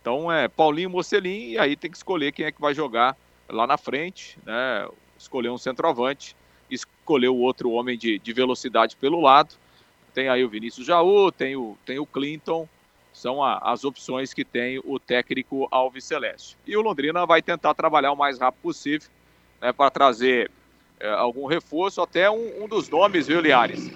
Então 0.00 0.32
é 0.32 0.48
Paulinho 0.48 0.90
Mocelin 0.90 1.50
e 1.50 1.58
aí 1.58 1.76
tem 1.76 1.90
que 1.90 1.96
escolher 1.96 2.32
quem 2.32 2.46
é 2.46 2.52
que 2.52 2.60
vai 2.60 2.74
jogar 2.74 3.16
lá 3.48 3.66
na 3.66 3.76
frente, 3.76 4.38
né? 4.44 4.88
Escolher 5.18 5.50
um 5.50 5.58
centroavante, 5.58 6.34
escolher 6.70 7.28
o 7.28 7.36
outro 7.36 7.70
homem 7.70 7.98
de, 7.98 8.18
de 8.18 8.32
velocidade 8.32 8.96
pelo 8.96 9.20
lado. 9.20 9.54
Tem 10.14 10.28
aí 10.28 10.42
o 10.44 10.48
Vinícius 10.48 10.86
Jaú, 10.86 11.30
tem 11.30 11.54
o, 11.54 11.76
tem 11.84 11.98
o 11.98 12.06
Clinton, 12.06 12.68
são 13.12 13.42
a, 13.42 13.58
as 13.58 13.84
opções 13.84 14.32
que 14.32 14.44
tem 14.44 14.80
o 14.84 14.98
técnico 14.98 15.68
Alves 15.70 16.04
Celeste. 16.04 16.56
E 16.66 16.76
o 16.76 16.82
Londrina 16.82 17.26
vai 17.26 17.42
tentar 17.42 17.74
trabalhar 17.74 18.12
o 18.12 18.16
mais 18.16 18.38
rápido 18.38 18.62
possível 18.62 19.08
né, 19.60 19.72
para 19.72 19.90
trazer 19.90 20.50
é, 20.98 21.10
algum 21.10 21.46
reforço, 21.46 22.00
até 22.00 22.30
um, 22.30 22.64
um, 22.64 22.68
dos 22.68 22.88
nomes, 22.88 23.26
viu, 23.26 23.40
Liares? 23.40 23.90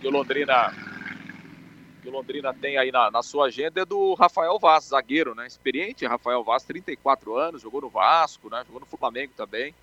Que 0.00 0.06
o 0.06 0.10
Londrina, 0.10 0.72
que 2.04 2.10
o 2.10 2.12
Londrina 2.12 2.52
tem 2.52 2.76
aí 2.76 2.92
na, 2.92 3.10
na, 3.10 3.22
sua 3.22 3.46
agenda 3.46 3.80
é 3.80 3.84
do 3.84 4.12
Rafael 4.12 4.58
Vaz, 4.58 4.84
zagueiro, 4.84 5.34
né? 5.34 5.46
Experiente, 5.46 6.06
Rafael 6.06 6.44
Vaz, 6.44 6.62
34 6.62 7.34
anos, 7.34 7.62
jogou 7.62 7.80
no 7.80 7.88
Vasco, 7.88 8.50
né? 8.50 8.62
Jogou 8.66 8.80
no 8.80 8.86
Flamengo 8.86 9.32
também 9.34 9.74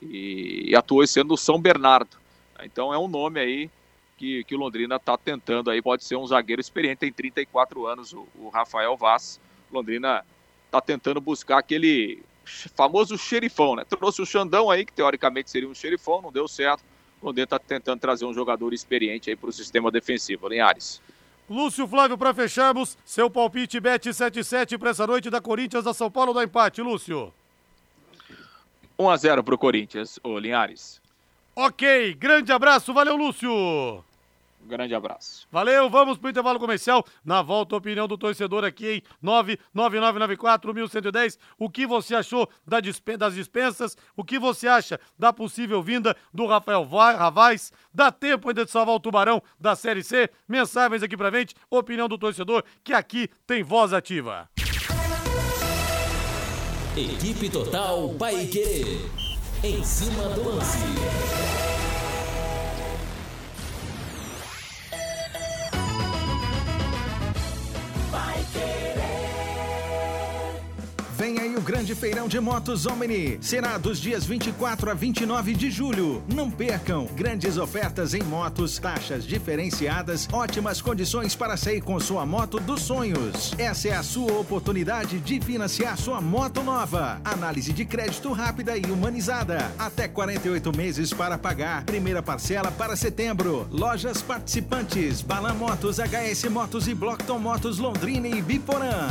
e, 0.00 0.70
e 0.70 0.76
atuou 0.76 1.02
ano 1.02 1.28
no 1.30 1.36
São 1.36 1.60
Bernardo. 1.60 2.16
Então 2.62 2.94
é 2.94 2.98
um 2.98 3.08
nome 3.08 3.40
aí 3.40 3.68
que, 4.16 4.44
que 4.44 4.54
o 4.54 4.58
Londrina 4.58 4.96
está 4.96 5.18
tentando 5.18 5.68
aí, 5.68 5.82
pode 5.82 6.04
ser 6.04 6.14
um 6.14 6.24
zagueiro 6.24 6.60
experiente, 6.60 6.98
tem 6.98 7.12
34 7.12 7.86
anos, 7.88 8.12
o, 8.12 8.24
o 8.36 8.48
Rafael 8.50 8.96
Vaz. 8.96 9.40
Londrina 9.72 10.24
está 10.66 10.80
tentando 10.80 11.20
buscar 11.20 11.58
aquele 11.58 12.22
famoso 12.76 13.18
xerifão, 13.18 13.74
né? 13.74 13.84
Trouxe 13.84 14.22
o 14.22 14.26
Xandão 14.26 14.70
aí, 14.70 14.84
que 14.84 14.92
teoricamente 14.92 15.50
seria 15.50 15.68
um 15.68 15.74
xerifão, 15.74 16.22
não 16.22 16.30
deu 16.30 16.46
certo. 16.46 16.84
O 17.20 17.26
Londrina 17.26 17.44
está 17.44 17.58
tentando 17.58 17.98
trazer 17.98 18.26
um 18.26 18.32
jogador 18.32 18.72
experiente 18.72 19.28
aí 19.28 19.34
para 19.34 19.50
o 19.50 19.52
sistema 19.52 19.90
defensivo. 19.90 20.46
Linhares. 20.46 21.02
Lúcio 21.48 21.86
Flávio, 21.86 22.16
para 22.16 22.32
fecharmos, 22.32 22.96
seu 23.04 23.28
palpite 23.28 23.78
bet 23.78 24.12
77 24.12 24.78
para 24.78 24.90
essa 24.90 25.06
noite 25.06 25.28
da 25.28 25.40
Corinthians 25.40 25.86
a 25.86 25.92
São 25.92 26.10
Paulo 26.10 26.32
do 26.32 26.42
empate, 26.42 26.80
Lúcio. 26.80 27.32
1 28.98 29.10
a 29.10 29.16
0 29.16 29.44
para 29.44 29.54
o 29.54 29.58
Corinthians, 29.58 30.18
ô 30.22 30.38
Linhares. 30.38 31.02
Ok, 31.54 32.14
grande 32.14 32.50
abraço, 32.52 32.94
valeu 32.94 33.16
Lúcio. 33.16 34.02
Um 34.64 34.68
grande 34.68 34.94
abraço. 34.94 35.46
Valeu, 35.52 35.90
vamos 35.90 36.16
pro 36.16 36.30
intervalo 36.30 36.58
comercial. 36.58 37.04
Na 37.22 37.42
volta, 37.42 37.76
opinião 37.76 38.08
do 38.08 38.16
torcedor 38.16 38.64
aqui 38.64 39.04
em 39.22 39.28
99994-1110. 39.76 41.38
O 41.58 41.68
que 41.68 41.86
você 41.86 42.14
achou 42.14 42.48
das 42.66 43.34
dispensas? 43.34 43.94
O 44.16 44.24
que 44.24 44.38
você 44.38 44.66
acha 44.66 44.98
da 45.18 45.34
possível 45.34 45.82
vinda 45.82 46.16
do 46.32 46.46
Rafael 46.46 46.82
Ravaz? 46.82 47.70
Dá 47.92 48.10
tempo 48.10 48.48
ainda 48.48 48.64
de 48.64 48.70
salvar 48.70 48.94
o 48.94 49.00
Tubarão 49.00 49.42
da 49.60 49.76
Série 49.76 50.02
C? 50.02 50.30
Mensagens 50.48 51.02
aqui 51.02 51.16
pra 51.16 51.30
gente, 51.30 51.54
opinião 51.68 52.08
do 52.08 52.16
torcedor, 52.16 52.64
que 52.82 52.94
aqui 52.94 53.28
tem 53.46 53.62
voz 53.62 53.92
ativa. 53.92 54.48
Equipe 56.96 57.50
Total 57.50 58.08
Paique. 58.14 59.10
Em 59.62 59.84
cima 59.84 60.26
do 60.30 60.48
lance. 60.48 60.78
Grande 71.84 71.94
feirão 71.94 72.26
de 72.26 72.40
motos 72.40 72.86
Omni. 72.86 73.36
Será 73.42 73.76
dos 73.76 74.00
dias 74.00 74.24
24 74.24 74.90
a 74.90 74.94
29 74.94 75.52
de 75.52 75.70
julho. 75.70 76.22
Não 76.32 76.50
percam 76.50 77.04
grandes 77.14 77.58
ofertas 77.58 78.14
em 78.14 78.22
motos, 78.22 78.78
taxas 78.78 79.26
diferenciadas, 79.26 80.26
ótimas 80.32 80.80
condições 80.80 81.34
para 81.34 81.58
sair 81.58 81.82
com 81.82 82.00
sua 82.00 82.24
moto 82.24 82.58
dos 82.58 82.80
sonhos. 82.80 83.52
Essa 83.58 83.88
é 83.88 83.92
a 83.92 84.02
sua 84.02 84.32
oportunidade 84.32 85.18
de 85.18 85.38
financiar 85.42 85.98
sua 85.98 86.22
moto 86.22 86.62
nova. 86.62 87.20
Análise 87.22 87.70
de 87.70 87.84
crédito 87.84 88.32
rápida 88.32 88.78
e 88.78 88.90
humanizada. 88.90 89.70
Até 89.78 90.08
48 90.08 90.74
meses 90.74 91.12
para 91.12 91.36
pagar. 91.36 91.84
Primeira 91.84 92.22
parcela 92.22 92.72
para 92.72 92.96
setembro. 92.96 93.68
Lojas 93.70 94.22
participantes: 94.22 95.20
Balan 95.20 95.52
Motos, 95.52 95.98
HS 95.98 96.44
Motos 96.44 96.88
e 96.88 96.94
Blockton 96.94 97.38
Motos 97.38 97.76
Londrina 97.76 98.26
e 98.28 98.40
Biporã. 98.40 99.10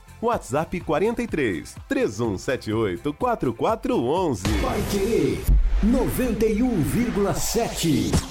WhatsApp 0.21 0.79
43 0.79 1.75
3178 1.87 3.13
4411. 3.13 4.43
Vai 4.61 4.81
querer 4.91 5.39
91,7. 5.83 8.30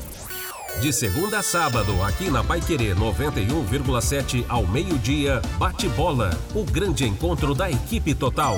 De 0.81 0.91
segunda 0.91 1.37
a 1.37 1.43
sábado, 1.43 2.01
aqui 2.01 2.31
na 2.31 2.43
Pai 2.43 2.59
Querer 2.59 2.95
91,7 2.95 4.43
ao 4.49 4.65
meio-dia, 4.65 5.39
bate 5.59 5.87
bola. 5.89 6.31
O 6.55 6.63
grande 6.63 7.05
encontro 7.05 7.53
da 7.53 7.69
equipe 7.69 8.15
total. 8.15 8.57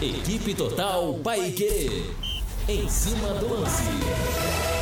Equipe 0.00 0.54
Total 0.54 1.14
Paique. 1.14 2.14
Em 2.68 2.88
cima 2.88 3.34
do 3.34 3.54
lance. 3.54 4.81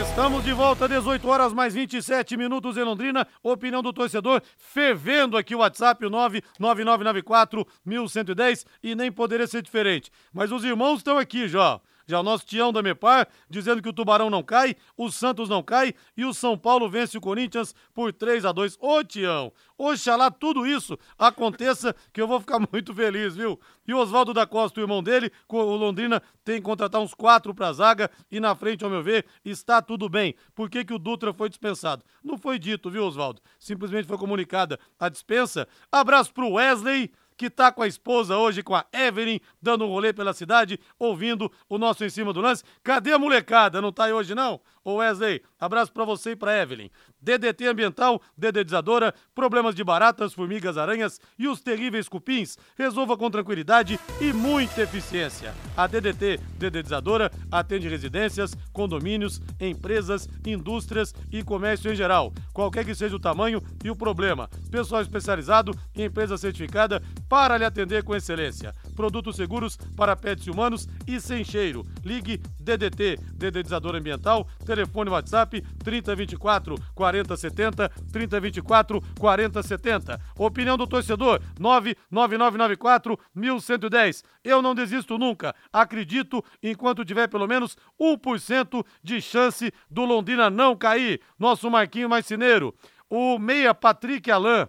Estamos 0.00 0.42
de 0.42 0.54
volta, 0.54 0.88
18 0.88 1.28
horas 1.28 1.52
mais 1.52 1.74
27 1.74 2.34
minutos 2.34 2.78
em 2.78 2.82
Londrina. 2.82 3.26
Opinião 3.42 3.82
do 3.82 3.92
torcedor 3.92 4.40
fervendo 4.56 5.36
aqui 5.36 5.54
o 5.54 5.58
WhatsApp, 5.58 6.06
o 6.06 6.08
99994 6.08 7.66
1110 7.84 8.64
e 8.82 8.94
nem 8.94 9.12
poderia 9.12 9.46
ser 9.46 9.60
diferente. 9.60 10.10
Mas 10.32 10.50
os 10.50 10.64
irmãos 10.64 11.00
estão 11.00 11.18
aqui 11.18 11.46
já. 11.46 11.78
Já 12.06 12.20
o 12.20 12.22
nosso 12.22 12.46
Tião 12.46 12.72
da 12.72 12.82
Mepar 12.82 13.28
dizendo 13.48 13.82
que 13.82 13.88
o 13.88 13.92
Tubarão 13.92 14.30
não 14.30 14.42
cai, 14.42 14.76
o 14.96 15.10
Santos 15.10 15.48
não 15.48 15.62
cai 15.62 15.94
e 16.16 16.24
o 16.24 16.34
São 16.34 16.56
Paulo 16.56 16.88
vence 16.88 17.16
o 17.16 17.20
Corinthians 17.20 17.74
por 17.94 18.12
3 18.12 18.44
a 18.44 18.52
2 18.52 18.76
Ô 18.80 19.02
Tião, 19.04 19.52
oxalá 19.76 20.30
tudo 20.30 20.66
isso 20.66 20.98
aconteça 21.18 21.94
que 22.12 22.20
eu 22.20 22.28
vou 22.28 22.40
ficar 22.40 22.58
muito 22.72 22.94
feliz, 22.94 23.36
viu? 23.36 23.58
E 23.86 23.92
o 23.92 23.98
Oswaldo 23.98 24.32
da 24.32 24.46
Costa, 24.46 24.80
o 24.80 24.82
irmão 24.82 25.02
dele, 25.02 25.30
o 25.48 25.76
Londrina 25.76 26.22
tem 26.44 26.56
que 26.56 26.62
contratar 26.62 27.00
uns 27.00 27.14
quatro 27.14 27.54
pra 27.54 27.72
zaga 27.72 28.10
e 28.30 28.38
na 28.38 28.54
frente, 28.54 28.84
ao 28.84 28.90
meu 28.90 29.02
ver, 29.02 29.26
está 29.44 29.82
tudo 29.82 30.08
bem. 30.08 30.34
Por 30.54 30.70
que, 30.70 30.84
que 30.84 30.94
o 30.94 30.98
Dutra 30.98 31.32
foi 31.32 31.48
dispensado? 31.48 32.04
Não 32.22 32.38
foi 32.38 32.58
dito, 32.58 32.90
viu, 32.90 33.04
Oswaldo? 33.04 33.40
Simplesmente 33.58 34.06
foi 34.06 34.18
comunicada 34.18 34.78
a 34.98 35.08
dispensa. 35.08 35.66
Abraço 35.90 36.32
pro 36.32 36.52
Wesley 36.52 37.10
que 37.42 37.50
tá 37.50 37.72
com 37.72 37.82
a 37.82 37.88
esposa 37.88 38.36
hoje, 38.36 38.62
com 38.62 38.72
a 38.72 38.86
Evelyn, 38.92 39.40
dando 39.60 39.84
um 39.84 39.88
rolê 39.88 40.12
pela 40.12 40.32
cidade, 40.32 40.78
ouvindo 40.96 41.50
o 41.68 41.76
nosso 41.76 42.04
Em 42.04 42.08
Cima 42.08 42.32
do 42.32 42.40
Lance. 42.40 42.62
Cadê 42.84 43.12
a 43.12 43.18
molecada? 43.18 43.82
Não 43.82 43.90
tá 43.90 44.04
aí 44.04 44.12
hoje, 44.12 44.32
não? 44.32 44.60
Ô 44.84 44.94
Wesley, 44.94 45.42
abraço 45.62 45.92
para 45.92 46.04
você 46.04 46.32
e 46.32 46.36
pra 46.36 46.60
Evelyn. 46.60 46.90
DDT 47.20 47.68
Ambiental, 47.68 48.20
dedetizadora, 48.36 49.14
problemas 49.32 49.76
de 49.76 49.84
baratas, 49.84 50.34
formigas, 50.34 50.76
aranhas 50.76 51.20
e 51.38 51.46
os 51.46 51.60
terríveis 51.60 52.08
cupins. 52.08 52.58
Resolva 52.76 53.16
com 53.16 53.30
tranquilidade 53.30 53.98
e 54.20 54.32
muita 54.32 54.82
eficiência. 54.82 55.54
A 55.76 55.86
DDT 55.86 56.40
Dedetizadora 56.58 57.30
atende 57.50 57.88
residências, 57.88 58.54
condomínios, 58.72 59.40
empresas, 59.60 60.28
indústrias 60.44 61.14
e 61.30 61.44
comércio 61.44 61.92
em 61.92 61.94
geral. 61.94 62.32
Qualquer 62.52 62.84
que 62.84 62.94
seja 62.94 63.14
o 63.14 63.20
tamanho 63.20 63.62
e 63.84 63.90
o 63.90 63.96
problema. 63.96 64.50
Pessoal 64.70 65.00
especializado 65.00 65.72
e 65.94 66.02
empresa 66.02 66.36
certificada 66.36 67.00
para 67.28 67.56
lhe 67.56 67.64
atender 67.64 68.02
com 68.02 68.16
excelência. 68.16 68.74
Produtos 68.96 69.36
seguros 69.36 69.76
para 69.96 70.16
pets 70.16 70.48
humanos 70.48 70.88
e 71.06 71.20
sem 71.20 71.44
cheiro. 71.44 71.86
Ligue 72.04 72.38
DDT, 72.58 73.18
Dedetizadora 73.34 73.98
Ambiental, 73.98 74.46
telefone 74.64 75.10
WhatsApp 75.10 75.51
3024 75.60 76.76
4070, 76.94 77.88
3024 78.10 79.02
4070. 79.18 80.20
Opinião 80.38 80.76
do 80.76 80.86
torcedor 80.86 81.40
99994 81.58 83.18
1110. 83.34 84.24
Eu 84.42 84.62
não 84.62 84.74
desisto 84.74 85.18
nunca. 85.18 85.54
Acredito 85.72 86.44
enquanto 86.62 87.04
tiver 87.04 87.28
pelo 87.28 87.46
menos 87.46 87.76
1% 88.00 88.84
de 89.02 89.20
chance 89.20 89.72
do 89.90 90.04
Londrina 90.04 90.48
não 90.48 90.76
cair. 90.76 91.20
Nosso 91.38 91.70
Marquinho 91.70 92.08
Marcineiro. 92.08 92.74
O 93.10 93.38
meia 93.38 93.74
Patrick 93.74 94.30
Alain, 94.30 94.66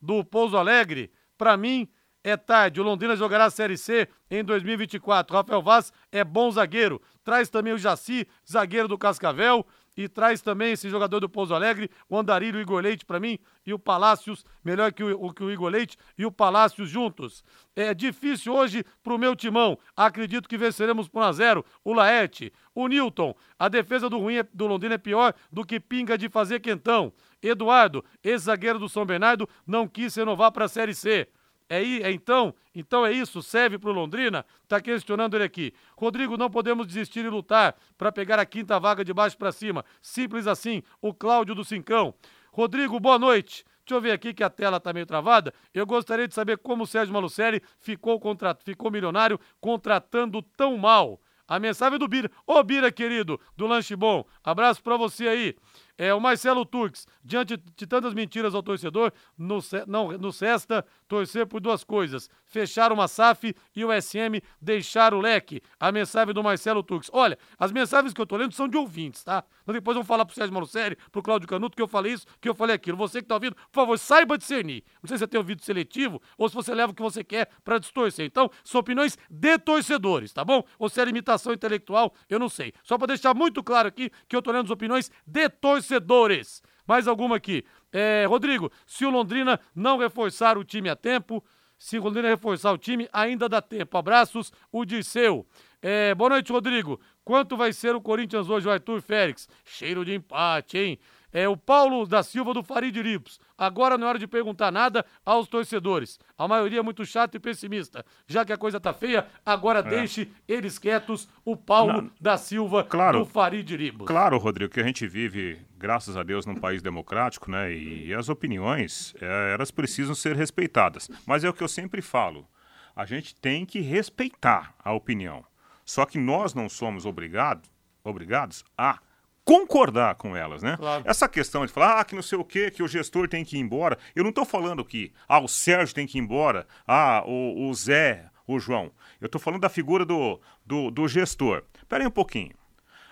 do 0.00 0.24
Pouso 0.24 0.56
Alegre, 0.56 1.12
para 1.38 1.56
mim, 1.56 1.88
é 2.24 2.36
tarde. 2.36 2.80
O 2.80 2.84
Londrina 2.84 3.14
jogará 3.14 3.44
a 3.44 3.50
Série 3.50 3.76
C 3.76 4.08
em 4.30 4.42
2024. 4.42 5.36
Rafael 5.36 5.62
Vaz 5.62 5.92
é 6.10 6.24
bom 6.24 6.50
zagueiro. 6.50 7.00
Traz 7.22 7.48
também 7.48 7.72
o 7.72 7.78
Jaci, 7.78 8.26
zagueiro 8.50 8.88
do 8.88 8.98
Cascavel. 8.98 9.64
E 9.96 10.08
traz 10.08 10.40
também 10.40 10.72
esse 10.72 10.88
jogador 10.88 11.20
do 11.20 11.28
Pouso 11.28 11.54
Alegre, 11.54 11.90
o 12.08 12.18
Andarilho, 12.18 12.58
o 12.58 12.62
Igor 12.62 12.82
Leite 12.82 13.04
para 13.04 13.20
mim, 13.20 13.38
e 13.64 13.72
o 13.72 13.78
Palácios, 13.78 14.44
melhor 14.64 14.92
que 14.92 15.02
o, 15.02 15.32
que 15.32 15.44
o 15.44 15.50
Igor 15.50 15.70
Leite 15.70 15.96
e 16.18 16.26
o 16.26 16.32
Palácios 16.32 16.88
juntos. 16.88 17.44
É 17.76 17.94
difícil 17.94 18.54
hoje 18.54 18.84
pro 19.02 19.18
meu 19.18 19.36
timão. 19.36 19.78
Acredito 19.96 20.48
que 20.48 20.58
venceremos 20.58 21.08
por 21.08 21.20
1 21.20 21.22
a 21.22 21.32
0 21.32 21.64
O 21.84 21.92
Laerte, 21.92 22.52
o 22.74 22.88
Newton. 22.88 23.34
A 23.58 23.68
defesa 23.68 24.10
do 24.10 24.18
ruim 24.18 24.36
é, 24.36 24.42
do 24.42 24.66
Londrina 24.66 24.96
é 24.96 24.98
pior 24.98 25.34
do 25.50 25.64
que 25.64 25.78
pinga 25.78 26.18
de 26.18 26.28
fazer 26.28 26.60
quentão. 26.60 27.12
Eduardo, 27.42 28.04
ex-zagueiro 28.22 28.78
do 28.78 28.88
São 28.88 29.06
Bernardo, 29.06 29.48
não 29.66 29.86
quis 29.86 30.14
renovar 30.14 30.50
para 30.50 30.64
a 30.64 30.68
Série 30.68 30.94
C. 30.94 31.28
É, 31.68 31.82
é 31.82 32.10
então, 32.10 32.54
então 32.74 33.06
é 33.06 33.12
isso, 33.12 33.42
serve 33.42 33.78
para 33.78 33.90
o 33.90 33.92
Londrina? 33.92 34.44
Está 34.62 34.80
questionando 34.80 35.34
ele 35.34 35.44
aqui. 35.44 35.72
Rodrigo, 35.96 36.36
não 36.36 36.50
podemos 36.50 36.86
desistir 36.86 37.24
e 37.24 37.28
lutar 37.28 37.76
para 37.96 38.12
pegar 38.12 38.38
a 38.38 38.46
quinta 38.46 38.78
vaga 38.78 39.04
de 39.04 39.12
baixo 39.12 39.36
para 39.38 39.52
cima. 39.52 39.84
Simples 40.00 40.46
assim, 40.46 40.82
o 41.00 41.12
Cláudio 41.14 41.54
do 41.54 41.64
Cincão. 41.64 42.14
Rodrigo, 42.52 43.00
boa 43.00 43.18
noite. 43.18 43.64
Deixa 43.86 43.96
eu 43.96 44.00
ver 44.00 44.12
aqui 44.12 44.32
que 44.32 44.42
a 44.42 44.48
tela 44.48 44.78
está 44.78 44.92
meio 44.92 45.04
travada. 45.04 45.52
Eu 45.72 45.84
gostaria 45.84 46.26
de 46.26 46.34
saber 46.34 46.56
como 46.58 46.84
o 46.84 46.86
Sérgio 46.86 47.12
Malucelli 47.12 47.62
ficou, 47.78 48.18
contra... 48.18 48.54
ficou 48.54 48.90
milionário 48.90 49.38
contratando 49.60 50.40
tão 50.40 50.78
mal. 50.78 51.20
A 51.46 51.58
mensagem 51.58 51.98
do 51.98 52.08
Bira. 52.08 52.30
Ô, 52.46 52.62
Bira, 52.62 52.90
querido, 52.90 53.38
do 53.54 53.66
Lanche 53.66 53.94
Bom. 53.94 54.24
Abraço 54.42 54.82
para 54.82 54.96
você 54.96 55.28
aí. 55.28 55.56
É, 55.96 56.12
o 56.12 56.20
Marcelo 56.20 56.64
Turques, 56.66 57.06
diante 57.22 57.56
de 57.56 57.86
tantas 57.86 58.14
mentiras 58.14 58.52
ao 58.52 58.62
torcedor, 58.62 59.12
no, 59.38 59.60
não, 59.86 60.10
no 60.18 60.32
Sesta, 60.32 60.84
torcer 61.06 61.46
por 61.46 61.60
duas 61.60 61.84
coisas: 61.84 62.28
fechar 62.44 62.90
uma 62.90 63.06
SAF 63.06 63.54
e 63.76 63.84
o 63.84 63.90
SM 63.92 64.42
deixar 64.60 65.14
o 65.14 65.20
leque. 65.20 65.62
A 65.78 65.92
mensagem 65.92 66.34
do 66.34 66.42
Marcelo 66.42 66.82
Turques. 66.82 67.10
Olha, 67.12 67.38
as 67.56 67.70
mensagens 67.70 68.12
que 68.12 68.20
eu 68.20 68.26
tô 68.26 68.36
lendo 68.36 68.52
são 68.52 68.66
de 68.66 68.76
ouvintes, 68.76 69.22
tá? 69.22 69.44
Então 69.62 69.72
depois 69.72 69.94
vamos 69.94 70.08
falar 70.08 70.24
pro 70.24 70.34
Sérgio 70.34 70.52
Malucelli, 70.52 70.96
pro 71.12 71.22
Cláudio 71.22 71.48
Canuto, 71.48 71.76
que 71.76 71.82
eu 71.82 71.88
falei 71.88 72.14
isso, 72.14 72.26
que 72.40 72.48
eu 72.48 72.54
falei 72.54 72.74
aquilo. 72.74 72.96
Você 72.96 73.22
que 73.22 73.28
tá 73.28 73.36
ouvindo, 73.36 73.54
por 73.54 73.82
favor, 73.82 73.96
saiba 73.96 74.36
discernir. 74.36 74.82
Não 75.00 75.06
sei 75.06 75.16
se 75.16 75.20
você 75.20 75.28
tem 75.28 75.38
ouvido 75.38 75.62
seletivo 75.62 76.20
ou 76.36 76.48
se 76.48 76.54
você 76.56 76.74
leva 76.74 76.90
o 76.90 76.94
que 76.94 77.02
você 77.02 77.22
quer 77.22 77.48
para 77.62 77.78
distorcer. 77.78 78.26
Então, 78.26 78.50
são 78.64 78.80
opiniões 78.80 79.16
de 79.30 79.58
torcedores, 79.58 80.32
tá 80.32 80.44
bom? 80.44 80.64
Ou 80.76 80.88
se 80.88 81.00
é 81.00 81.04
limitação 81.04 81.52
intelectual, 81.52 82.12
eu 82.28 82.40
não 82.40 82.48
sei. 82.48 82.72
Só 82.82 82.98
para 82.98 83.08
deixar 83.08 83.32
muito 83.32 83.62
claro 83.62 83.86
aqui 83.86 84.10
que 84.28 84.34
eu 84.34 84.42
tô 84.42 84.50
lendo 84.50 84.64
as 84.64 84.70
opiniões 84.70 85.10
de 85.24 85.48
torcedores 85.48 85.83
torcedores. 85.84 86.62
Mais 86.86 87.06
alguma 87.06 87.36
aqui. 87.36 87.64
É, 87.92 88.24
Rodrigo, 88.26 88.70
se 88.86 89.04
o 89.04 89.10
Londrina 89.10 89.60
não 89.74 89.98
reforçar 89.98 90.58
o 90.58 90.64
time 90.64 90.88
a 90.88 90.96
tempo, 90.96 91.44
se 91.78 91.98
o 91.98 92.02
Londrina 92.02 92.28
reforçar 92.28 92.72
o 92.72 92.78
time, 92.78 93.08
ainda 93.12 93.48
dá 93.48 93.62
tempo. 93.62 93.96
Abraços, 93.96 94.52
o 94.72 94.84
Dirceu. 94.84 95.46
É, 95.80 96.14
boa 96.14 96.30
noite, 96.30 96.50
Rodrigo. 96.50 97.00
Quanto 97.24 97.56
vai 97.56 97.72
ser 97.72 97.94
o 97.94 98.00
Corinthians 98.00 98.48
hoje, 98.48 98.66
o 98.66 98.70
Arthur 98.70 99.00
Félix? 99.02 99.48
Cheiro 99.64 100.04
de 100.04 100.14
empate, 100.14 100.78
hein? 100.78 100.98
É 101.34 101.48
o 101.48 101.56
Paulo 101.56 102.06
da 102.06 102.22
Silva 102.22 102.54
do 102.54 102.62
Farid 102.62 102.96
Ripos. 103.02 103.40
Agora 103.58 103.98
não 103.98 104.06
é 104.06 104.10
hora 104.10 104.18
de 104.20 104.26
perguntar 104.28 104.70
nada 104.70 105.04
aos 105.26 105.48
torcedores. 105.48 106.16
A 106.38 106.46
maioria 106.46 106.78
é 106.78 106.82
muito 106.82 107.04
chato 107.04 107.34
e 107.34 107.40
pessimista. 107.40 108.06
Já 108.24 108.44
que 108.44 108.52
a 108.52 108.56
coisa 108.56 108.78
tá 108.78 108.94
feia, 108.94 109.26
agora 109.44 109.80
é. 109.80 109.82
deixe 109.82 110.30
eles 110.46 110.78
quietos. 110.78 111.28
O 111.44 111.56
Paulo 111.56 112.02
não, 112.02 112.10
da 112.20 112.38
Silva 112.38 112.84
claro, 112.84 113.18
do 113.18 113.26
Farid 113.26 113.68
Ribos. 113.74 114.06
Claro, 114.06 114.38
Rodrigo, 114.38 114.72
que 114.72 114.78
a 114.78 114.84
gente 114.84 115.08
vive, 115.08 115.60
graças 115.76 116.16
a 116.16 116.22
Deus, 116.22 116.46
num 116.46 116.54
país 116.54 116.80
democrático, 116.80 117.50
né? 117.50 117.74
E 117.74 118.14
as 118.14 118.28
opiniões, 118.28 119.12
é, 119.20 119.54
elas 119.54 119.72
precisam 119.72 120.14
ser 120.14 120.36
respeitadas. 120.36 121.10
Mas 121.26 121.42
é 121.42 121.48
o 121.48 121.52
que 121.52 121.64
eu 121.64 121.68
sempre 121.68 122.00
falo. 122.00 122.46
A 122.94 123.04
gente 123.04 123.34
tem 123.34 123.66
que 123.66 123.80
respeitar 123.80 124.72
a 124.78 124.92
opinião. 124.92 125.44
Só 125.84 126.06
que 126.06 126.16
nós 126.16 126.54
não 126.54 126.68
somos 126.68 127.04
obrigado, 127.04 127.68
obrigados 128.04 128.64
a 128.78 129.00
concordar 129.44 130.14
com 130.14 130.34
elas, 130.34 130.62
né? 130.62 130.76
Claro. 130.76 131.04
Essa 131.06 131.28
questão 131.28 131.66
de 131.66 131.72
falar 131.72 132.00
ah, 132.00 132.04
que 132.04 132.14
não 132.14 132.22
sei 132.22 132.38
o 132.38 132.44
que, 132.44 132.70
que 132.70 132.82
o 132.82 132.88
gestor 132.88 133.28
tem 133.28 133.44
que 133.44 133.56
ir 133.56 133.60
embora. 133.60 133.98
Eu 134.14 134.22
não 134.22 134.30
estou 134.30 134.44
falando 134.44 134.84
que 134.84 135.12
ah, 135.28 135.40
o 135.40 135.48
Sérgio 135.48 135.94
tem 135.94 136.06
que 136.06 136.18
ir 136.18 136.22
embora, 136.22 136.66
ah, 136.86 137.22
o, 137.26 137.68
o 137.68 137.74
Zé, 137.74 138.30
o 138.46 138.58
João. 138.58 138.90
Eu 139.20 139.26
estou 139.26 139.40
falando 139.40 139.60
da 139.60 139.68
figura 139.68 140.04
do, 140.04 140.40
do, 140.64 140.90
do 140.90 141.06
gestor. 141.06 141.62
Espera 141.76 142.02
aí 142.02 142.06
um 142.06 142.10
pouquinho. 142.10 142.54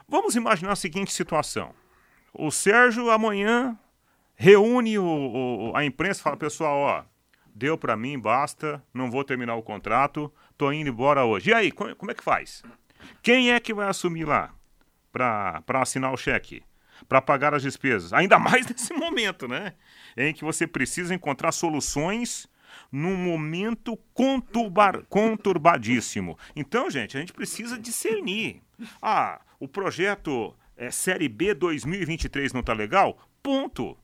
Vamos 0.08 0.34
imaginar 0.34 0.72
a 0.72 0.76
seguinte 0.76 1.12
situação. 1.12 1.74
O 2.32 2.50
Sérgio 2.50 3.10
amanhã 3.10 3.78
reúne 4.34 4.98
o, 4.98 5.04
o, 5.04 5.76
a 5.76 5.84
imprensa 5.84 6.20
e 6.20 6.22
fala, 6.22 6.36
pessoal, 6.36 6.78
ó, 6.78 7.04
deu 7.54 7.76
para 7.76 7.96
mim, 7.96 8.18
basta, 8.18 8.82
não 8.92 9.10
vou 9.10 9.22
terminar 9.22 9.54
o 9.54 9.62
contrato, 9.62 10.32
tô 10.56 10.72
indo 10.72 10.88
embora 10.88 11.24
hoje. 11.24 11.50
E 11.50 11.54
aí, 11.54 11.70
como, 11.70 11.94
como 11.94 12.10
é 12.10 12.14
que 12.14 12.24
faz? 12.24 12.62
Quem 13.22 13.52
é 13.52 13.60
que 13.60 13.74
vai 13.74 13.88
assumir 13.88 14.24
lá? 14.24 14.54
Para 15.12 15.62
assinar 15.80 16.12
o 16.12 16.16
cheque, 16.16 16.62
para 17.08 17.20
pagar 17.20 17.54
as 17.54 17.62
despesas. 17.62 18.12
Ainda 18.12 18.38
mais 18.40 18.66
nesse 18.66 18.94
momento, 18.94 19.46
né? 19.46 19.74
Em 20.16 20.32
que 20.32 20.44
você 20.44 20.66
precisa 20.66 21.14
encontrar 21.14 21.52
soluções 21.52 22.48
num 22.90 23.16
momento 23.16 23.98
conturbar, 24.14 25.04
conturbadíssimo. 25.08 26.38
Então, 26.56 26.90
gente, 26.90 27.16
a 27.16 27.20
gente 27.20 27.32
precisa 27.32 27.78
discernir. 27.78 28.62
Ah, 29.00 29.40
o 29.60 29.68
projeto 29.68 30.54
é, 30.76 30.90
Série 30.90 31.28
B 31.28 31.54
2023 31.54 32.52
não 32.52 32.60
está 32.60 32.72
legal? 32.72 33.18
Ponto. 33.42 33.96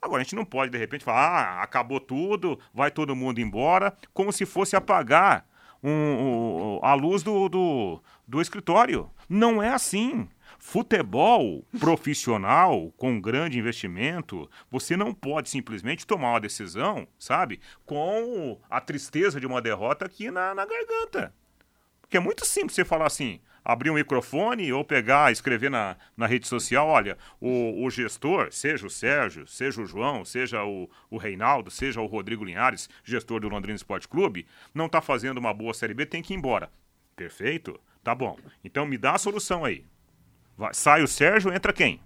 Agora, 0.00 0.20
a 0.20 0.24
gente 0.24 0.36
não 0.36 0.44
pode, 0.44 0.70
de 0.70 0.78
repente, 0.78 1.04
falar, 1.04 1.20
ah, 1.20 1.62
acabou 1.62 1.98
tudo, 1.98 2.58
vai 2.72 2.90
todo 2.90 3.16
mundo 3.16 3.40
embora, 3.40 3.96
como 4.12 4.32
se 4.32 4.44
fosse 4.44 4.76
apagar 4.76 5.46
um, 5.82 5.90
um, 5.90 6.80
a 6.82 6.94
luz 6.94 7.22
do, 7.22 7.48
do, 7.48 8.02
do 8.26 8.40
escritório. 8.40 9.10
Não 9.28 9.62
é 9.62 9.70
assim. 9.70 10.28
Futebol 10.58 11.64
profissional, 11.78 12.92
com 12.96 13.20
grande 13.20 13.58
investimento, 13.58 14.50
você 14.70 14.96
não 14.96 15.12
pode 15.12 15.48
simplesmente 15.48 16.06
tomar 16.06 16.30
uma 16.30 16.40
decisão, 16.40 17.06
sabe, 17.18 17.60
com 17.84 18.58
a 18.68 18.80
tristeza 18.80 19.40
de 19.40 19.46
uma 19.46 19.62
derrota 19.62 20.04
aqui 20.06 20.30
na, 20.30 20.54
na 20.54 20.66
garganta. 20.66 21.34
Porque 22.00 22.16
é 22.16 22.20
muito 22.20 22.44
simples 22.44 22.74
você 22.74 22.84
falar 22.84 23.06
assim, 23.06 23.40
abrir 23.64 23.90
um 23.90 23.94
microfone 23.94 24.72
ou 24.72 24.84
pegar, 24.84 25.32
escrever 25.32 25.68
na, 25.68 25.96
na 26.16 26.24
rede 26.26 26.46
social, 26.46 26.86
olha, 26.86 27.18
o, 27.40 27.84
o 27.84 27.90
gestor, 27.90 28.52
seja 28.52 28.86
o 28.86 28.90
Sérgio, 28.90 29.44
seja 29.44 29.82
o 29.82 29.86
João, 29.86 30.24
seja 30.24 30.64
o, 30.64 30.88
o 31.10 31.16
Reinaldo, 31.16 31.68
seja 31.68 32.00
o 32.00 32.06
Rodrigo 32.06 32.44
Linhares, 32.44 32.88
gestor 33.02 33.40
do 33.40 33.48
Londrina 33.48 33.74
Esporte 33.74 34.06
Clube, 34.06 34.46
não 34.72 34.86
está 34.86 35.00
fazendo 35.00 35.38
uma 35.38 35.52
boa 35.52 35.74
Série 35.74 35.94
B, 35.94 36.06
tem 36.06 36.22
que 36.22 36.32
ir 36.32 36.36
embora. 36.36 36.70
Perfeito? 37.16 37.80
Tá 38.04 38.14
bom. 38.14 38.38
Então 38.62 38.86
me 38.86 38.96
dá 38.96 39.14
a 39.14 39.18
solução 39.18 39.64
aí. 39.64 39.84
Vai, 40.56 40.72
sai 40.72 41.02
o 41.02 41.08
Sérgio, 41.08 41.52
entra 41.52 41.72
quem? 41.72 42.00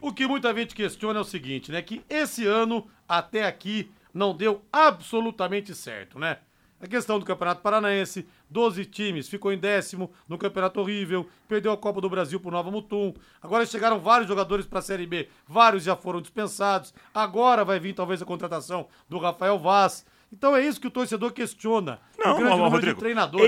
O 0.00 0.12
que 0.12 0.26
muita 0.26 0.54
gente 0.54 0.74
questiona 0.74 1.18
é 1.18 1.22
o 1.22 1.24
seguinte, 1.24 1.70
né? 1.70 1.80
Que 1.80 2.02
esse 2.08 2.46
ano, 2.46 2.86
até 3.08 3.44
aqui, 3.44 3.90
não 4.12 4.36
deu 4.36 4.62
absolutamente 4.72 5.74
certo, 5.74 6.18
né? 6.18 6.38
A 6.78 6.86
questão 6.86 7.18
do 7.18 7.24
Campeonato 7.24 7.62
Paranaense, 7.62 8.28
12 8.50 8.84
times, 8.84 9.28
ficou 9.28 9.50
em 9.50 9.56
décimo 9.56 10.12
no 10.28 10.36
Campeonato 10.36 10.78
Horrível, 10.78 11.26
perdeu 11.48 11.72
a 11.72 11.76
Copa 11.76 12.02
do 12.02 12.10
Brasil 12.10 12.38
pro 12.38 12.50
Nova 12.50 12.70
Mutum. 12.70 13.14
Agora 13.40 13.64
chegaram 13.64 13.98
vários 13.98 14.28
jogadores 14.28 14.66
para 14.66 14.80
a 14.80 14.82
Série 14.82 15.06
B, 15.06 15.28
vários 15.48 15.84
já 15.84 15.96
foram 15.96 16.20
dispensados. 16.20 16.92
Agora 17.14 17.64
vai 17.64 17.80
vir 17.80 17.94
talvez 17.94 18.20
a 18.20 18.26
contratação 18.26 18.88
do 19.08 19.18
Rafael 19.18 19.58
Vaz. 19.58 20.04
Então 20.30 20.54
é 20.54 20.66
isso 20.66 20.80
que 20.80 20.86
o 20.86 20.90
torcedor 20.90 21.32
questiona. 21.32 21.98
Não, 22.18 22.38
não 22.40 22.58
Rodrigo, 22.68 23.00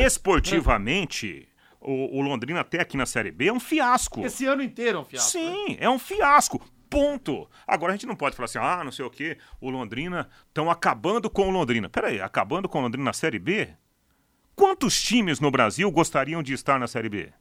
esportivamente, 0.06 1.40
né? 1.40 1.46
O, 1.80 2.18
o, 2.18 2.20
Londrina 2.20 2.60
até 2.60 2.80
aqui 2.80 2.96
na 2.96 3.06
Série 3.06 3.30
B 3.30 3.46
é 3.46 3.52
um 3.52 3.60
fiasco. 3.60 4.24
Esse 4.24 4.46
ano 4.46 4.62
inteiro 4.62 4.98
é 4.98 5.00
um 5.00 5.04
fiasco. 5.04 5.30
Sim, 5.30 5.70
né? 5.70 5.76
é 5.80 5.90
um 5.90 5.98
fiasco. 5.98 6.60
Ponto. 6.90 7.48
Agora 7.66 7.92
a 7.92 7.96
gente 7.96 8.06
não 8.06 8.16
pode 8.16 8.34
falar 8.34 8.46
assim, 8.46 8.58
ah, 8.58 8.82
não 8.82 8.90
sei 8.90 9.04
o 9.04 9.10
quê, 9.10 9.36
o 9.60 9.68
Londrina 9.68 10.28
estão 10.48 10.70
acabando 10.70 11.28
com 11.28 11.48
o 11.48 11.50
Londrina. 11.50 11.88
Peraí, 11.88 12.20
acabando 12.20 12.68
com 12.68 12.78
o 12.78 12.82
Londrina 12.82 13.04
na 13.04 13.12
Série 13.12 13.38
B? 13.38 13.68
Quantos 14.56 15.00
times 15.00 15.38
no 15.38 15.50
Brasil 15.50 15.90
gostariam 15.90 16.42
de 16.42 16.52
estar 16.52 16.80
na 16.80 16.88
Série 16.88 17.08
B? 17.08 17.32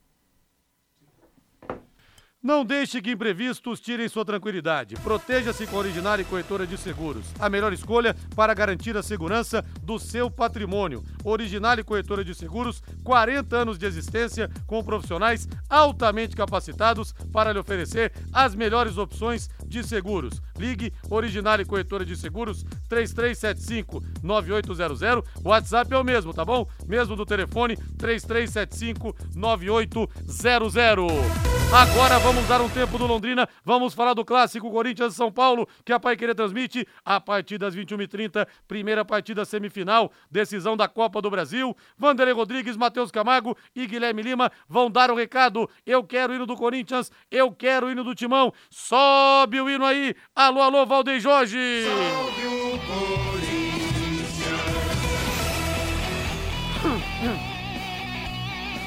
Não 2.42 2.64
deixe 2.64 3.02
que 3.02 3.12
imprevistos 3.12 3.80
tirem 3.80 4.08
sua 4.08 4.24
tranquilidade. 4.24 4.96
Proteja-se 4.98 5.66
com 5.66 5.76
a 5.76 5.80
Original 5.80 6.20
e 6.20 6.24
Corretora 6.24 6.68
de 6.68 6.78
Seguros. 6.78 7.26
A 7.40 7.50
melhor 7.50 7.74
escolha 7.74 8.16
para 8.36 8.54
garantir 8.54 8.96
a 8.96 9.02
segurança 9.02 9.66
do 9.82 9.98
seu 9.98 10.30
patrimônio. 10.30 11.04
Original 11.24 11.80
e 11.80 11.84
Corretora 11.84 12.24
de 12.24 12.36
Seguros, 12.36 12.84
40 13.04 13.58
anos 13.58 13.80
de 13.80 13.88
existência 13.88 14.52
com 14.68 14.84
profissionais 14.84 15.48
altamente 15.68 16.36
capacitados 16.36 17.12
para 17.34 17.52
lhe 17.52 17.58
oferecer 17.58 18.14
as 18.32 18.54
melhores 18.54 19.00
opções 19.00 19.50
de 19.66 19.84
seguros. 19.84 20.40
Ligue 20.58 20.94
Original 21.10 21.60
e 21.60 21.66
Corretora 21.66 22.06
de 22.06 22.16
Seguros 22.16 22.64
3375 22.88 24.04
9800. 24.22 25.02
O 25.44 25.50
WhatsApp 25.50 25.92
é 25.92 25.98
o 25.98 26.04
mesmo, 26.04 26.36
tá 26.36 26.46
bom? 26.46 26.68
Mesmo 26.88 27.16
do 27.16 27.26
telefone 27.26 27.76
3375 27.98 29.16
9800. 29.36 31.57
Agora 31.74 32.18
vamos 32.20 32.48
dar 32.48 32.62
um 32.62 32.70
tempo 32.70 32.98
do 32.98 33.06
Londrina. 33.06 33.48
Vamos 33.64 33.94
falar 33.94 34.14
do 34.14 34.24
clássico 34.24 34.72
Corinthians 34.72 35.16
São 35.16 35.30
Paulo, 35.30 35.68
que 35.84 35.92
a 35.92 36.00
Pai 36.00 36.16
transmite 36.16 36.88
a 37.04 37.20
partir 37.20 37.58
das 37.58 37.76
21h30. 37.76 38.48
Primeira 38.66 39.04
partida 39.04 39.44
semifinal, 39.44 40.10
decisão 40.32 40.78
da 40.78 40.88
Copa 40.88 41.22
do 41.22 41.30
Brasil. 41.30 41.76
Vanderlei 41.98 42.34
Rodrigues, 42.34 42.78
Matheus 42.78 43.12
Camargo 43.12 43.56
e 43.76 43.86
Guilherme 43.86 44.22
Lima 44.22 44.50
vão 44.68 44.90
dar 44.90 45.12
o 45.12 45.16
recado. 45.16 45.70
Eu 45.86 46.06
quero 46.06 46.32
o 46.32 46.36
hino 46.38 46.46
do 46.46 46.56
Corinthians, 46.56 47.12
eu 47.30 47.52
quero 47.52 47.88
o 47.88 47.92
hino 47.92 48.04
do 48.04 48.16
Timão. 48.16 48.54
Sobe 48.70 49.60
o 49.60 49.70
hino 49.70 49.86
aí. 49.86 50.16
Alô, 50.34 50.62
alô, 50.62 50.86
Valdeir 50.86 51.20
Jorge. 51.20 51.58
Sobe 51.84 52.46
o 52.48 52.80
Corinthians. 52.80 53.37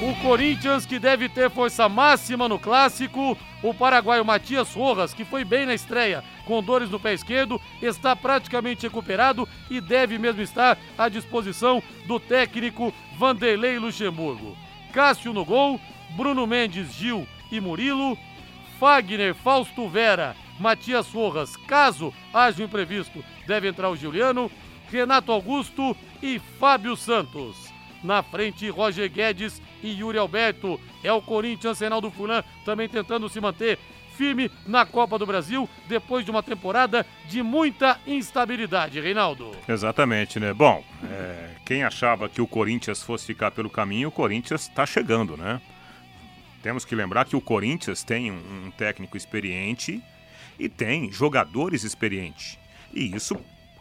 O 0.01 0.15
Corinthians 0.15 0.83
que 0.83 0.97
deve 0.97 1.29
ter 1.29 1.51
força 1.51 1.87
máxima 1.87 2.49
no 2.49 2.57
clássico. 2.57 3.37
O 3.61 3.71
paraguaio 3.71 4.25
Matias 4.25 4.73
Rojas, 4.73 5.13
que 5.13 5.23
foi 5.23 5.45
bem 5.45 5.67
na 5.67 5.75
estreia, 5.75 6.23
com 6.47 6.63
dores 6.63 6.89
no 6.89 6.99
pé 6.99 7.13
esquerdo, 7.13 7.61
está 7.79 8.15
praticamente 8.15 8.87
recuperado 8.87 9.47
e 9.69 9.79
deve 9.79 10.17
mesmo 10.17 10.41
estar 10.41 10.75
à 10.97 11.07
disposição 11.07 11.83
do 12.07 12.19
técnico 12.19 12.91
Vanderlei 13.19 13.77
Luxemburgo. 13.77 14.57
Cássio 14.91 15.33
no 15.33 15.45
gol, 15.45 15.79
Bruno 16.17 16.47
Mendes, 16.47 16.91
Gil 16.93 17.27
e 17.51 17.59
Murilo, 17.59 18.17
Fagner, 18.79 19.35
Fausto 19.35 19.87
Vera, 19.87 20.35
Matias 20.59 21.11
Rojas, 21.11 21.55
caso 21.55 22.11
haja 22.33 22.63
um 22.63 22.65
imprevisto, 22.65 23.23
deve 23.45 23.67
entrar 23.67 23.91
o 23.91 23.95
Juliano, 23.95 24.49
Renato 24.89 25.31
Augusto 25.31 25.95
e 26.23 26.39
Fábio 26.59 26.95
Santos. 26.95 27.70
Na 28.03 28.23
frente, 28.23 28.69
Roger 28.69 29.09
Guedes 29.09 29.61
e 29.83 29.89
Yuri 29.99 30.17
Alberto. 30.17 30.79
É 31.03 31.11
o 31.11 31.21
Corinthians, 31.21 31.79
Reinaldo 31.79 32.11
Fulan, 32.11 32.43
também 32.65 32.89
tentando 32.89 33.29
se 33.29 33.39
manter 33.39 33.77
firme 34.15 34.51
na 34.67 34.85
Copa 34.85 35.17
do 35.17 35.25
Brasil 35.25 35.67
depois 35.87 36.23
de 36.23 36.31
uma 36.31 36.43
temporada 36.43 37.05
de 37.27 37.41
muita 37.41 37.99
instabilidade, 38.05 38.99
Reinaldo. 38.99 39.51
Exatamente, 39.67 40.39
né? 40.39 40.53
Bom, 40.53 40.83
é, 41.09 41.55
quem 41.65 41.83
achava 41.83 42.29
que 42.29 42.41
o 42.41 42.47
Corinthians 42.47 43.01
fosse 43.01 43.25
ficar 43.25 43.51
pelo 43.51 43.69
caminho, 43.69 44.09
o 44.09 44.11
Corinthians 44.11 44.63
está 44.63 44.85
chegando, 44.85 45.35
né? 45.35 45.61
Temos 46.61 46.85
que 46.85 46.93
lembrar 46.93 47.25
que 47.25 47.35
o 47.35 47.41
Corinthians 47.41 48.03
tem 48.03 48.31
um, 48.31 48.67
um 48.67 48.71
técnico 48.71 49.17
experiente 49.17 50.03
e 50.59 50.69
tem 50.69 51.11
jogadores 51.11 51.83
experientes. 51.83 52.59
E 52.93 53.15
isso 53.15 53.35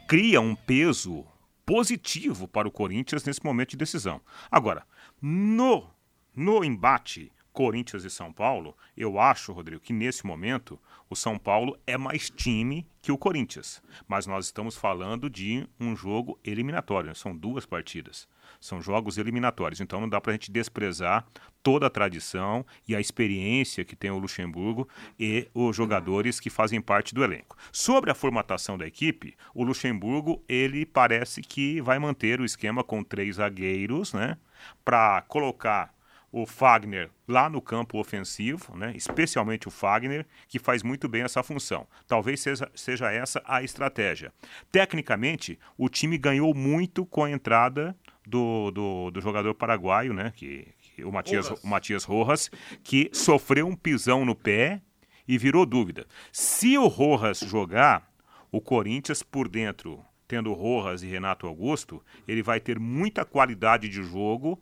cria 0.08 0.40
um 0.40 0.54
peso 0.54 1.24
positivo 1.70 2.48
para 2.48 2.66
o 2.66 2.70
Corinthians 2.72 3.22
nesse 3.22 3.44
momento 3.44 3.70
de 3.70 3.76
decisão. 3.76 4.20
Agora, 4.50 4.84
no, 5.22 5.88
no 6.34 6.64
embate 6.64 7.30
Corinthians 7.52 8.02
e 8.02 8.10
São 8.10 8.32
Paulo, 8.32 8.76
eu 8.96 9.20
acho, 9.20 9.52
Rodrigo, 9.52 9.80
que 9.80 9.92
nesse 9.92 10.26
momento 10.26 10.80
o 11.08 11.14
São 11.14 11.38
Paulo 11.38 11.78
é 11.86 11.96
mais 11.96 12.28
time 12.28 12.84
que 13.00 13.12
o 13.12 13.18
Corinthians. 13.18 13.80
Mas 14.08 14.26
nós 14.26 14.46
estamos 14.46 14.74
falando 14.74 15.30
de 15.30 15.64
um 15.78 15.94
jogo 15.94 16.36
eliminatório, 16.42 17.14
são 17.14 17.36
duas 17.36 17.64
partidas. 17.64 18.28
São 18.60 18.80
jogos 18.80 19.16
eliminatórios, 19.16 19.80
então 19.80 20.00
não 20.00 20.08
dá 20.08 20.20
para 20.20 20.32
a 20.32 20.34
gente 20.34 20.52
desprezar 20.52 21.26
toda 21.62 21.86
a 21.86 21.90
tradição 21.90 22.64
e 22.86 22.94
a 22.94 23.00
experiência 23.00 23.84
que 23.84 23.96
tem 23.96 24.10
o 24.10 24.18
Luxemburgo 24.18 24.88
e 25.18 25.48
os 25.54 25.74
jogadores 25.74 26.38
que 26.38 26.50
fazem 26.50 26.80
parte 26.80 27.14
do 27.14 27.24
elenco. 27.24 27.56
Sobre 27.72 28.10
a 28.10 28.14
formatação 28.14 28.76
da 28.76 28.86
equipe, 28.86 29.34
o 29.54 29.64
Luxemburgo 29.64 30.44
ele 30.48 30.84
parece 30.84 31.40
que 31.40 31.80
vai 31.80 31.98
manter 31.98 32.40
o 32.40 32.44
esquema 32.44 32.84
com 32.84 33.02
três 33.02 33.36
zagueiros, 33.36 34.12
né, 34.12 34.36
para 34.84 35.22
colocar 35.22 35.94
o 36.32 36.46
Fagner 36.46 37.10
lá 37.26 37.48
no 37.48 37.60
campo 37.60 37.98
ofensivo, 37.98 38.76
né? 38.76 38.92
especialmente 38.94 39.66
o 39.66 39.70
Fagner, 39.70 40.26
que 40.48 40.58
faz 40.58 40.82
muito 40.82 41.08
bem 41.08 41.22
essa 41.22 41.42
função. 41.42 41.86
Talvez 42.06 42.40
seja, 42.40 42.70
seja 42.74 43.10
essa 43.10 43.42
a 43.44 43.62
estratégia. 43.62 44.32
Tecnicamente, 44.70 45.58
o 45.76 45.88
time 45.88 46.16
ganhou 46.16 46.54
muito 46.54 47.04
com 47.04 47.24
a 47.24 47.30
entrada 47.30 47.96
do, 48.26 48.70
do, 48.70 49.10
do 49.10 49.20
jogador 49.20 49.54
paraguaio, 49.54 50.12
né? 50.12 50.32
que, 50.36 50.68
que 50.78 51.04
o, 51.04 51.12
Matias, 51.12 51.48
Rojas. 51.48 51.64
o 51.64 51.66
Matias 51.66 52.04
Rojas, 52.04 52.50
que 52.82 53.10
sofreu 53.12 53.66
um 53.66 53.76
pisão 53.76 54.24
no 54.24 54.34
pé 54.34 54.80
e 55.26 55.38
virou 55.38 55.64
dúvida. 55.64 56.06
Se 56.32 56.76
o 56.76 56.86
Rojas 56.86 57.40
jogar, 57.40 58.10
o 58.50 58.60
Corinthians 58.60 59.22
por 59.22 59.48
dentro, 59.48 60.04
tendo 60.26 60.52
Rojas 60.52 61.02
e 61.02 61.06
Renato 61.06 61.46
Augusto, 61.46 62.02
ele 62.26 62.42
vai 62.42 62.60
ter 62.60 62.78
muita 62.78 63.24
qualidade 63.24 63.88
de 63.88 64.02
jogo 64.02 64.60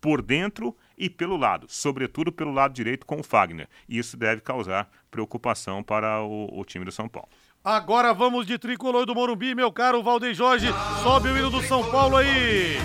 por 0.00 0.22
dentro 0.22 0.74
e 0.96 1.10
pelo 1.10 1.36
lado, 1.36 1.66
sobretudo 1.68 2.32
pelo 2.32 2.52
lado 2.52 2.72
direito 2.72 3.04
com 3.04 3.20
o 3.20 3.22
Fagner. 3.22 3.68
Isso 3.88 4.16
deve 4.16 4.40
causar 4.40 4.90
preocupação 5.10 5.82
para 5.82 6.22
o, 6.22 6.58
o 6.58 6.64
time 6.64 6.84
do 6.84 6.92
São 6.92 7.08
Paulo. 7.08 7.28
Agora 7.62 8.14
vamos 8.14 8.46
de 8.46 8.58
tricolor 8.58 9.04
do 9.04 9.14
Morumbi, 9.14 9.54
meu 9.54 9.70
caro 9.70 10.02
Valdeir 10.02 10.32
Jorge. 10.32 10.68
Sobe 11.02 11.28
o 11.28 11.36
hino 11.36 11.50
do 11.50 11.62
São 11.62 11.84
Paulo 11.90 12.16
aí. 12.16 12.78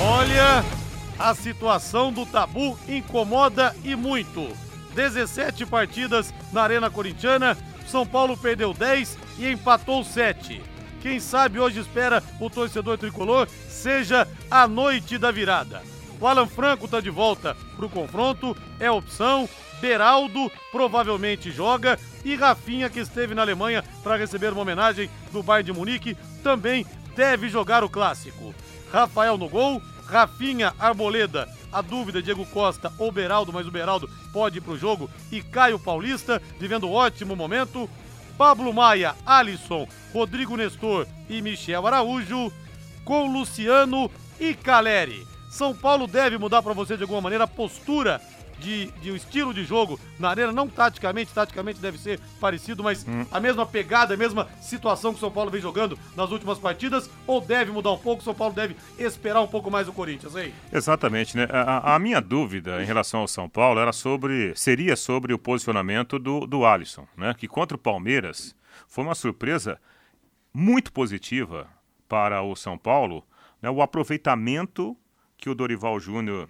Olha, 0.00 0.64
a 1.18 1.34
situação 1.34 2.12
do 2.12 2.24
tabu 2.24 2.78
incomoda 2.88 3.74
e 3.82 3.96
muito. 3.96 4.46
17 4.94 5.66
partidas 5.66 6.32
na 6.52 6.62
Arena 6.62 6.88
Corintiana, 6.88 7.58
São 7.88 8.06
Paulo 8.06 8.36
perdeu 8.36 8.72
10 8.72 9.18
e 9.40 9.50
empatou 9.50 10.04
7. 10.04 10.62
Quem 11.00 11.18
sabe 11.18 11.58
hoje 11.58 11.80
espera 11.80 12.22
o 12.38 12.48
torcedor 12.48 12.96
tricolor 12.96 13.48
seja 13.68 14.28
a 14.48 14.68
noite 14.68 15.18
da 15.18 15.32
virada. 15.32 15.82
O 16.22 16.28
Alan 16.28 16.46
Franco 16.46 16.84
está 16.84 17.00
de 17.00 17.10
volta 17.10 17.56
para 17.76 17.84
o 17.84 17.90
confronto, 17.90 18.56
é 18.78 18.88
opção. 18.88 19.48
Beraldo 19.80 20.48
provavelmente 20.70 21.50
joga 21.50 21.98
e 22.24 22.36
Rafinha, 22.36 22.88
que 22.88 23.00
esteve 23.00 23.34
na 23.34 23.42
Alemanha 23.42 23.82
para 24.04 24.14
receber 24.14 24.52
uma 24.52 24.62
homenagem 24.62 25.10
do 25.32 25.42
Bayern 25.42 25.72
de 25.72 25.76
Munique, 25.76 26.16
também 26.40 26.86
deve 27.16 27.48
jogar 27.48 27.82
o 27.82 27.90
clássico. 27.90 28.54
Rafael 28.92 29.36
no 29.36 29.48
gol, 29.48 29.82
Rafinha, 30.06 30.72
Arboleda, 30.78 31.48
a 31.72 31.82
dúvida 31.82 32.22
Diego 32.22 32.46
Costa 32.46 32.92
ou 33.00 33.10
Beraldo, 33.10 33.52
mas 33.52 33.66
o 33.66 33.72
Beraldo 33.72 34.08
pode 34.32 34.58
ir 34.58 34.60
para 34.60 34.74
o 34.74 34.78
jogo, 34.78 35.10
e 35.32 35.42
Caio 35.42 35.76
Paulista, 35.76 36.40
vivendo 36.56 36.86
um 36.86 36.92
ótimo 36.92 37.34
momento. 37.34 37.90
Pablo 38.38 38.72
Maia, 38.72 39.16
Alisson, 39.26 39.88
Rodrigo 40.14 40.56
Nestor 40.56 41.04
e 41.28 41.42
Michel 41.42 41.84
Araújo, 41.84 42.52
com 43.04 43.26
Luciano 43.26 44.08
e 44.38 44.54
Caleri. 44.54 45.32
São 45.52 45.74
Paulo 45.74 46.06
deve 46.06 46.38
mudar 46.38 46.62
para 46.62 46.72
você 46.72 46.96
de 46.96 47.02
alguma 47.02 47.20
maneira 47.20 47.44
a 47.44 47.46
postura 47.46 48.22
de, 48.58 48.86
de 49.02 49.12
um 49.12 49.16
estilo 49.16 49.52
de 49.52 49.64
jogo 49.64 50.00
na 50.18 50.30
arena, 50.30 50.50
não 50.50 50.66
taticamente, 50.66 51.30
taticamente 51.34 51.78
deve 51.78 51.98
ser 51.98 52.18
parecido, 52.40 52.82
mas 52.82 53.06
hum. 53.06 53.26
a 53.30 53.38
mesma 53.38 53.66
pegada, 53.66 54.14
a 54.14 54.16
mesma 54.16 54.48
situação 54.62 55.12
que 55.12 55.18
o 55.18 55.20
São 55.20 55.30
Paulo 55.30 55.50
vem 55.50 55.60
jogando 55.60 55.98
nas 56.16 56.30
últimas 56.30 56.58
partidas, 56.58 57.10
ou 57.26 57.38
deve 57.38 57.70
mudar 57.70 57.92
um 57.92 57.98
pouco, 57.98 58.22
o 58.22 58.24
São 58.24 58.34
Paulo 58.34 58.54
deve 58.54 58.74
esperar 58.98 59.42
um 59.42 59.46
pouco 59.46 59.70
mais 59.70 59.86
o 59.88 59.92
Corinthians, 59.92 60.34
hein? 60.36 60.54
Exatamente, 60.72 61.36
né? 61.36 61.46
A, 61.50 61.96
a 61.96 61.98
minha 61.98 62.20
dúvida 62.20 62.82
em 62.82 62.86
relação 62.86 63.20
ao 63.20 63.28
São 63.28 63.46
Paulo 63.46 63.78
era 63.78 63.92
sobre, 63.92 64.54
seria 64.56 64.96
sobre 64.96 65.34
o 65.34 65.38
posicionamento 65.38 66.18
do, 66.18 66.46
do 66.46 66.64
Alisson, 66.64 67.06
né? 67.14 67.34
Que 67.36 67.46
contra 67.46 67.76
o 67.76 67.80
Palmeiras 67.80 68.56
foi 68.88 69.04
uma 69.04 69.14
surpresa 69.14 69.78
muito 70.54 70.90
positiva 70.94 71.68
para 72.08 72.40
o 72.42 72.56
São 72.56 72.78
Paulo, 72.78 73.22
né? 73.60 73.68
o 73.68 73.82
aproveitamento 73.82 74.96
que 75.42 75.50
o 75.50 75.56
Dorival 75.56 75.98
Júnior 75.98 76.48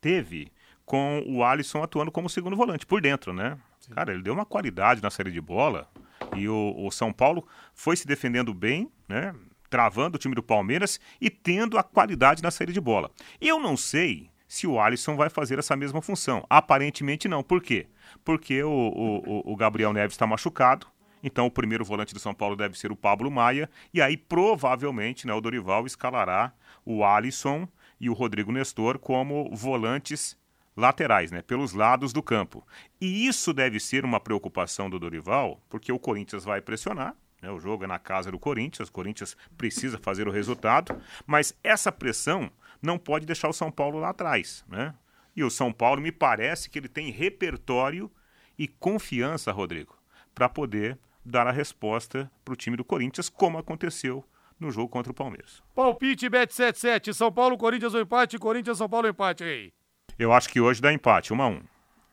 teve 0.00 0.52
com 0.86 1.24
o 1.26 1.42
Alisson 1.42 1.82
atuando 1.82 2.12
como 2.12 2.30
segundo 2.30 2.54
volante, 2.54 2.86
por 2.86 3.00
dentro, 3.00 3.32
né? 3.32 3.58
Sim. 3.80 3.92
Cara, 3.94 4.12
ele 4.12 4.22
deu 4.22 4.32
uma 4.32 4.46
qualidade 4.46 5.02
na 5.02 5.10
série 5.10 5.32
de 5.32 5.40
bola 5.40 5.88
e 6.36 6.48
o, 6.48 6.72
o, 6.78 6.88
São 6.92 7.12
Paulo 7.12 7.44
foi 7.74 7.96
se 7.96 8.06
defendendo 8.06 8.54
bem, 8.54 8.88
né? 9.08 9.34
Travando 9.68 10.14
o 10.14 10.18
time 10.20 10.36
do 10.36 10.42
Palmeiras 10.42 11.00
e 11.20 11.28
tendo 11.28 11.76
a 11.76 11.82
qualidade 11.82 12.44
na 12.44 12.52
série 12.52 12.72
de 12.72 12.80
bola. 12.80 13.10
Eu 13.40 13.58
não 13.58 13.76
sei 13.76 14.30
se 14.46 14.68
o 14.68 14.78
Alisson 14.78 15.16
vai 15.16 15.28
fazer 15.28 15.58
essa 15.58 15.74
mesma 15.74 16.00
função. 16.00 16.46
Aparentemente 16.48 17.26
não. 17.26 17.42
Por 17.42 17.60
quê? 17.60 17.88
Porque 18.24 18.62
o, 18.62 18.70
o, 18.70 19.52
o 19.52 19.56
Gabriel 19.56 19.92
Neves 19.92 20.14
está 20.14 20.28
machucado, 20.28 20.86
então 21.24 21.46
o 21.46 21.50
primeiro 21.50 21.84
volante 21.84 22.14
do 22.14 22.20
São 22.20 22.34
Paulo 22.34 22.54
deve 22.54 22.78
ser 22.78 22.92
o 22.92 22.96
Pablo 22.96 23.32
Maia, 23.32 23.68
e 23.92 24.00
aí 24.00 24.16
provavelmente 24.16 25.26
né, 25.26 25.34
o 25.34 25.40
Dorival 25.40 25.86
escalará 25.86 26.52
o 26.84 27.04
Alisson 27.04 27.66
e 28.02 28.10
o 28.10 28.14
Rodrigo 28.14 28.50
Nestor 28.50 28.98
como 28.98 29.48
volantes 29.54 30.36
laterais, 30.76 31.30
né, 31.30 31.40
pelos 31.40 31.72
lados 31.72 32.12
do 32.12 32.20
campo. 32.20 32.66
E 33.00 33.28
isso 33.28 33.52
deve 33.52 33.78
ser 33.78 34.04
uma 34.04 34.18
preocupação 34.18 34.90
do 34.90 34.98
Dorival, 34.98 35.60
porque 35.70 35.92
o 35.92 36.00
Corinthians 36.00 36.44
vai 36.44 36.60
pressionar, 36.60 37.14
né, 37.40 37.48
o 37.48 37.60
jogo 37.60 37.84
é 37.84 37.86
na 37.86 38.00
casa 38.00 38.32
do 38.32 38.40
Corinthians, 38.40 38.88
o 38.88 38.92
Corinthians 38.92 39.36
precisa 39.56 39.98
fazer 39.98 40.26
o 40.26 40.32
resultado, 40.32 41.00
mas 41.24 41.56
essa 41.62 41.92
pressão 41.92 42.50
não 42.82 42.98
pode 42.98 43.24
deixar 43.24 43.48
o 43.48 43.52
São 43.52 43.70
Paulo 43.70 44.00
lá 44.00 44.08
atrás, 44.08 44.64
né? 44.66 44.92
E 45.36 45.44
o 45.44 45.50
São 45.50 45.72
Paulo 45.72 46.02
me 46.02 46.10
parece 46.10 46.68
que 46.68 46.80
ele 46.80 46.88
tem 46.88 47.10
repertório 47.10 48.10
e 48.58 48.66
confiança, 48.66 49.52
Rodrigo, 49.52 49.96
para 50.34 50.48
poder 50.48 50.98
dar 51.24 51.46
a 51.46 51.52
resposta 51.52 52.30
para 52.44 52.52
o 52.52 52.56
time 52.56 52.76
do 52.76 52.84
Corinthians, 52.84 53.28
como 53.28 53.58
aconteceu 53.58 54.24
no 54.62 54.70
jogo 54.70 54.88
contra 54.88 55.12
o 55.12 55.14
Palmeiras. 55.14 55.62
Palpite 55.74 56.30
Bet77, 56.30 57.12
São 57.12 57.30
Paulo, 57.30 57.58
Corinthians, 57.58 57.92
o 57.92 58.00
empate, 58.00 58.38
Corinthians, 58.38 58.78
São 58.78 58.88
Paulo, 58.88 59.08
empate 59.08 59.44
aí. 59.44 59.72
Eu 60.18 60.32
acho 60.32 60.48
que 60.48 60.60
hoje 60.60 60.80
dá 60.80 60.92
empate, 60.92 61.32
1 61.32 61.36
um 61.36 61.42
a 61.42 61.48
1 61.48 61.50
um. 61.50 61.62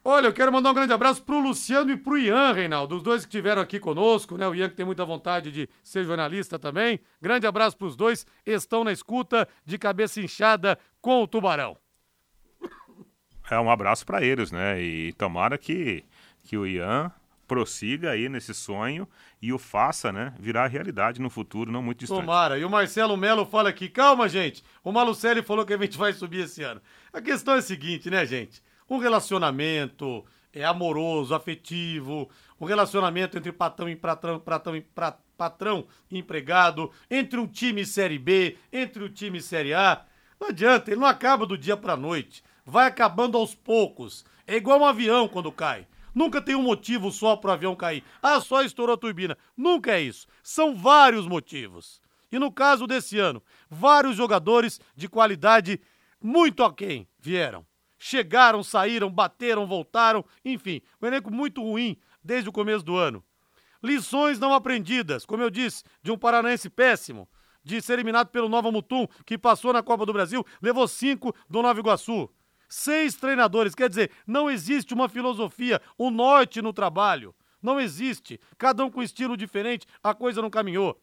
Olha, 0.03 0.27
eu 0.27 0.33
quero 0.33 0.51
mandar 0.51 0.71
um 0.71 0.73
grande 0.73 0.93
abraço 0.93 1.21
pro 1.21 1.39
Luciano 1.39 1.91
e 1.91 1.97
pro 1.97 2.17
Ian, 2.17 2.53
Reinaldo, 2.53 2.95
os 2.95 3.03
dois 3.03 3.25
que 3.25 3.27
estiveram 3.27 3.61
aqui 3.61 3.79
conosco, 3.79 4.37
né? 4.37 4.47
O 4.47 4.55
Ian 4.55 4.69
que 4.69 4.75
tem 4.75 4.85
muita 4.85 5.05
vontade 5.05 5.51
de 5.51 5.69
ser 5.83 6.05
jornalista 6.05 6.57
também. 6.57 6.99
Grande 7.21 7.45
abraço 7.45 7.77
pros 7.77 7.95
dois, 7.95 8.25
estão 8.45 8.83
na 8.83 8.93
escuta 8.93 9.47
de 9.65 9.77
cabeça 9.77 10.21
inchada 10.21 10.79
com 11.01 11.21
o 11.21 11.27
Tubarão. 11.27 11.77
É 13.51 13.59
um 13.59 13.69
abraço 13.69 14.05
para 14.05 14.23
eles, 14.23 14.51
né? 14.51 14.81
E 14.81 15.11
tomara 15.13 15.57
que, 15.57 16.05
que 16.43 16.57
o 16.57 16.65
Ian 16.65 17.11
prossiga 17.49 18.11
aí 18.11 18.29
nesse 18.29 18.53
sonho 18.53 19.07
e 19.41 19.51
o 19.51 19.57
faça, 19.57 20.11
né, 20.11 20.35
virar 20.39 20.67
realidade 20.67 21.19
no 21.19 21.31
futuro, 21.31 21.71
não 21.71 21.81
muito 21.81 22.01
distante. 22.01 22.21
Tomara. 22.21 22.59
E 22.59 22.63
o 22.63 22.69
Marcelo 22.69 23.17
Melo 23.17 23.43
fala 23.43 23.69
aqui, 23.69 23.89
calma, 23.89 24.29
gente. 24.29 24.63
O 24.83 24.91
Malucelli 24.91 25.41
falou 25.41 25.65
que 25.65 25.73
a 25.73 25.77
gente 25.77 25.97
vai 25.97 26.13
subir 26.13 26.45
esse 26.45 26.61
ano. 26.61 26.79
A 27.11 27.19
questão 27.19 27.55
é 27.55 27.57
a 27.57 27.61
seguinte, 27.63 28.07
né, 28.07 28.23
gente? 28.23 28.61
Um 28.87 28.99
relacionamento 28.99 30.23
é 30.53 30.63
amoroso, 30.63 31.33
afetivo, 31.33 32.29
um 32.61 32.65
relacionamento 32.65 33.35
entre 33.35 33.51
patrão 33.51 33.89
e 33.89 33.95
patrão, 33.95 34.39
patrão, 34.39 34.75
e 34.75 34.85
patrão 35.35 35.87
e 36.11 36.19
empregado, 36.19 36.91
entre 37.09 37.39
um 37.39 37.47
time 37.47 37.83
Série 37.83 38.19
B, 38.19 38.57
entre 38.71 39.03
o 39.03 39.09
time 39.09 39.41
Série 39.41 39.73
A. 39.73 40.05
Não 40.39 40.49
adianta, 40.49 40.91
ele 40.91 41.01
não 41.01 41.07
acaba 41.07 41.47
do 41.47 41.57
dia 41.57 41.75
pra 41.75 41.97
noite. 41.97 42.43
Vai 42.63 42.85
acabando 42.85 43.39
aos 43.39 43.55
poucos. 43.55 44.23
É 44.45 44.55
igual 44.55 44.79
um 44.79 44.85
avião 44.85 45.27
quando 45.27 45.51
cai. 45.51 45.87
Nunca 46.19 46.41
tem 46.41 46.53
um 46.53 46.61
motivo 46.61 47.13
só 47.13 47.37
para 47.37 47.51
o 47.51 47.53
avião 47.53 47.73
cair. 47.77 48.03
Ah, 48.21 48.41
só 48.41 48.61
estourou 48.61 48.93
a 48.93 48.97
turbina. 48.97 49.37
Nunca 49.55 49.91
é 49.93 50.01
isso. 50.01 50.27
São 50.43 50.75
vários 50.75 51.25
motivos. 51.25 52.01
E 52.29 52.37
no 52.37 52.51
caso 52.51 52.85
desse 52.85 53.17
ano, 53.17 53.41
vários 53.69 54.17
jogadores 54.17 54.81
de 54.97 55.07
qualidade 55.07 55.79
muito 56.21 56.61
aquém 56.61 57.07
vieram. 57.17 57.65
Chegaram, 57.97 58.61
saíram, 58.63 59.09
bateram, 59.09 59.65
voltaram, 59.65 60.25
enfim, 60.43 60.81
um 61.01 61.07
elenco 61.07 61.31
muito 61.31 61.63
ruim 61.63 61.95
desde 62.21 62.49
o 62.49 62.51
começo 62.51 62.83
do 62.83 62.97
ano. 62.97 63.23
Lições 63.81 64.37
não 64.39 64.53
aprendidas, 64.53 65.25
como 65.25 65.41
eu 65.41 65.49
disse, 65.49 65.85
de 66.03 66.11
um 66.11 66.17
paranaense 66.17 66.69
péssimo, 66.69 67.29
de 67.63 67.81
ser 67.81 67.93
eliminado 67.93 68.27
pelo 68.27 68.49
Nova 68.49 68.69
Mutum, 68.69 69.07
que 69.25 69.37
passou 69.37 69.71
na 69.71 69.81
Copa 69.81 70.05
do 70.05 70.11
Brasil, 70.11 70.45
levou 70.61 70.85
cinco 70.85 71.33
do 71.49 71.61
Nova 71.61 71.79
Iguaçu. 71.79 72.29
Seis 72.69 73.15
treinadores, 73.15 73.73
quer 73.73 73.89
dizer, 73.89 74.11
não 74.27 74.49
existe 74.49 74.93
uma 74.93 75.09
filosofia, 75.09 75.81
um 75.97 76.11
norte 76.11 76.61
no 76.61 76.71
trabalho. 76.71 77.33
Não 77.61 77.79
existe. 77.79 78.39
Cada 78.59 78.85
um 78.85 78.91
com 78.91 79.01
estilo 79.01 79.35
diferente, 79.35 79.87
a 80.03 80.13
coisa 80.13 80.39
não 80.39 80.51
caminhou. 80.51 81.01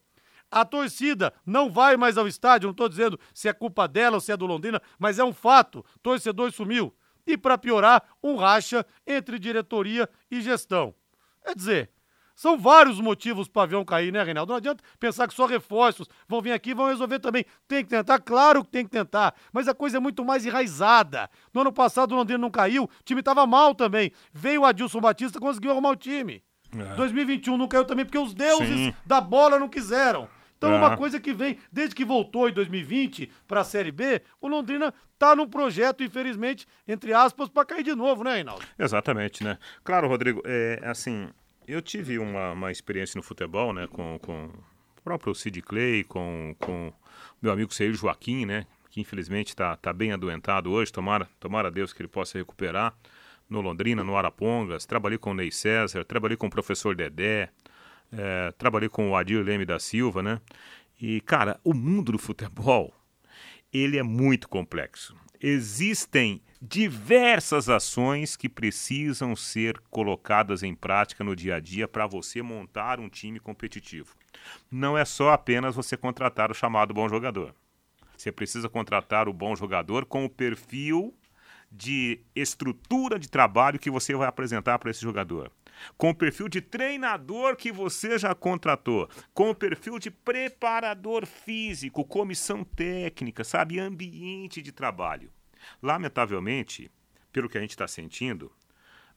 A 0.49 0.63
torcida 0.63 1.33
não 1.45 1.69
vai 1.69 1.97
mais 1.97 2.17
ao 2.17 2.25
estádio, 2.25 2.67
não 2.67 2.71
estou 2.71 2.87
dizendo 2.87 3.19
se 3.33 3.49
é 3.49 3.53
culpa 3.53 3.85
dela 3.85 4.15
ou 4.15 4.21
se 4.21 4.31
é 4.31 4.37
do 4.37 4.45
Londrina, 4.45 4.81
mas 4.97 5.19
é 5.19 5.23
um 5.23 5.33
fato. 5.33 5.85
Torcedor 6.01 6.53
sumiu. 6.53 6.95
E 7.25 7.37
para 7.37 7.57
piorar, 7.57 8.01
um 8.23 8.37
racha 8.37 8.85
entre 9.05 9.37
diretoria 9.37 10.09
e 10.31 10.39
gestão. 10.39 10.95
Quer 11.43 11.53
dizer, 11.53 11.91
São 12.37 12.55
vários 12.55 13.01
motivos 13.01 13.47
para 13.47 13.61
o 13.61 13.63
avião 13.63 13.83
cair, 13.83 14.13
né, 14.13 14.21
Reinaldo? 14.21 14.51
Não 14.51 14.57
adianta 14.57 14.83
pensar 14.99 15.27
que 15.27 15.33
só 15.33 15.47
reforços 15.47 16.07
vão 16.27 16.39
vir 16.39 16.51
aqui 16.51 16.69
e 16.69 16.73
vão 16.75 16.87
resolver 16.87 17.17
também. 17.17 17.43
Tem 17.67 17.83
que 17.83 17.89
tentar, 17.89 18.19
claro 18.19 18.63
que 18.63 18.69
tem 18.69 18.85
que 18.85 18.91
tentar, 18.91 19.33
mas 19.51 19.67
a 19.67 19.73
coisa 19.73 19.97
é 19.97 19.99
muito 19.99 20.23
mais 20.23 20.45
enraizada. 20.45 21.27
No 21.51 21.61
ano 21.61 21.73
passado 21.73 22.11
o 22.11 22.15
Londrina 22.15 22.37
não 22.37 22.51
caiu, 22.51 22.83
o 22.83 22.89
time 23.03 23.21
estava 23.21 23.47
mal 23.47 23.73
também. 23.73 24.11
Veio 24.31 24.61
o 24.61 24.65
Adilson 24.65 25.01
Batista, 25.01 25.39
conseguiu 25.39 25.71
arrumar 25.71 25.89
o 25.89 25.95
time. 25.95 26.43
É. 26.77 26.93
2021 26.93 27.57
não 27.57 27.67
caiu 27.67 27.85
também 27.85 28.05
porque 28.05 28.19
os 28.19 28.35
deuses 28.35 28.67
Sim. 28.67 28.93
da 29.03 29.19
bola 29.19 29.57
não 29.57 29.67
quiseram. 29.67 30.29
Então 30.59 30.71
é 30.71 30.77
uma 30.77 30.95
coisa 30.95 31.19
que 31.19 31.33
vem, 31.33 31.57
desde 31.71 31.95
que 31.95 32.05
voltou 32.05 32.47
em 32.47 32.53
2020 32.53 33.31
para 33.47 33.61
a 33.61 33.63
Série 33.63 33.91
B, 33.91 34.21
o 34.39 34.47
Londrina 34.47 34.93
tá 35.17 35.35
num 35.35 35.47
projeto, 35.47 36.03
infelizmente, 36.03 36.67
entre 36.87 37.13
aspas, 37.13 37.49
para 37.49 37.65
cair 37.65 37.83
de 37.83 37.95
novo, 37.95 38.23
né, 38.23 38.35
Reinaldo? 38.35 38.63
Exatamente, 38.77 39.43
né? 39.43 39.57
Claro, 39.83 40.07
Rodrigo, 40.07 40.41
é 40.45 40.81
assim, 40.83 41.29
eu 41.67 41.81
tive 41.81 42.17
uma, 42.17 42.53
uma 42.53 42.71
experiência 42.71 43.17
no 43.17 43.23
futebol, 43.23 43.73
né, 43.73 43.87
com, 43.87 44.17
com 44.19 44.45
o 44.45 45.01
próprio 45.03 45.35
Sid 45.35 45.61
Clay, 45.61 46.03
com, 46.05 46.55
com 46.57 46.93
meu 47.41 47.51
amigo 47.51 47.73
Seir 47.73 47.93
Joaquim, 47.93 48.45
né, 48.45 48.65
que 48.89 49.01
infelizmente 49.01 49.49
está 49.49 49.75
tá 49.75 49.91
bem 49.91 50.13
adoentado 50.13 50.71
hoje, 50.71 50.91
tomara, 50.93 51.27
tomara 51.39 51.67
a 51.67 51.71
Deus 51.71 51.91
que 51.91 52.01
ele 52.01 52.07
possa 52.07 52.37
recuperar, 52.37 52.95
no 53.49 53.61
Londrina, 53.61 54.03
no 54.03 54.15
Arapongas, 54.15 54.85
trabalhei 54.85 55.17
com 55.17 55.31
o 55.31 55.33
Ney 55.33 55.51
César, 55.51 56.03
trabalhei 56.05 56.37
com 56.37 56.47
o 56.47 56.49
professor 56.49 56.95
Dedé, 56.95 57.49
é, 58.11 58.51
trabalhei 58.57 58.89
com 58.89 59.11
o 59.11 59.15
Adir 59.15 59.43
Leme 59.43 59.65
da 59.65 59.77
Silva, 59.77 60.23
né, 60.23 60.39
e, 61.01 61.19
cara, 61.21 61.59
o 61.63 61.73
mundo 61.73 62.13
do 62.13 62.17
futebol, 62.17 62.93
ele 63.71 63.97
é 63.97 64.03
muito 64.03 64.47
complexo. 64.47 65.15
Existem 65.39 66.41
diversas 66.61 67.69
ações 67.69 68.35
que 68.35 68.49
precisam 68.49 69.35
ser 69.35 69.79
colocadas 69.89 70.63
em 70.63 70.73
prática 70.73 71.23
no 71.23 71.35
dia 71.35 71.55
a 71.55 71.59
dia 71.59 71.87
para 71.87 72.07
você 72.07 72.41
montar 72.41 72.99
um 72.99 73.09
time 73.09 73.39
competitivo. 73.39 74.15
Não 74.71 74.97
é 74.97 75.05
só 75.05 75.31
apenas 75.31 75.75
você 75.75 75.95
contratar 75.95 76.51
o 76.51 76.55
chamado 76.55 76.93
bom 76.93 77.07
jogador. 77.07 77.53
Você 78.17 78.31
precisa 78.31 78.67
contratar 78.67 79.29
o 79.29 79.33
bom 79.33 79.55
jogador 79.55 80.05
com 80.05 80.25
o 80.25 80.29
perfil 80.29 81.13
de 81.71 82.21
estrutura 82.35 83.19
de 83.19 83.29
trabalho 83.29 83.77
que 83.77 83.91
você 83.91 84.15
vai 84.15 84.27
apresentar 84.27 84.79
para 84.79 84.89
esse 84.89 85.01
jogador. 85.01 85.51
Com 85.95 86.09
o 86.09 86.15
perfil 86.15 86.49
de 86.49 86.59
treinador 86.59 87.55
que 87.55 87.71
você 87.71 88.17
já 88.17 88.33
contratou, 88.33 89.07
com 89.31 89.51
o 89.51 89.55
perfil 89.55 89.99
de 89.99 90.09
preparador 90.09 91.27
físico, 91.27 92.03
comissão 92.03 92.63
técnica, 92.63 93.43
sabe, 93.43 93.79
ambiente 93.79 94.61
de 94.61 94.71
trabalho. 94.71 95.29
Lamentavelmente, 95.81 96.91
pelo 97.31 97.49
que 97.49 97.57
a 97.57 97.61
gente 97.61 97.71
está 97.71 97.87
sentindo, 97.87 98.51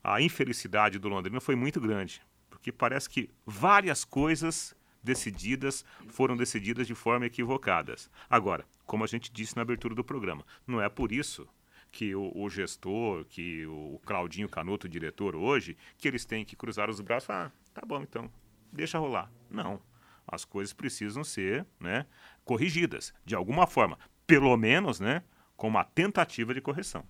a 0.03 0.21
infelicidade 0.21 0.99
do 0.99 1.09
Londrina 1.09 1.39
foi 1.39 1.55
muito 1.55 1.79
grande, 1.79 2.21
porque 2.49 2.71
parece 2.71 3.09
que 3.09 3.29
várias 3.45 4.03
coisas 4.03 4.75
decididas 5.03 5.83
foram 6.09 6.37
decididas 6.37 6.87
de 6.87 6.95
forma 6.95 7.25
equivocadas. 7.25 8.09
Agora, 8.29 8.65
como 8.85 9.03
a 9.03 9.07
gente 9.07 9.31
disse 9.31 9.55
na 9.55 9.61
abertura 9.61 9.95
do 9.95 10.03
programa, 10.03 10.45
não 10.65 10.81
é 10.81 10.89
por 10.89 11.11
isso 11.11 11.47
que 11.91 12.15
o, 12.15 12.31
o 12.35 12.49
gestor, 12.49 13.25
que 13.25 13.65
o 13.65 13.99
Claudinho 14.05 14.47
Canuto, 14.47 14.87
o 14.87 14.89
diretor 14.89 15.35
hoje, 15.35 15.77
que 15.97 16.07
eles 16.07 16.25
têm 16.25 16.45
que 16.45 16.55
cruzar 16.55 16.89
os 16.89 17.01
braços 17.01 17.25
e 17.25 17.27
falar, 17.27 17.45
ah, 17.47 17.51
tá 17.73 17.81
bom 17.85 18.01
então, 18.01 18.31
deixa 18.71 18.97
rolar. 18.97 19.31
Não. 19.49 19.81
As 20.25 20.45
coisas 20.45 20.71
precisam 20.71 21.23
ser 21.23 21.65
né, 21.79 22.05
corrigidas, 22.45 23.13
de 23.25 23.35
alguma 23.35 23.67
forma. 23.67 23.99
Pelo 24.25 24.55
menos, 24.55 24.99
né, 24.99 25.23
com 25.61 25.67
uma 25.67 25.83
tentativa 25.83 26.55
de 26.55 26.59
correção. 26.59 27.03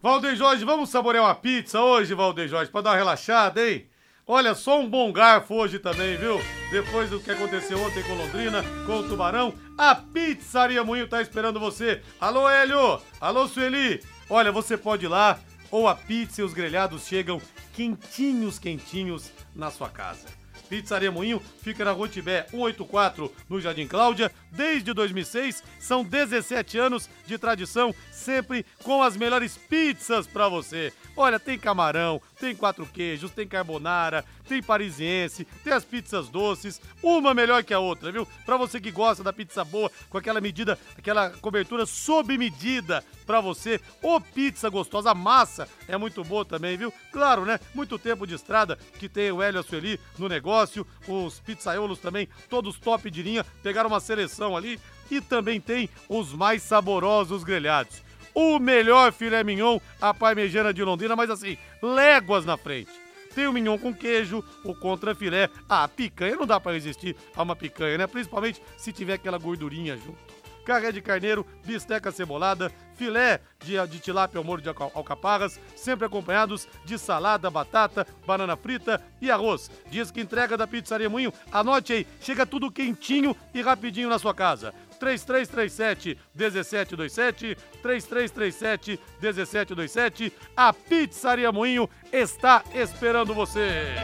Valdeir 0.00 0.36
Jorge, 0.36 0.64
vamos 0.64 0.88
saborear 0.88 1.24
uma 1.24 1.34
pizza 1.34 1.80
hoje, 1.80 2.14
Valdeir 2.14 2.48
Jorge, 2.48 2.70
para 2.70 2.82
dar 2.82 2.90
uma 2.90 2.96
relaxada, 2.96 3.68
hein? 3.68 3.88
Olha, 4.24 4.54
só 4.54 4.78
um 4.78 4.88
bom 4.88 5.12
garfo 5.12 5.54
hoje 5.54 5.80
também, 5.80 6.16
viu? 6.16 6.40
Depois 6.70 7.10
do 7.10 7.18
que 7.18 7.32
aconteceu 7.32 7.76
ontem 7.82 8.04
com 8.04 8.14
Londrina, 8.14 8.62
com 8.86 8.98
o 9.00 9.08
Tubarão, 9.08 9.52
a 9.76 9.96
Pizzaria 9.96 10.84
Moinho 10.84 11.08
tá 11.08 11.20
esperando 11.20 11.58
você. 11.58 12.00
Alô, 12.20 12.48
Hélio! 12.48 13.02
Alô, 13.20 13.48
Sueli! 13.48 14.00
Olha, 14.30 14.52
você 14.52 14.76
pode 14.76 15.06
ir 15.06 15.08
lá, 15.08 15.40
ou 15.68 15.88
a 15.88 15.96
pizza 15.96 16.40
e 16.40 16.44
os 16.44 16.54
grelhados 16.54 17.04
chegam 17.04 17.42
quentinhos, 17.72 18.60
quentinhos 18.60 19.32
na 19.56 19.72
sua 19.72 19.88
casa. 19.88 20.37
Pizzaria 20.68 21.10
Moinho 21.10 21.42
fica 21.62 21.84
na 21.84 21.92
Rua 21.92 22.08
Tibé 22.08 22.46
184, 22.50 23.32
no 23.48 23.60
Jardim 23.60 23.86
Cláudia. 23.86 24.30
Desde 24.50 24.92
2006, 24.92 25.62
são 25.80 26.04
17 26.04 26.78
anos 26.78 27.08
de 27.26 27.38
tradição, 27.38 27.94
sempre 28.12 28.64
com 28.82 29.02
as 29.02 29.16
melhores 29.16 29.56
pizzas 29.56 30.26
para 30.26 30.48
você. 30.48 30.92
Olha, 31.16 31.40
tem 31.40 31.58
camarão, 31.58 32.20
tem 32.38 32.54
quatro 32.54 32.86
queijos, 32.86 33.30
tem 33.30 33.46
carbonara, 33.46 34.24
tem 34.46 34.62
parisiense, 34.62 35.44
tem 35.64 35.72
as 35.72 35.84
pizzas 35.84 36.28
doces, 36.28 36.80
uma 37.02 37.34
melhor 37.34 37.64
que 37.64 37.74
a 37.74 37.78
outra, 37.78 38.12
viu? 38.12 38.26
Para 38.46 38.56
você 38.56 38.80
que 38.80 38.90
gosta 38.90 39.22
da 39.22 39.32
pizza 39.32 39.64
boa, 39.64 39.90
com 40.08 40.18
aquela 40.18 40.40
medida, 40.40 40.78
aquela 40.96 41.30
cobertura 41.30 41.84
sob 41.84 42.36
medida 42.38 43.04
para 43.26 43.40
você, 43.40 43.80
ou 44.02 44.20
pizza 44.20 44.68
gostosa, 44.68 45.10
a 45.10 45.14
massa 45.14 45.68
é 45.86 45.96
muito 45.96 46.24
boa 46.24 46.44
também, 46.44 46.76
viu? 46.76 46.92
Claro, 47.12 47.44
né? 47.44 47.58
Muito 47.74 47.98
tempo 47.98 48.26
de 48.26 48.34
estrada 48.34 48.78
que 48.98 49.08
tem 49.08 49.30
o 49.32 49.42
Hélio 49.42 49.62
Sueli 49.62 50.00
no 50.18 50.28
negócio, 50.28 50.86
os 51.06 51.40
pizzaiolos 51.40 51.98
também, 51.98 52.28
todos 52.48 52.78
top 52.78 53.10
de 53.10 53.22
linha, 53.22 53.44
pegaram 53.62 53.88
uma 53.88 54.00
seleção 54.00 54.56
ali 54.56 54.80
e 55.10 55.20
também 55.20 55.60
tem 55.60 55.88
os 56.08 56.32
mais 56.32 56.62
saborosos 56.62 57.42
grelhados 57.42 58.07
o 58.40 58.60
melhor 58.60 59.12
filé 59.12 59.42
mignon, 59.42 59.80
a 60.00 60.14
parmegiana 60.14 60.72
de 60.72 60.84
Londrina, 60.84 61.16
mas 61.16 61.28
assim, 61.28 61.58
léguas 61.82 62.44
na 62.44 62.56
frente. 62.56 62.92
Tem 63.34 63.48
o 63.48 63.52
mignon 63.52 63.76
com 63.76 63.92
queijo, 63.92 64.44
o 64.64 64.76
contra 64.76 65.12
filé. 65.12 65.50
Ah, 65.68 65.88
picanha 65.88 66.36
não 66.36 66.46
dá 66.46 66.60
para 66.60 66.72
resistir 66.72 67.16
a 67.34 67.42
uma 67.42 67.56
picanha, 67.56 67.98
né? 67.98 68.06
Principalmente 68.06 68.62
se 68.76 68.92
tiver 68.92 69.14
aquela 69.14 69.38
gordurinha 69.38 69.96
junto. 69.96 70.38
Carré 70.64 70.92
de 70.92 71.00
carneiro, 71.00 71.44
bisteca 71.64 72.12
cebolada, 72.12 72.70
filé 72.94 73.40
de, 73.64 73.74
de 73.88 73.98
tilápia 73.98 74.38
ao 74.38 74.44
molho 74.44 74.62
de 74.62 74.68
alca- 74.68 74.90
alcaparras, 74.94 75.58
sempre 75.74 76.06
acompanhados 76.06 76.68
de 76.84 76.96
salada, 76.96 77.50
batata, 77.50 78.06
banana 78.26 78.56
frita 78.56 79.02
e 79.20 79.30
arroz. 79.30 79.68
Diz 79.90 80.10
que 80.12 80.20
entrega 80.20 80.56
da 80.56 80.66
Pizzaria 80.66 81.08
Moinho. 81.10 81.32
Anote 81.50 81.92
aí, 81.92 82.06
chega 82.20 82.46
tudo 82.46 82.70
quentinho 82.70 83.34
e 83.52 83.62
rapidinho 83.62 84.08
na 84.10 84.18
sua 84.18 84.34
casa. 84.34 84.72
3337 84.98 86.18
1727 86.34 87.56
3337 87.82 89.00
1727 89.20 90.32
A 90.56 90.72
Pizzaria 90.72 91.52
Moinho 91.52 91.88
está 92.12 92.62
esperando 92.74 93.34
você. 93.34 93.94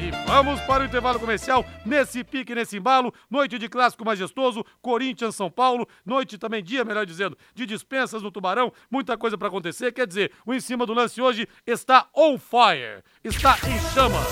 E 0.00 0.12
vamos 0.28 0.60
para 0.60 0.84
o 0.84 0.86
intervalo 0.86 1.18
comercial 1.18 1.66
nesse 1.84 2.22
pique, 2.22 2.54
nesse 2.54 2.76
embalo. 2.76 3.12
Noite 3.28 3.58
de 3.58 3.68
clássico 3.68 4.04
majestoso, 4.04 4.64
Corinthians, 4.80 5.34
São 5.34 5.50
Paulo. 5.50 5.88
Noite 6.06 6.38
também, 6.38 6.62
dia, 6.62 6.84
melhor 6.84 7.04
dizendo, 7.04 7.36
de 7.52 7.66
dispensas 7.66 8.22
no 8.22 8.30
Tubarão. 8.30 8.72
Muita 8.88 9.18
coisa 9.18 9.36
para 9.36 9.48
acontecer. 9.48 9.90
Quer 9.92 10.06
dizer, 10.06 10.30
o 10.46 10.54
em 10.54 10.60
cima 10.60 10.86
do 10.86 10.94
lance 10.94 11.20
hoje 11.20 11.48
está 11.66 12.08
on 12.14 12.38
fire, 12.38 13.02
está 13.24 13.58
em 13.68 13.92
chamas. 13.92 14.28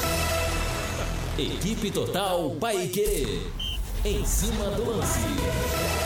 Equipe 1.37 1.91
Total 1.91 2.51
Paiquerê. 2.61 3.66
Em 4.09 4.25
cima 4.25 4.71
do 4.71 4.89
lance. 4.89 6.06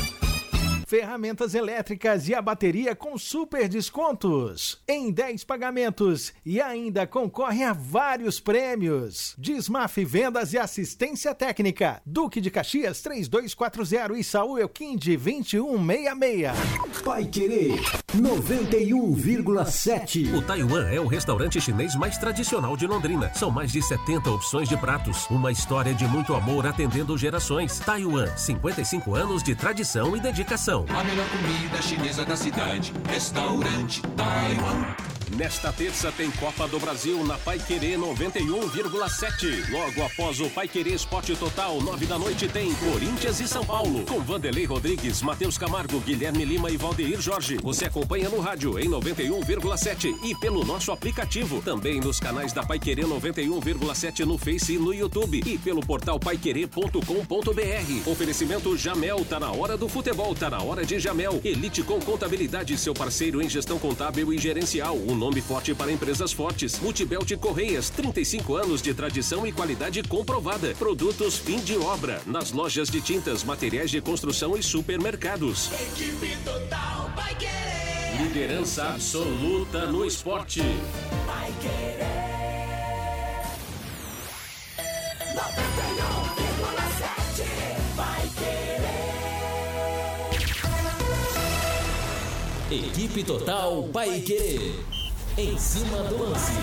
Ferramentas 0.91 1.55
elétricas 1.55 2.27
e 2.27 2.35
a 2.35 2.41
bateria 2.41 2.93
com 2.93 3.17
super 3.17 3.69
descontos 3.69 4.81
em 4.85 5.09
10 5.09 5.45
pagamentos 5.45 6.33
e 6.45 6.59
ainda 6.59 7.07
concorre 7.07 7.63
a 7.63 7.71
vários 7.71 8.41
prêmios. 8.41 9.33
Desmaf 9.37 10.03
Vendas 10.03 10.51
e 10.51 10.57
Assistência 10.57 11.33
Técnica. 11.33 12.01
Duque 12.05 12.41
de 12.41 12.51
Caxias 12.51 13.01
3240 13.01 14.19
e 14.19 14.23
Saúl 14.25 14.59
Elquinde 14.59 15.15
2166. 15.15 17.01
Pai 17.05 17.23
Querer 17.23 17.79
91,7. 18.13 20.35
O 20.35 20.41
Taiwan 20.41 20.89
é 20.89 20.99
o 20.99 21.07
restaurante 21.07 21.61
chinês 21.61 21.95
mais 21.95 22.17
tradicional 22.17 22.75
de 22.75 22.85
Londrina. 22.85 23.33
São 23.33 23.49
mais 23.49 23.71
de 23.71 23.81
70 23.81 24.29
opções 24.29 24.67
de 24.67 24.75
pratos. 24.75 25.25
Uma 25.29 25.53
história 25.53 25.93
de 25.93 26.05
muito 26.05 26.35
amor 26.35 26.67
atendendo 26.67 27.17
gerações. 27.17 27.79
Taiwan, 27.79 28.27
55 28.35 29.15
anos 29.15 29.41
de 29.41 29.55
tradição 29.55 30.17
e 30.17 30.19
dedicação. 30.19 30.80
A 30.89 31.03
melhor 31.03 31.27
comida 31.29 31.81
chinesa 31.81 32.25
da 32.25 32.35
cidade. 32.35 32.93
Restaurante 33.07 34.01
Taiwan. 34.15 35.11
Nesta 35.37 35.71
terça 35.71 36.11
tem 36.11 36.29
Copa 36.31 36.67
do 36.67 36.77
Brasil 36.77 37.23
na 37.23 37.37
Pai 37.37 37.57
Querer 37.57 37.97
91,7. 37.97 39.71
Logo 39.71 40.03
após 40.03 40.41
o 40.41 40.49
Pai 40.49 40.67
Querer 40.67 40.93
Esporte 40.93 41.33
Total, 41.35 41.79
9 41.79 42.05
da 42.05 42.19
noite 42.19 42.49
tem 42.49 42.73
Corinthians 42.75 43.39
e 43.39 43.47
São 43.47 43.65
Paulo. 43.65 44.05
Com 44.05 44.19
Vanderlei 44.19 44.65
Rodrigues, 44.65 45.21
Matheus 45.21 45.57
Camargo, 45.57 46.01
Guilherme 46.01 46.43
Lima 46.43 46.69
e 46.69 46.75
Valdeir 46.75 47.21
Jorge. 47.21 47.57
Você 47.63 47.85
acompanha 47.85 48.29
no 48.29 48.41
rádio 48.41 48.77
em 48.77 48.89
91,7 48.89 50.13
e 50.21 50.35
pelo 50.35 50.65
nosso 50.65 50.91
aplicativo. 50.91 51.61
Também 51.61 52.01
nos 52.01 52.19
canais 52.19 52.51
da 52.51 52.63
Pai 52.63 52.77
Querer 52.77 53.05
91,7 53.05 54.25
no 54.25 54.37
Face 54.37 54.73
e 54.73 54.77
no 54.77 54.93
YouTube. 54.93 55.41
E 55.45 55.57
pelo 55.57 55.79
portal 55.79 56.19
paiquerer.com.br. 56.19 58.09
Oferecimento 58.09 58.75
Jamel, 58.75 59.23
tá 59.23 59.39
na 59.39 59.51
hora 59.51 59.77
do 59.77 59.87
futebol, 59.87 60.35
tá 60.35 60.49
na 60.49 60.61
hora 60.61 60.70
de 60.79 60.99
Jamel. 60.99 61.41
Elite 61.43 61.83
com 61.83 61.99
Contabilidade, 61.99 62.77
seu 62.77 62.93
parceiro 62.93 63.41
em 63.41 63.49
gestão 63.49 63.77
contábil 63.77 64.31
e 64.31 64.37
gerencial. 64.37 64.95
Um 64.95 65.13
nome 65.13 65.41
forte 65.41 65.73
para 65.75 65.91
empresas 65.91 66.31
fortes. 66.31 66.79
Multibelt 66.79 67.29
Correias, 67.37 67.89
35 67.89 68.55
anos 68.55 68.81
de 68.81 68.93
tradição 68.93 69.45
e 69.45 69.51
qualidade 69.51 70.01
comprovada. 70.03 70.73
Produtos 70.79 71.37
fim 71.37 71.59
de 71.59 71.77
obra. 71.77 72.21
Nas 72.25 72.51
lojas 72.51 72.89
de 72.89 73.01
tintas, 73.01 73.43
materiais 73.43 73.91
de 73.91 73.99
construção 73.99 74.57
e 74.57 74.63
supermercados. 74.63 75.69
Equipe 75.73 76.37
total 76.45 77.11
vai 77.15 77.35
querer. 77.35 78.23
Liderança 78.23 78.83
absoluta 78.85 79.87
no 79.87 80.05
esporte. 80.05 80.61
Vai 81.27 81.51
querer. 81.59 82.31
91,7 85.35 86.40
Equipe 92.71 93.21
Total 93.21 93.83
Paique. 93.89 94.71
Em 95.37 95.57
cima 95.57 96.03
do 96.03 96.23
lance. 96.23 96.53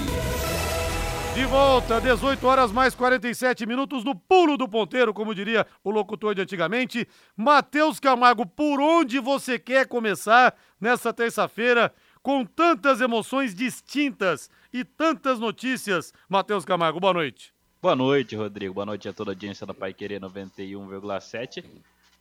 De 1.34 1.44
volta, 1.44 2.00
18 2.00 2.46
horas 2.46 2.72
mais 2.72 2.94
47 2.94 3.66
minutos 3.66 4.02
no 4.04 4.14
pulo 4.14 4.56
do 4.56 4.66
ponteiro, 4.66 5.12
como 5.12 5.34
diria 5.34 5.66
o 5.84 5.90
locutor 5.90 6.34
de 6.34 6.40
antigamente. 6.40 7.06
Matheus 7.36 8.00
Camargo, 8.00 8.46
por 8.46 8.80
onde 8.80 9.18
você 9.18 9.58
quer 9.58 9.86
começar 9.86 10.56
nessa 10.80 11.12
terça-feira 11.12 11.92
com 12.22 12.42
tantas 12.42 13.02
emoções 13.02 13.54
distintas 13.54 14.48
e 14.72 14.86
tantas 14.86 15.38
notícias? 15.38 16.14
Matheus 16.26 16.64
Camargo, 16.64 16.98
boa 16.98 17.12
noite. 17.12 17.52
Boa 17.82 17.94
noite, 17.94 18.34
Rodrigo. 18.34 18.72
Boa 18.72 18.86
noite 18.86 19.10
a 19.10 19.12
toda 19.12 19.32
a 19.32 19.34
audiência 19.34 19.66
da 19.66 19.74
Pai 19.74 19.92
Querer 19.92 20.22
91,7. 20.22 21.62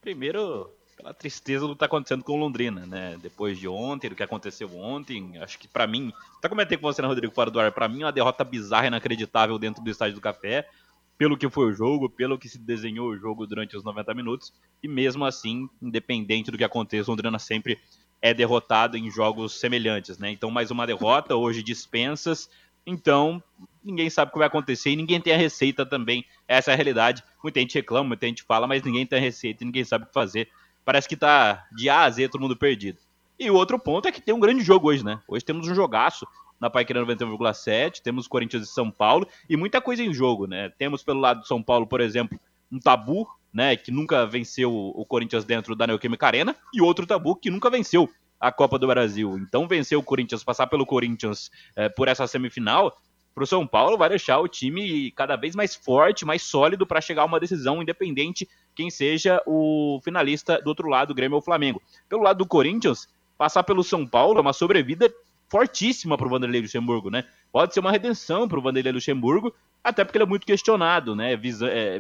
Primeiro, 0.02 0.76
pela 0.98 1.14
tristeza 1.14 1.62
do 1.62 1.70
que 1.70 1.76
está 1.76 1.86
acontecendo 1.86 2.24
com 2.24 2.36
Londrina, 2.36 2.86
né? 2.86 3.18
Depois 3.22 3.60
de 3.60 3.68
ontem, 3.68 4.10
do 4.10 4.16
que 4.16 4.24
aconteceu 4.24 4.76
ontem, 4.76 5.38
acho 5.38 5.60
que 5.60 5.68
para 5.68 5.86
mim, 5.86 6.12
até 6.40 6.50
comentei 6.50 6.76
com 6.76 6.88
você, 6.88 7.02
né, 7.02 7.08
Rodrigo, 7.08 7.34
fora 7.34 7.52
do 7.52 7.60
ar, 7.60 7.72
para 7.72 7.88
mim 7.88 8.04
uma 8.04 8.12
derrota 8.12 8.44
bizarra 8.44 8.86
e 8.86 8.88
inacreditável 8.88 9.60
dentro 9.60 9.84
do 9.84 9.90
Estádio 9.90 10.16
do 10.16 10.22
Café, 10.22 10.68
pelo 11.16 11.38
que 11.38 11.50
foi 11.50 11.72
o 11.72 11.74
jogo, 11.74 12.10
pelo 12.10 12.38
que 12.38 12.50
se 12.50 12.58
desenhou 12.58 13.10
o 13.10 13.18
jogo 13.18 13.46
durante 13.46 13.78
os 13.78 13.84
90 13.84 14.14
minutos, 14.16 14.52
e 14.82 14.88
mesmo 14.88 15.24
assim, 15.24 15.70
independente 15.82 16.50
do 16.50 16.58
que 16.58 16.64
aconteça, 16.64 17.12
Londrina 17.12 17.38
sempre 17.38 17.80
é 18.20 18.34
derrotado 18.34 18.98
em 18.98 19.10
jogos 19.12 19.60
semelhantes, 19.60 20.18
né? 20.18 20.32
Então, 20.32 20.50
mais 20.50 20.72
uma 20.72 20.88
derrota, 20.88 21.36
hoje 21.36 21.62
dispensas, 21.62 22.50
então, 22.90 23.44
ninguém 23.84 24.10
sabe 24.10 24.30
o 24.30 24.32
que 24.32 24.38
vai 24.38 24.48
acontecer 24.48 24.92
e 24.92 24.96
ninguém 24.96 25.20
tem 25.20 25.34
a 25.34 25.38
receita 25.38 25.86
também. 25.86 26.26
Essa 26.48 26.72
é 26.72 26.74
a 26.74 26.78
realidade. 26.78 27.22
Muita 27.44 27.60
gente 27.60 27.76
reclama, 27.76 28.08
muita 28.08 28.26
gente 28.26 28.44
fala, 28.44 28.66
mas 28.66 28.82
ninguém 28.82 29.06
tem 29.06 29.20
a 29.20 29.22
receita 29.22 29.66
ninguém 29.66 29.84
sabe 29.84 30.06
o 30.06 30.08
que 30.08 30.14
fazer. 30.14 30.50
Parece 30.88 31.06
que 31.06 31.18
tá 31.18 31.68
de 31.74 31.90
A 31.90 32.04
a 32.04 32.10
Z 32.10 32.30
todo 32.30 32.40
mundo 32.40 32.56
perdido. 32.56 32.98
E 33.38 33.52
o 33.52 33.56
outro 33.56 33.78
ponto 33.78 34.08
é 34.08 34.12
que 34.12 34.22
tem 34.22 34.34
um 34.34 34.40
grande 34.40 34.64
jogo 34.64 34.88
hoje, 34.88 35.04
né? 35.04 35.20
Hoje 35.28 35.44
temos 35.44 35.68
um 35.68 35.76
jogaço 35.76 36.26
na 36.62 36.70
Paiqueira 36.70 37.06
91,7, 37.06 38.02
temos 38.02 38.26
Corinthians 38.26 38.64
e 38.64 38.72
São 38.72 38.90
Paulo 38.90 39.28
e 39.50 39.58
muita 39.58 39.82
coisa 39.82 40.02
em 40.02 40.14
jogo, 40.14 40.48
né? 40.48 40.72
Temos 40.78 41.04
pelo 41.04 41.20
lado 41.20 41.42
do 41.42 41.46
São 41.46 41.62
Paulo, 41.62 41.86
por 41.86 42.00
exemplo, 42.00 42.40
um 42.72 42.80
tabu, 42.80 43.28
né, 43.54 43.76
que 43.76 43.92
nunca 43.92 44.26
venceu 44.26 44.74
o 44.74 45.06
Corinthians 45.06 45.44
dentro 45.44 45.76
da 45.76 45.86
Neoquímica 45.86 46.26
Arena 46.26 46.56
e 46.74 46.82
outro 46.82 47.06
tabu 47.06 47.36
que 47.36 47.52
nunca 47.52 47.70
venceu 47.70 48.10
a 48.40 48.50
Copa 48.50 48.80
do 48.80 48.88
Brasil. 48.88 49.38
Então, 49.38 49.68
vencer 49.68 49.98
o 49.98 50.04
Corinthians, 50.04 50.42
passar 50.42 50.68
pelo 50.68 50.86
Corinthians 50.86 51.52
é, 51.76 51.90
por 51.90 52.08
essa 52.08 52.26
semifinal, 52.28 52.98
para 53.38 53.44
o 53.44 53.48
São 53.48 53.68
Paulo 53.68 54.00
vai 54.00 54.10
deixar 54.10 54.40
o 54.40 54.48
time 54.48 55.12
cada 55.12 55.36
vez 55.36 55.56
mais 55.56 55.76
forte, 55.76 56.26
mais 56.26 56.42
sólido 56.42 56.88
para 56.88 57.00
chegar 57.00 57.22
a 57.22 57.26
uma 57.26 57.40
decisão 57.40 57.84
independente 57.84 58.50
quem 58.74 58.90
seja 58.90 59.40
o 59.46 60.02
finalista 60.04 60.60
do 60.60 60.70
outro 60.70 60.90
lado, 60.90 61.14
Grêmio 61.14 61.36
ou 61.36 61.42
Flamengo. 61.42 61.80
Pelo 62.10 62.24
lado 62.24 62.40
do 62.40 62.48
Corinthians, 62.48 63.08
passar 63.38 63.62
pelo 63.62 63.84
São 63.84 64.08
Paulo 64.08 64.40
é 64.40 64.42
uma 64.42 64.54
sobrevida 64.54 65.14
fortíssima 65.48 66.18
para 66.18 66.26
o 66.26 66.30
Vanderlei 66.32 66.62
Luxemburgo, 66.62 67.12
né? 67.12 67.26
Pode 67.52 67.76
ser 67.76 67.80
uma 67.80 67.92
redenção 67.92 68.48
para 68.48 68.58
o 68.58 68.62
Vanderlei 68.62 68.92
Luxemburgo, 68.92 69.54
até 69.84 70.04
porque 70.04 70.18
ele 70.18 70.26
é 70.26 70.28
muito 70.28 70.44
questionado, 70.44 71.16
né? 71.16 71.38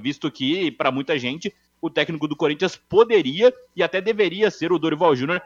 Visto 0.02 0.32
que, 0.32 0.72
para 0.72 0.92
muita 0.92 1.20
gente, 1.20 1.54
o 1.80 1.88
técnico 1.88 2.28
do 2.28 2.36
Corinthians 2.36 2.76
poderia 2.76 3.54
e 3.76 3.84
até 3.84 4.02
deveria 4.02 4.50
ser 4.50 4.72
o 4.72 4.80
Dorival 4.80 5.16
Júnior, 5.16 5.40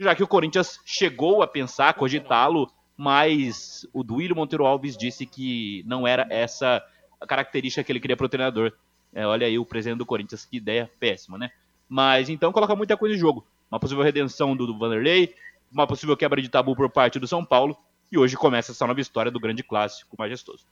já 0.00 0.14
que 0.14 0.22
o 0.22 0.26
Corinthians 0.26 0.80
chegou 0.86 1.42
a 1.42 1.46
pensar, 1.46 1.92
cogitá-lo, 1.92 2.72
mas 2.96 3.86
o 3.92 4.02
Duílio 4.02 4.36
Monteiro 4.36 4.66
Alves 4.66 4.96
disse 4.96 5.26
que 5.26 5.82
não 5.86 6.06
era 6.06 6.26
essa 6.30 6.82
a 7.20 7.26
característica 7.26 7.82
que 7.82 7.90
ele 7.90 8.00
queria 8.00 8.16
para 8.16 8.26
o 8.26 8.28
treinador. 8.28 8.72
É, 9.12 9.26
olha 9.26 9.46
aí 9.46 9.58
o 9.58 9.64
presidente 9.64 9.98
do 9.98 10.06
Corinthians, 10.06 10.44
que 10.44 10.56
ideia 10.56 10.90
péssima, 10.98 11.38
né? 11.38 11.50
Mas 11.88 12.28
então 12.28 12.52
coloca 12.52 12.74
muita 12.76 12.96
coisa 12.96 13.14
em 13.14 13.18
jogo. 13.18 13.46
Uma 13.70 13.80
possível 13.80 14.04
redenção 14.04 14.56
do, 14.56 14.66
do 14.66 14.78
Vanderlei, 14.78 15.34
uma 15.72 15.86
possível 15.86 16.16
quebra 16.16 16.40
de 16.40 16.48
tabu 16.48 16.74
por 16.76 16.90
parte 16.90 17.18
do 17.18 17.26
São 17.26 17.44
Paulo, 17.44 17.76
e 18.10 18.18
hoje 18.18 18.36
começa 18.36 18.72
essa 18.72 18.86
nova 18.86 19.00
história 19.00 19.30
do 19.30 19.40
grande 19.40 19.62
clássico 19.62 20.14
majestoso. 20.18 20.66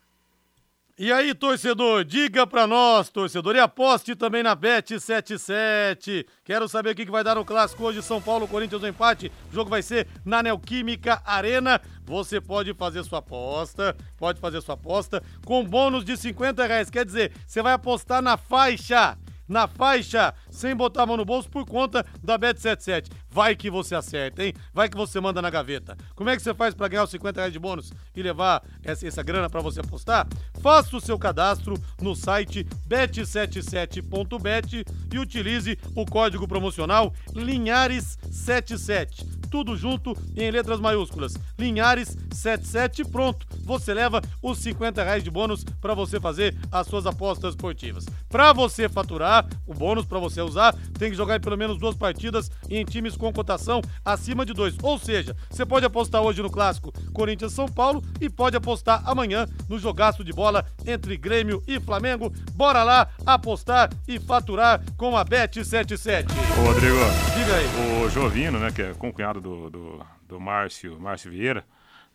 E 0.99 1.11
aí, 1.11 1.33
torcedor, 1.33 2.05
diga 2.05 2.47
pra 2.47 2.67
nós, 2.67 3.09
torcedor, 3.09 3.57
e 3.57 3.59
aposte 3.59 4.15
também 4.15 4.43
na 4.43 4.55
Bet77. 4.55 6.27
Quero 6.45 6.69
saber 6.69 6.91
o 6.91 6.95
que 6.95 7.11
vai 7.11 7.25
dar 7.25 7.37
no 7.37 7.47
clássico 7.47 7.85
hoje, 7.85 8.03
São 8.03 8.21
Paulo, 8.21 8.47
Corinthians, 8.47 8.83
o 8.83 8.87
empate. 8.87 9.33
O 9.51 9.55
jogo 9.55 9.71
vai 9.71 9.81
ser 9.81 10.07
na 10.23 10.43
Neoquímica 10.43 11.23
Arena. 11.25 11.81
Você 12.05 12.43
pode 12.43 12.75
fazer 12.75 13.03
sua 13.05 13.21
aposta, 13.21 13.97
pode 14.19 14.39
fazer 14.39 14.61
sua 14.61 14.75
aposta 14.75 15.23
com 15.47 15.65
bônus 15.65 16.05
de 16.05 16.15
50 16.15 16.67
reais. 16.67 16.91
Quer 16.91 17.07
dizer, 17.07 17.33
você 17.47 17.63
vai 17.63 17.73
apostar 17.73 18.21
na 18.21 18.37
faixa 18.37 19.17
na 19.49 19.69
faixa, 19.69 20.33
sem 20.53 20.77
botar 20.77 21.03
a 21.03 21.07
mão 21.07 21.17
no 21.17 21.25
bolso 21.25 21.49
por 21.49 21.67
conta 21.67 22.07
da 22.23 22.39
Bet77. 22.39 23.11
Vai 23.29 23.57
que 23.57 23.71
você 23.71 23.95
acerta, 23.95 24.45
hein? 24.45 24.53
Vai 24.73 24.89
que 24.89 24.97
você 24.97 25.19
manda 25.19 25.43
na 25.43 25.51
gaveta. 25.51 25.97
Como 26.15 26.31
é 26.31 26.37
que 26.37 26.43
você 26.43 26.55
faz 26.55 26.75
para 26.75 26.89
ganhar 26.89 27.05
os 27.05 27.11
50 27.11 27.41
reais 27.41 27.53
de 27.53 27.59
bônus 27.59 27.93
e 28.15 28.23
levar 28.23 28.63
essa, 28.85 29.07
essa 29.07 29.23
grana 29.23 29.49
para 29.49 29.61
você 29.61 29.81
apostar? 29.81 30.29
Faça 30.61 30.97
o 30.97 31.01
seu 31.01 31.19
cadastro 31.19 31.75
no 32.01 32.15
site 32.15 32.65
bet77.bet 32.87 34.85
e 35.13 35.19
utilize 35.19 35.79
o 35.97 36.05
código 36.05 36.47
promocional 36.47 37.13
Linhares77. 37.35 39.27
Tudo 39.51 39.77
junto 39.77 40.17
em 40.37 40.51
letras 40.51 40.81
maiúsculas. 40.81 41.35
Linhares77, 41.59 43.11
pronto. 43.11 43.47
Você 43.65 43.95
leva 43.95 44.21
os 44.43 44.59
50 44.59 45.03
reais 45.03 45.25
de 45.25 45.31
bônus 45.31 45.65
para 45.81 45.95
você 45.95 46.21
fazer 46.21 46.57
as 46.71 46.87
suas 46.87 47.07
apostas 47.07 47.55
esportivas. 47.55 48.07
Para 48.29 48.53
você 48.53 48.89
faturar, 48.89 49.47
o 49.67 49.75
bônus 49.75 50.05
para 50.05 50.19
você 50.19 50.41
usar, 50.45 50.75
tem 50.99 51.11
que 51.11 51.17
jogar 51.17 51.41
pelo 51.41 51.57
menos 51.57 51.79
duas 51.79 51.97
partidas 51.97 52.51
em 52.69 52.85
times 52.85 53.17
com 53.17 53.33
cotação 53.33 53.81
acima 54.05 54.45
de 54.45 54.53
dois. 54.53 54.77
Ou 54.83 54.99
seja, 54.99 55.37
você 55.51 55.65
pode 55.65 55.87
apostar 55.87 56.23
hoje 56.23 56.43
no 56.43 56.51
clássico 56.51 56.93
Corinthians-São 57.13 57.67
Paulo 57.67 58.03
e 58.21 58.29
pode 58.29 58.57
apostar 58.57 59.03
amanhã 59.09 59.47
no 59.69 59.79
jogaço 59.79 60.25
de 60.25 60.33
bola 60.33 60.65
entre 60.87 61.17
Grêmio 61.17 61.63
e 61.67 61.81
Flamengo. 61.81 62.33
Bora 62.55 62.83
lá 62.83 63.09
apostar 63.27 63.91
e 64.07 64.19
faturar 64.19 64.83
com 64.97 65.17
a 65.17 65.25
Bet77. 65.25 66.27
Ô, 66.59 66.67
Rodrigo. 66.67 66.97
Diga 67.37 67.57
aí. 67.57 68.05
O 68.05 68.11
Jovino, 68.11 68.59
né, 68.59 68.71
que 68.71 68.83
é 68.83 68.95
concunhado 68.95 69.41
do, 69.41 69.71
do, 69.71 70.07
do 70.29 70.41
Márcio, 70.41 70.99
Márcio 71.01 71.31
Vieira, 71.31 71.65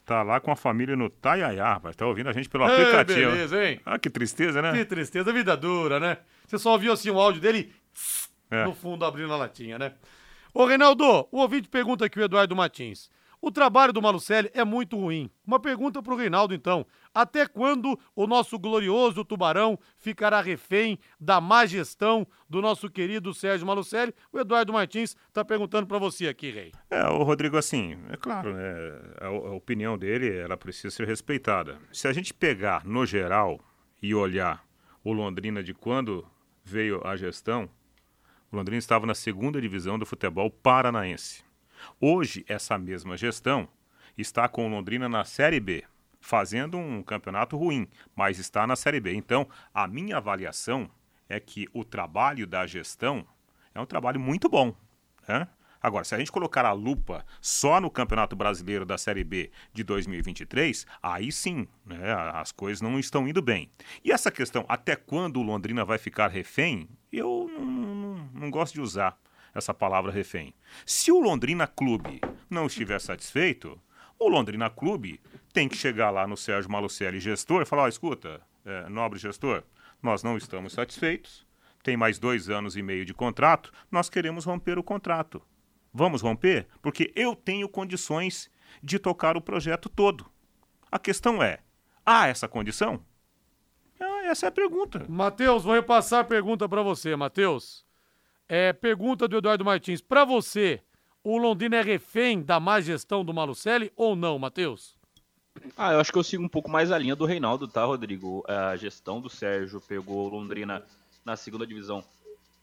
tá 0.05 0.23
lá 0.23 0.39
com 0.39 0.51
a 0.51 0.55
família 0.55 0.95
no 0.95 1.09
Taiaiá, 1.09 1.73
rapaz. 1.73 1.95
Tá 1.95 2.05
ouvindo 2.05 2.29
a 2.29 2.33
gente 2.33 2.47
pelo 2.49 2.63
aplicativo. 2.63 3.31
beleza, 3.31 3.63
hein? 3.63 3.81
Ah, 3.85 3.99
que 3.99 4.09
tristeza, 4.09 4.61
né? 4.61 4.71
Que 4.71 4.85
tristeza, 4.85 5.33
vida 5.33 5.55
dura, 5.57 5.99
né? 5.99 6.17
Você 6.47 6.57
só 6.57 6.71
ouviu 6.71 6.93
assim 6.93 7.09
o 7.09 7.19
áudio 7.19 7.41
dele 7.41 7.73
É. 8.49 8.65
no 8.65 8.73
fundo 8.73 9.03
abrindo 9.05 9.33
a 9.33 9.37
latinha, 9.37 9.77
né? 9.77 9.93
Ô, 10.53 10.65
Reinaldo, 10.65 11.27
o 11.31 11.39
ouvinte 11.39 11.67
pergunta 11.69 12.05
aqui 12.05 12.19
o 12.19 12.23
Eduardo 12.23 12.55
Martins. 12.55 13.09
O 13.39 13.51
trabalho 13.51 13.93
do 13.93 14.01
Malucelli 14.01 14.49
é 14.53 14.65
muito 14.65 14.97
ruim. 14.97 15.29
Uma 15.45 15.59
pergunta 15.59 16.01
pro 16.01 16.15
Reinaldo, 16.15 16.55
então. 16.55 16.85
Até 17.13 17.45
quando 17.45 17.97
o 18.15 18.25
nosso 18.25 18.57
glorioso 18.57 19.23
Tubarão 19.23 19.77
ficará 19.99 20.41
refém 20.41 20.97
da 21.19 21.39
má 21.39 21.65
gestão 21.65 22.25
do 22.49 22.61
nosso 22.61 22.89
querido 22.89 23.33
Sérgio 23.33 23.67
Malucelli? 23.67 24.13
O 24.33 24.39
Eduardo 24.39 24.73
Martins 24.73 25.15
tá 25.31 25.45
perguntando 25.45 25.85
pra 25.85 25.99
você 25.99 26.27
aqui, 26.27 26.49
Rei. 26.49 26.71
É, 26.89 27.03
o 27.07 27.21
Rodrigo, 27.23 27.57
assim, 27.57 27.97
é 28.09 28.17
claro, 28.17 28.53
né? 28.53 28.73
A, 29.21 29.27
a 29.27 29.53
opinião 29.53 29.97
dele, 29.97 30.35
ela 30.35 30.57
precisa 30.57 30.89
ser 30.89 31.07
respeitada. 31.07 31.77
Se 31.91 32.07
a 32.07 32.13
gente 32.13 32.33
pegar 32.33 32.83
no 32.85 33.05
geral 33.05 33.59
e 34.01 34.15
olhar 34.15 34.65
o 35.03 35.13
Londrina 35.13 35.61
de 35.63 35.73
quando 35.73 36.27
veio 36.63 37.05
a 37.05 37.15
gestão, 37.15 37.69
o 38.51 38.55
Londrina 38.55 38.79
estava 38.79 39.05
na 39.05 39.13
segunda 39.13 39.61
divisão 39.61 39.99
do 39.99 40.05
futebol 40.05 40.49
paranaense. 40.49 41.43
Hoje, 41.99 42.45
essa 42.47 42.77
mesma 42.77 43.17
gestão 43.17 43.67
está 44.17 44.47
com 44.47 44.65
o 44.65 44.69
Londrina 44.69 45.07
na 45.09 45.23
Série 45.23 45.59
B, 45.59 45.83
fazendo 46.19 46.77
um 46.77 47.03
campeonato 47.03 47.57
ruim, 47.57 47.87
mas 48.15 48.39
está 48.39 48.65
na 48.65 48.75
Série 48.75 48.99
B. 48.99 49.13
Então, 49.13 49.47
a 49.73 49.87
minha 49.87 50.17
avaliação 50.17 50.89
é 51.29 51.39
que 51.39 51.67
o 51.73 51.83
trabalho 51.83 52.47
da 52.47 52.65
gestão 52.65 53.27
é 53.75 53.81
um 53.81 53.85
trabalho 53.85 54.19
muito 54.19 54.49
bom. 54.49 54.73
Né? 55.27 55.47
Agora, 55.81 56.03
se 56.03 56.15
a 56.15 56.17
gente 56.17 56.31
colocar 56.31 56.65
a 56.65 56.71
lupa 56.71 57.25
só 57.39 57.79
no 57.79 57.91
Campeonato 57.91 58.35
Brasileiro 58.35 58.85
da 58.85 58.97
Série 58.97 59.23
B 59.23 59.51
de 59.71 59.83
2023, 59.83 60.85
aí 61.01 61.31
sim, 61.31 61.67
né, 61.85 62.13
as 62.33 62.51
coisas 62.51 62.81
não 62.81 62.97
estão 62.97 63.27
indo 63.27 63.41
bem. 63.41 63.69
E 64.03 64.11
essa 64.11 64.31
questão, 64.31 64.65
até 64.67 64.95
quando 64.95 65.39
o 65.39 65.43
Londrina 65.43 65.85
vai 65.85 65.97
ficar 65.97 66.29
refém, 66.29 66.89
eu 67.11 67.49
não, 67.51 67.65
não, 67.65 68.29
não 68.33 68.51
gosto 68.51 68.75
de 68.75 68.81
usar 68.81 69.17
essa 69.53 69.73
palavra 69.73 70.11
refém. 70.11 70.53
Se 70.85 71.11
o 71.11 71.19
Londrina 71.19 71.67
Clube 71.67 72.21
não 72.49 72.67
estiver 72.67 72.99
satisfeito, 72.99 73.79
o 74.19 74.27
Londrina 74.27 74.69
Clube 74.69 75.19
tem 75.53 75.67
que 75.67 75.77
chegar 75.77 76.09
lá 76.09 76.27
no 76.27 76.37
Sérgio 76.37 76.71
Malucelli, 76.71 77.19
gestor, 77.19 77.61
e 77.61 77.65
falar: 77.65 77.83
oh, 77.83 77.87
escuta, 77.87 78.41
é, 78.65 78.89
nobre 78.89 79.19
gestor, 79.19 79.63
nós 80.01 80.23
não 80.23 80.37
estamos 80.37 80.73
satisfeitos, 80.73 81.45
tem 81.83 81.97
mais 81.97 82.19
dois 82.19 82.49
anos 82.49 82.75
e 82.75 82.81
meio 82.81 83.05
de 83.05 83.13
contrato, 83.13 83.71
nós 83.91 84.09
queremos 84.09 84.45
romper 84.45 84.77
o 84.77 84.83
contrato. 84.83 85.41
Vamos 85.93 86.21
romper? 86.21 86.67
Porque 86.81 87.11
eu 87.15 87.35
tenho 87.35 87.67
condições 87.67 88.51
de 88.83 88.99
tocar 88.99 89.35
o 89.35 89.41
projeto 89.41 89.89
todo. 89.89 90.29
A 90.91 90.99
questão 90.99 91.41
é: 91.41 91.59
há 92.05 92.27
essa 92.27 92.47
condição? 92.47 93.03
Essa 94.27 94.47
é 94.47 94.49
a 94.49 94.51
pergunta. 94.51 95.05
Matheus, 95.07 95.63
vou 95.63 95.73
repassar 95.73 96.19
a 96.19 96.23
pergunta 96.23 96.67
para 96.67 96.81
você, 96.81 97.15
Matheus. 97.15 97.85
É, 98.49 98.73
pergunta 98.73 99.25
do 99.25 99.37
Eduardo 99.37 99.63
Martins. 99.63 100.01
Para 100.01 100.25
você, 100.25 100.81
o 101.23 101.37
Londrina 101.37 101.77
é 101.77 101.81
refém 101.81 102.41
da 102.41 102.59
má 102.59 102.81
gestão 102.81 103.23
do 103.23 103.33
Malucelli 103.33 103.89
ou 103.95 104.17
não, 104.17 104.37
Matheus? 104.37 104.97
Ah, 105.77 105.93
eu 105.93 106.01
acho 106.01 106.11
que 106.11 106.17
eu 106.17 106.23
sigo 106.25 106.43
um 106.43 106.49
pouco 106.49 106.69
mais 106.69 106.91
a 106.91 106.97
linha 106.97 107.15
do 107.15 107.25
Reinaldo, 107.25 107.69
tá, 107.69 107.85
Rodrigo? 107.85 108.43
A 108.49 108.75
gestão 108.75 109.21
do 109.21 109.29
Sérgio 109.29 109.79
pegou 109.79 110.25
o 110.25 110.29
Londrina 110.29 110.83
na 111.23 111.37
segunda 111.37 111.65
divisão 111.65 112.03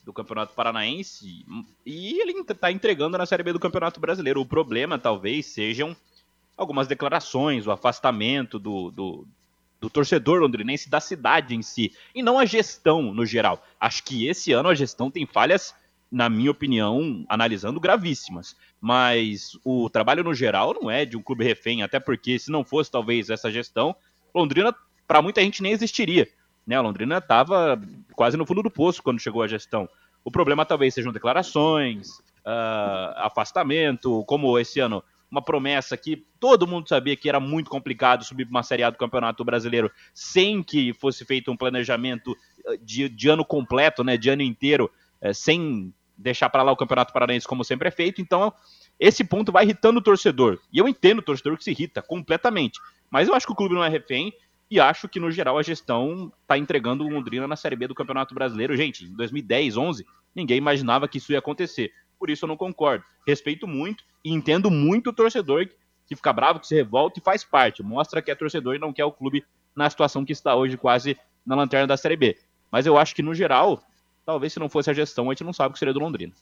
do 0.05 0.13
Campeonato 0.13 0.53
Paranaense 0.53 1.47
e 1.87 2.21
ele 2.21 2.33
está 2.41 2.71
entregando 2.71 3.17
na 3.17 3.25
Série 3.25 3.43
B 3.43 3.55
do 3.55 3.59
Campeonato 3.59 3.99
Brasileiro. 3.99 4.39
O 4.39 4.47
problema 4.47 4.99
talvez 4.99 5.47
sejam 5.47 5.97
algumas 6.59 6.87
declarações, 6.87 7.67
o 7.67 7.73
afastamento 7.73 8.59
do, 8.59 8.91
do, 8.91 9.27
do, 9.85 9.91
torcedor 9.91 10.41
londrinense 10.41 10.89
da 10.89 11.01
cidade 11.01 11.55
em 11.55 11.63
si, 11.63 11.93
e 12.15 12.23
não 12.23 12.39
a 12.39 12.47
gestão 12.47 13.03
no 13.15 13.27
geral. 13.27 13.63
Acho 13.79 14.03
que 14.03 14.27
esse 14.27 14.53
ano 14.53 14.69
a 14.69 14.75
gestão 14.75 15.11
tem 15.11 15.27
falhas, 15.27 15.75
na 16.11 16.29
minha 16.29 16.51
opinião, 16.51 17.25
analisando 17.29 17.81
gravíssimas. 17.81 18.57
Mas 18.81 19.59
o 19.65 19.91
trabalho 19.91 20.25
no 20.25 20.35
geral 20.35 20.75
não 20.75 20.91
é 20.91 21.05
de 21.05 21.17
um 21.17 21.23
clube 21.23 21.45
refém, 21.45 21.83
até 21.83 22.01
porque 22.01 22.39
se 22.39 22.51
não 22.51 22.65
fosse 22.65 22.91
talvez 22.91 23.31
essa 23.31 23.51
gestão, 23.51 23.95
Londrina, 24.35 24.75
para 25.07 25.23
muita 25.23 25.41
gente, 25.43 25.63
nem 25.63 25.73
existiria. 25.73 26.29
Né? 26.67 26.77
A 26.77 26.81
Londrina 26.81 27.19
estava 27.19 27.81
quase 28.15 28.37
no 28.37 28.47
fundo 28.47 28.63
do 28.63 28.71
poço 28.71 29.03
quando 29.03 29.21
chegou 29.21 29.43
a 29.43 29.49
gestão. 29.49 29.89
O 30.25 30.31
problema 30.31 30.65
talvez 30.65 30.95
sejam 30.95 31.13
declarações, 31.13 32.19
uh, 32.45 33.13
afastamento, 33.17 34.25
como 34.25 34.59
esse 34.59 34.81
ano 34.81 35.03
uma 35.35 35.43
promessa 35.43 35.97
que 35.97 36.25
todo 36.39 36.67
mundo 36.67 36.89
sabia 36.89 37.17
que 37.17 37.29
era 37.29 37.41
muito 37.41 37.69
complicado 37.69 38.25
subir 38.25 38.45
para 38.45 38.53
uma 38.53 38.63
Série 38.63 38.85
A 38.85 38.91
do 38.91 38.97
Campeonato 38.97 39.45
Brasileiro 39.45 39.91
sem 40.15 40.63
que 40.63 40.95
fosse 40.95 41.25
feito 41.25 41.51
um 41.51 41.57
planejamento 41.57 42.37
ah, 42.67 42.77
de, 42.81 43.09
de 43.09 43.29
ano 43.29 43.45
completo, 43.45 44.05
né, 44.05 44.17
de 44.17 44.31
ano 44.31 44.43
inteiro, 44.43 44.91
eh, 45.21 45.33
sem 45.33 45.93
deixar 46.17 46.49
para 46.49 46.63
lá 46.63 46.71
o 46.71 46.77
Campeonato 46.77 47.13
Paranaense 47.13 47.49
como 47.49 47.65
sempre 47.65 47.89
é 47.89 47.91
feito. 47.91 48.21
Então, 48.21 48.53
esse 48.99 49.25
ponto 49.25 49.51
vai 49.51 49.65
irritando 49.65 49.99
o 49.99 50.03
torcedor. 50.03 50.61
E 50.73 50.79
eu 50.79 50.87
entendo 50.87 51.19
o 51.19 51.23
torcedor 51.23 51.57
que 51.57 51.65
se 51.65 51.73
irrita 51.73 52.01
completamente. 52.01 52.79
Mas 53.11 53.27
eu 53.27 53.35
acho 53.35 53.47
que 53.47 53.53
o 53.53 53.57
clube 53.57 53.75
não 53.75 53.85
é 53.85 53.89
refém. 53.89 54.33
E 54.71 54.81
acho 54.81 55.09
que, 55.09 55.21
no 55.21 55.31
geral, 55.31 55.59
a 55.59 55.63
gestão 55.63 56.33
está 56.43 56.57
entregando 56.57 57.05
o 57.05 57.09
Londrina 57.09 57.47
na 57.47 57.57
Série 57.57 57.77
B 57.77 57.89
do 57.89 57.95
Campeonato 57.95 58.35
Brasileiro. 58.35 58.77
Gente, 58.77 59.05
em 59.05 59.15
2010, 59.15 59.77
11, 59.77 60.07
ninguém 60.35 60.57
imaginava 60.57 61.07
que 61.07 61.19
isso 61.19 61.33
ia 61.33 61.39
acontecer. 61.39 61.93
Por 62.25 62.31
isso 62.31 62.47
eu 62.47 62.49
não 62.49 62.57
concordo. 62.57 63.05
Respeito 63.27 63.67
muito 63.67 64.03
e 64.25 64.33
entendo 64.33 64.71
muito 64.71 65.11
o 65.11 65.13
torcedor 65.13 65.69
que 66.07 66.17
fica 66.17 66.33
bravo, 66.33 66.59
que 66.59 66.67
se 66.67 66.75
revolta 66.75 67.21
e 67.21 67.23
faz 67.23 67.45
parte. 67.45 67.83
Mostra 67.83 68.23
que 68.23 68.31
é 68.31 68.35
torcedor 68.35 68.75
e 68.75 68.79
não 68.79 68.95
quer 68.95 69.05
o 69.05 69.13
clube 69.13 69.45
na 69.77 69.91
situação 69.91 70.25
que 70.25 70.33
está 70.33 70.57
hoje, 70.57 70.79
quase 70.79 71.19
na 71.45 71.55
lanterna 71.55 71.87
da 71.87 71.99
Série 71.99 72.17
B. 72.17 72.39
Mas 72.73 72.87
eu 72.87 72.97
acho 72.97 73.15
que, 73.15 73.21
no 73.21 73.35
geral, 73.35 73.79
talvez 74.25 74.55
se 74.55 74.59
não 74.59 74.71
fosse 74.71 74.89
a 74.89 74.95
gestão, 74.95 75.29
a 75.29 75.35
gente 75.35 75.45
não 75.45 75.53
sabe 75.53 75.69
o 75.69 75.73
que 75.75 75.79
seria 75.79 75.93
do 75.93 76.01
Londrina. 76.01 76.33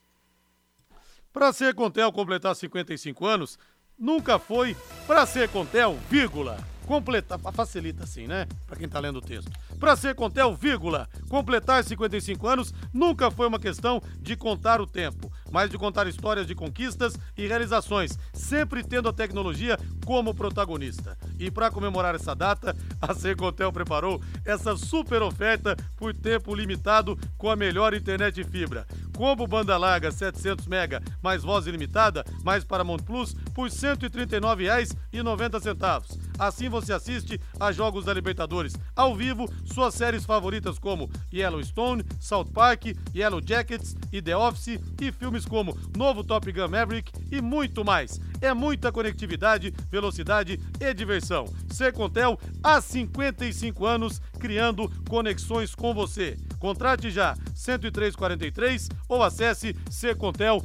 Para 1.33 1.53
ser 1.53 1.75
Contel 1.75 2.13
completar 2.13 2.55
55 2.55 3.27
anos, 3.27 3.59
nunca 3.99 4.39
foi 4.39 4.77
para 5.05 5.27
ser 5.27 5.49
Contel, 5.49 5.99
vírgula 6.09 6.59
completar, 6.93 7.39
facilita 7.53 8.05
assim, 8.05 8.27
né? 8.27 8.47
Para 8.67 8.77
quem 8.77 8.89
tá 8.89 9.01
lendo 9.01 9.17
o 9.17 9.23
texto. 9.23 9.51
Para 9.79 9.97
ser 9.97 10.15
Contel, 10.15 10.55
vírgula, 10.55 11.09
completar 11.29 11.83
55 11.83 12.47
anos 12.47 12.75
nunca 12.93 13.31
foi 13.31 13.47
uma 13.47 13.59
questão 13.59 14.03
de 14.21 14.37
contar 14.37 14.81
o 14.81 14.87
tempo, 14.87 15.33
mas 15.53 15.71
de 15.71 15.79
contar 15.79 16.07
histórias 16.07 16.47
de 16.47 16.55
conquistas 16.55 17.17
e 17.37 17.47
realizações, 17.47 18.19
sempre 18.33 18.83
tendo 18.83 19.09
a 19.09 19.13
tecnologia 19.13 19.79
como 20.05 20.35
protagonista. 20.35 21.17
E 21.39 21.51
para 21.51 21.71
comemorar 21.71 22.15
essa 22.15 22.35
data, 22.35 22.77
a 23.01 23.15
Secontel 23.15 23.73
preparou 23.73 24.21
essa 24.45 24.77
super 24.77 25.23
oferta 25.23 25.77
por 25.97 26.15
tempo 26.15 26.55
limitado 26.55 27.19
com 27.37 27.51
a 27.51 27.57
melhor 27.57 27.95
internet 27.95 28.43
fibra. 28.45 28.87
Combo 29.17 29.47
banda 29.47 29.77
larga 29.77 30.11
700 30.11 30.67
mega 30.67 31.03
mais 31.23 31.43
voz 31.43 31.67
ilimitada 31.67 32.25
mais 32.43 32.65
Paramount 32.65 33.03
Plus 33.05 33.35
por 33.55 33.69
R$ 33.69 33.75
139,90. 33.75 36.03
Assim 36.39 36.69
você 36.69 36.93
assiste 36.93 37.41
a 37.61 37.71
jogos 37.71 38.07
da 38.07 38.15
Libertadores 38.15 38.73
ao 38.97 39.15
vivo, 39.15 39.49
suas 39.65 39.95
séries 39.95 40.25
favoritas 40.25 40.79
como 40.79 41.11
Yellowstone, 41.33 42.05
South 42.19 42.47
Park, 42.53 42.87
Yellow 43.15 43.41
Jackets 43.45 43.97
e 44.13 44.23
The 44.23 44.37
Office 44.37 44.81
e 45.01 45.13
filmes 45.13 45.42
como 45.45 45.77
Novo 45.97 46.25
Top 46.25 46.51
Gun 46.51 46.69
Maverick 46.69 47.13
e 47.31 47.41
muito 47.41 47.85
mais. 47.85 48.21
É 48.41 48.53
muita 48.53 48.91
conectividade, 48.91 49.73
velocidade 49.91 50.59
e 50.81 50.95
diversão. 50.95 51.47
Secontel 51.71 52.39
há 52.63 52.81
55 52.81 53.87
anos 53.87 54.21
criando 54.39 54.91
conexões 55.09 55.75
com 55.75 55.95
você. 55.95 56.37
Contrate 56.59 57.11
já 57.11 57.35
10343 57.55 58.89
ou 59.09 59.23
acesse 59.23 59.77
secontel.com.br. 59.91 60.63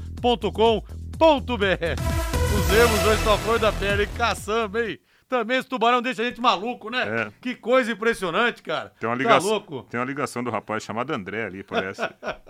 Os 2.55 2.73
erros 2.73 3.05
hoje 3.05 3.23
só 3.23 3.37
foi 3.39 3.59
da 3.59 3.71
pele 3.71 4.07
caçamba, 4.07 4.83
hein? 4.83 4.99
Também 5.27 5.57
esse 5.57 5.67
tubarão 5.67 6.01
deixa 6.01 6.21
a 6.21 6.25
gente 6.25 6.39
maluco, 6.39 6.89
né? 6.89 7.23
É. 7.23 7.31
Que 7.41 7.53
coisa 7.53 7.91
impressionante, 7.91 8.63
cara. 8.63 8.93
Tem 8.97 9.09
uma, 9.09 9.15
ligação, 9.15 9.41
tá 9.41 9.47
louco? 9.47 9.87
tem 9.89 9.99
uma 9.99 10.05
ligação 10.05 10.41
do 10.41 10.49
rapaz 10.49 10.83
chamado 10.83 11.11
André 11.11 11.45
ali, 11.45 11.63
parece. 11.63 12.01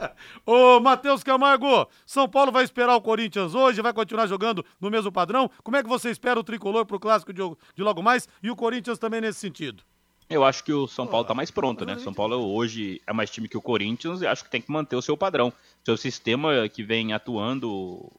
Ô, 0.45 0.79
Matheus 0.79 1.23
Camargo, 1.23 1.87
São 2.05 2.29
Paulo 2.29 2.51
vai 2.51 2.63
esperar 2.63 2.95
o 2.95 3.01
Corinthians 3.01 3.55
hoje, 3.55 3.81
vai 3.81 3.93
continuar 3.93 4.27
jogando 4.27 4.63
no 4.79 4.91
mesmo 4.91 5.11
padrão? 5.11 5.49
Como 5.63 5.75
é 5.75 5.81
que 5.81 5.89
você 5.89 6.11
espera 6.11 6.39
o 6.39 6.43
tricolor 6.43 6.85
pro 6.85 6.99
clássico 6.99 7.33
de, 7.33 7.41
de 7.75 7.81
logo 7.83 8.03
mais 8.03 8.27
e 8.43 8.51
o 8.51 8.55
Corinthians 8.55 8.99
também 8.99 9.21
nesse 9.21 9.39
sentido? 9.39 9.83
Eu 10.29 10.43
acho 10.43 10.63
que 10.63 10.73
o 10.73 10.87
São 10.87 11.07
Paulo 11.07 11.21
está 11.21 11.33
mais 11.33 11.49
pronto, 11.49 11.85
né? 11.85 11.97
São 11.99 12.13
Paulo 12.13 12.35
hoje 12.53 13.01
é 13.07 13.13
mais 13.13 13.31
time 13.31 13.47
que 13.47 13.57
o 13.57 13.61
Corinthians 13.61 14.21
e 14.21 14.27
acho 14.27 14.43
que 14.43 14.51
tem 14.51 14.61
que 14.61 14.71
manter 14.71 14.95
o 14.95 15.01
seu 15.01 15.15
padrão. 15.15 15.53
Seu 15.85 15.95
sistema 15.95 16.67
que 16.67 16.83
vem 16.83 17.13
atuando 17.13 18.11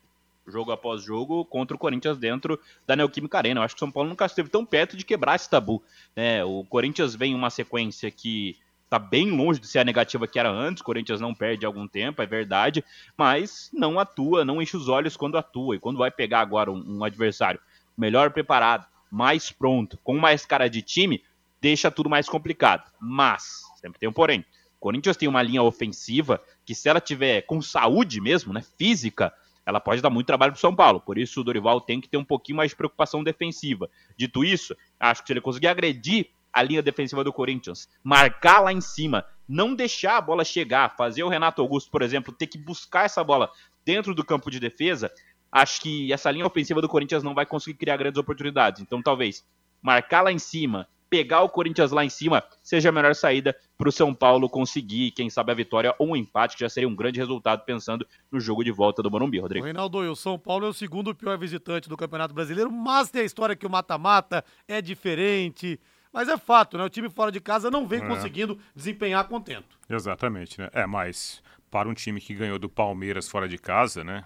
jogo 0.50 0.72
após 0.72 1.02
jogo 1.02 1.44
contra 1.44 1.76
o 1.76 1.78
Corinthians 1.78 2.18
dentro 2.18 2.58
da 2.86 2.96
Neoquímica 2.96 3.38
Arena. 3.38 3.60
Eu 3.60 3.64
acho 3.64 3.74
que 3.74 3.78
o 3.78 3.84
São 3.84 3.90
Paulo 3.90 4.08
nunca 4.08 4.26
esteve 4.26 4.48
tão 4.48 4.64
perto 4.64 4.96
de 4.96 5.04
quebrar 5.04 5.36
esse 5.36 5.48
tabu. 5.48 5.82
Né? 6.14 6.44
O 6.44 6.64
Corinthians 6.64 7.14
vem 7.14 7.32
em 7.32 7.34
uma 7.34 7.50
sequência 7.50 8.10
que 8.10 8.56
está 8.84 8.98
bem 8.98 9.30
longe 9.30 9.60
de 9.60 9.66
ser 9.66 9.80
a 9.80 9.84
negativa 9.84 10.26
que 10.26 10.38
era 10.38 10.50
antes. 10.50 10.80
O 10.80 10.84
Corinthians 10.84 11.20
não 11.20 11.34
perde 11.34 11.66
algum 11.66 11.86
tempo, 11.86 12.22
é 12.22 12.26
verdade, 12.26 12.84
mas 13.16 13.70
não 13.72 13.98
atua, 13.98 14.44
não 14.44 14.60
enche 14.60 14.76
os 14.76 14.88
olhos 14.88 15.16
quando 15.16 15.38
atua. 15.38 15.76
E 15.76 15.78
quando 15.78 15.98
vai 15.98 16.10
pegar 16.10 16.40
agora 16.40 16.70
um, 16.72 16.98
um 16.98 17.04
adversário 17.04 17.60
melhor 17.96 18.30
preparado, 18.30 18.86
mais 19.10 19.50
pronto, 19.50 19.98
com 20.02 20.16
mais 20.16 20.46
cara 20.46 20.68
de 20.68 20.82
time, 20.82 21.22
deixa 21.60 21.90
tudo 21.90 22.08
mais 22.08 22.28
complicado. 22.28 22.90
Mas, 23.00 23.62
sempre 23.80 23.98
tem 23.98 24.08
um 24.08 24.12
porém. 24.12 24.44
O 24.76 24.80
Corinthians 24.80 25.16
tem 25.16 25.28
uma 25.28 25.42
linha 25.42 25.62
ofensiva 25.62 26.40
que, 26.64 26.74
se 26.74 26.88
ela 26.88 27.00
tiver 27.00 27.42
com 27.42 27.60
saúde 27.60 28.20
mesmo, 28.20 28.52
né, 28.52 28.62
física, 28.78 29.32
ela 29.68 29.78
pode 29.78 30.00
dar 30.00 30.08
muito 30.08 30.26
trabalho 30.26 30.52
para 30.52 30.60
São 30.60 30.74
Paulo. 30.74 30.98
Por 30.98 31.18
isso, 31.18 31.42
o 31.42 31.44
Dorival 31.44 31.78
tem 31.78 32.00
que 32.00 32.08
ter 32.08 32.16
um 32.16 32.24
pouquinho 32.24 32.56
mais 32.56 32.70
de 32.70 32.76
preocupação 32.76 33.22
defensiva. 33.22 33.90
Dito 34.16 34.42
isso, 34.42 34.74
acho 34.98 35.20
que 35.20 35.26
se 35.26 35.32
ele 35.34 35.42
conseguir 35.42 35.66
agredir 35.66 36.30
a 36.50 36.62
linha 36.62 36.82
defensiva 36.82 37.22
do 37.22 37.30
Corinthians, 37.30 37.86
marcar 38.02 38.60
lá 38.60 38.72
em 38.72 38.80
cima, 38.80 39.26
não 39.46 39.74
deixar 39.74 40.16
a 40.16 40.20
bola 40.22 40.42
chegar, 40.42 40.96
fazer 40.96 41.22
o 41.22 41.28
Renato 41.28 41.60
Augusto, 41.60 41.90
por 41.90 42.00
exemplo, 42.00 42.32
ter 42.32 42.46
que 42.46 42.56
buscar 42.56 43.04
essa 43.04 43.22
bola 43.22 43.50
dentro 43.84 44.14
do 44.14 44.24
campo 44.24 44.50
de 44.50 44.58
defesa, 44.58 45.12
acho 45.52 45.82
que 45.82 46.10
essa 46.14 46.30
linha 46.30 46.46
ofensiva 46.46 46.80
do 46.80 46.88
Corinthians 46.88 47.22
não 47.22 47.34
vai 47.34 47.44
conseguir 47.44 47.76
criar 47.76 47.98
grandes 47.98 48.18
oportunidades. 48.18 48.80
Então, 48.80 49.02
talvez 49.02 49.46
marcar 49.82 50.22
lá 50.22 50.32
em 50.32 50.38
cima, 50.38 50.88
pegar 51.08 51.42
o 51.42 51.48
Corinthians 51.48 51.90
lá 51.90 52.04
em 52.04 52.08
cima 52.08 52.42
seja 52.62 52.88
a 52.88 52.92
melhor 52.92 53.14
saída 53.14 53.56
para 53.76 53.88
o 53.88 53.92
São 53.92 54.14
Paulo 54.14 54.48
conseguir, 54.48 55.10
quem 55.12 55.30
sabe, 55.30 55.52
a 55.52 55.54
vitória 55.54 55.94
ou 55.98 56.08
um 56.08 56.16
empate, 56.16 56.56
que 56.56 56.64
já 56.64 56.68
seria 56.68 56.88
um 56.88 56.94
grande 56.94 57.18
resultado 57.18 57.64
pensando 57.64 58.06
no 58.30 58.40
jogo 58.40 58.64
de 58.64 58.70
volta 58.70 59.02
do 59.02 59.10
Morumbi, 59.10 59.38
Rodrigo. 59.38 59.64
Reinaldo, 59.64 59.98
o 59.98 60.16
São 60.16 60.38
Paulo 60.38 60.66
é 60.66 60.68
o 60.68 60.72
segundo 60.72 61.14
pior 61.14 61.38
visitante 61.38 61.88
do 61.88 61.96
Campeonato 61.96 62.34
Brasileiro, 62.34 62.70
mas 62.70 63.10
tem 63.10 63.22
a 63.22 63.24
história 63.24 63.56
que 63.56 63.66
o 63.66 63.70
mata-mata 63.70 64.44
é 64.66 64.80
diferente. 64.82 65.80
Mas 66.12 66.28
é 66.28 66.36
fato, 66.36 66.78
né? 66.78 66.84
O 66.84 66.88
time 66.88 67.08
fora 67.08 67.30
de 67.30 67.40
casa 67.40 67.70
não 67.70 67.86
vem 67.86 68.02
é. 68.02 68.06
conseguindo 68.06 68.58
desempenhar 68.74 69.28
contento. 69.28 69.78
Exatamente, 69.88 70.60
né? 70.60 70.68
É, 70.72 70.86
mas 70.86 71.42
para 71.70 71.88
um 71.88 71.94
time 71.94 72.20
que 72.20 72.34
ganhou 72.34 72.58
do 72.58 72.68
Palmeiras 72.68 73.28
fora 73.28 73.48
de 73.48 73.58
casa, 73.58 74.02
né? 74.02 74.24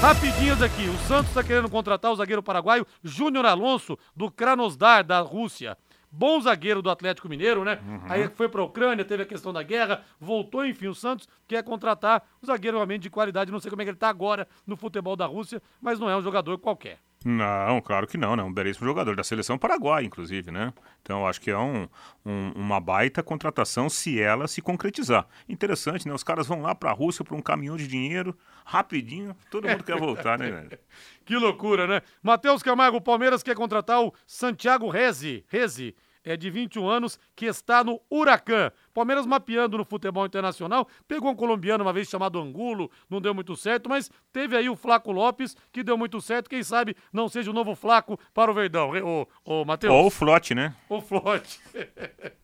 Rapidinhas 0.00 0.60
aqui, 0.60 0.88
o 0.88 0.98
Santos 1.08 1.28
está 1.28 1.42
querendo 1.42 1.70
contratar 1.70 2.12
o 2.12 2.16
zagueiro 2.16 2.42
paraguaio 2.42 2.86
Júnior 3.02 3.46
Alonso, 3.46 3.98
do 4.14 4.30
Krasnodar, 4.30 5.02
da 5.02 5.20
Rússia. 5.20 5.78
Bom 6.10 6.40
zagueiro 6.40 6.80
do 6.80 6.90
Atlético 6.90 7.28
Mineiro, 7.28 7.64
né? 7.64 7.80
Uhum. 7.84 8.00
Aí 8.08 8.28
foi 8.28 8.48
para 8.48 8.60
a 8.60 8.64
Ucrânia, 8.64 9.04
teve 9.04 9.24
a 9.24 9.26
questão 9.26 9.52
da 9.52 9.62
guerra, 9.62 10.04
voltou, 10.20 10.64
enfim, 10.64 10.86
o 10.86 10.94
Santos 10.94 11.26
quer 11.48 11.64
contratar 11.64 12.22
um 12.42 12.46
zagueiro 12.46 12.76
realmente 12.76 13.02
de 13.02 13.10
qualidade. 13.10 13.50
Não 13.50 13.58
sei 13.58 13.70
como 13.70 13.82
é 13.82 13.84
que 13.84 13.90
ele 13.90 13.96
está 13.96 14.10
agora 14.10 14.46
no 14.66 14.76
futebol 14.76 15.16
da 15.16 15.26
Rússia, 15.26 15.60
mas 15.80 15.98
não 15.98 16.08
é 16.08 16.16
um 16.16 16.22
jogador 16.22 16.58
qualquer. 16.58 16.98
Não, 17.24 17.80
claro 17.80 18.06
que 18.06 18.18
não, 18.18 18.36
né? 18.36 18.42
Um 18.42 18.52
belíssimo 18.52 18.86
jogador 18.86 19.16
da 19.16 19.24
seleção 19.24 19.56
paraguaia, 19.56 20.04
inclusive, 20.04 20.50
né? 20.50 20.74
Então 21.00 21.26
acho 21.26 21.40
que 21.40 21.50
é 21.50 21.56
um, 21.56 21.88
um, 22.24 22.52
uma 22.54 22.78
baita 22.78 23.22
contratação 23.22 23.88
se 23.88 24.20
ela 24.20 24.46
se 24.46 24.60
concretizar. 24.60 25.26
Interessante, 25.48 26.06
né? 26.06 26.12
Os 26.12 26.22
caras 26.22 26.46
vão 26.46 26.60
lá 26.60 26.74
para 26.74 26.90
a 26.90 26.92
Rússia 26.92 27.24
para 27.24 27.34
um 27.34 27.40
caminhão 27.40 27.78
de 27.78 27.88
dinheiro, 27.88 28.36
rapidinho, 28.62 29.34
todo 29.50 29.66
mundo 29.66 29.82
quer 29.82 29.98
voltar, 29.98 30.38
né, 30.38 30.50
velho? 30.50 30.78
Que 31.24 31.36
loucura, 31.36 31.86
né? 31.86 32.02
Matheus 32.22 32.62
Camargo, 32.62 33.00
Palmeiras 33.00 33.42
quer 33.42 33.54
contratar 33.54 34.02
o 34.02 34.12
Santiago 34.26 34.90
Rezi, 34.90 35.42
Rezi 35.48 35.96
é 36.24 36.36
de 36.36 36.50
21 36.50 36.88
anos, 36.88 37.18
que 37.36 37.46
está 37.46 37.84
no 37.84 38.00
Huracan. 38.10 38.72
Palmeiras 38.92 39.26
mapeando 39.26 39.76
no 39.76 39.84
futebol 39.84 40.24
internacional, 40.24 40.88
pegou 41.06 41.30
um 41.30 41.36
colombiano 41.36 41.84
uma 41.84 41.92
vez 41.92 42.08
chamado 42.08 42.40
Angulo, 42.40 42.90
não 43.10 43.20
deu 43.20 43.34
muito 43.34 43.54
certo, 43.56 43.88
mas 43.88 44.10
teve 44.32 44.56
aí 44.56 44.68
o 44.68 44.76
Flaco 44.76 45.12
Lopes, 45.12 45.56
que 45.70 45.82
deu 45.82 45.98
muito 45.98 46.20
certo, 46.20 46.48
quem 46.48 46.62
sabe 46.62 46.96
não 47.12 47.28
seja 47.28 47.50
o 47.50 47.54
novo 47.54 47.74
Flaco 47.74 48.18
para 48.32 48.50
o 48.50 48.54
Verdão. 48.54 48.90
Ô, 49.04 49.26
ô 49.44 49.64
Matheus. 49.64 49.92
Ou 49.92 50.06
o 50.06 50.10
Flote, 50.10 50.54
né? 50.54 50.74
O 50.88 51.00
Flote. 51.00 51.60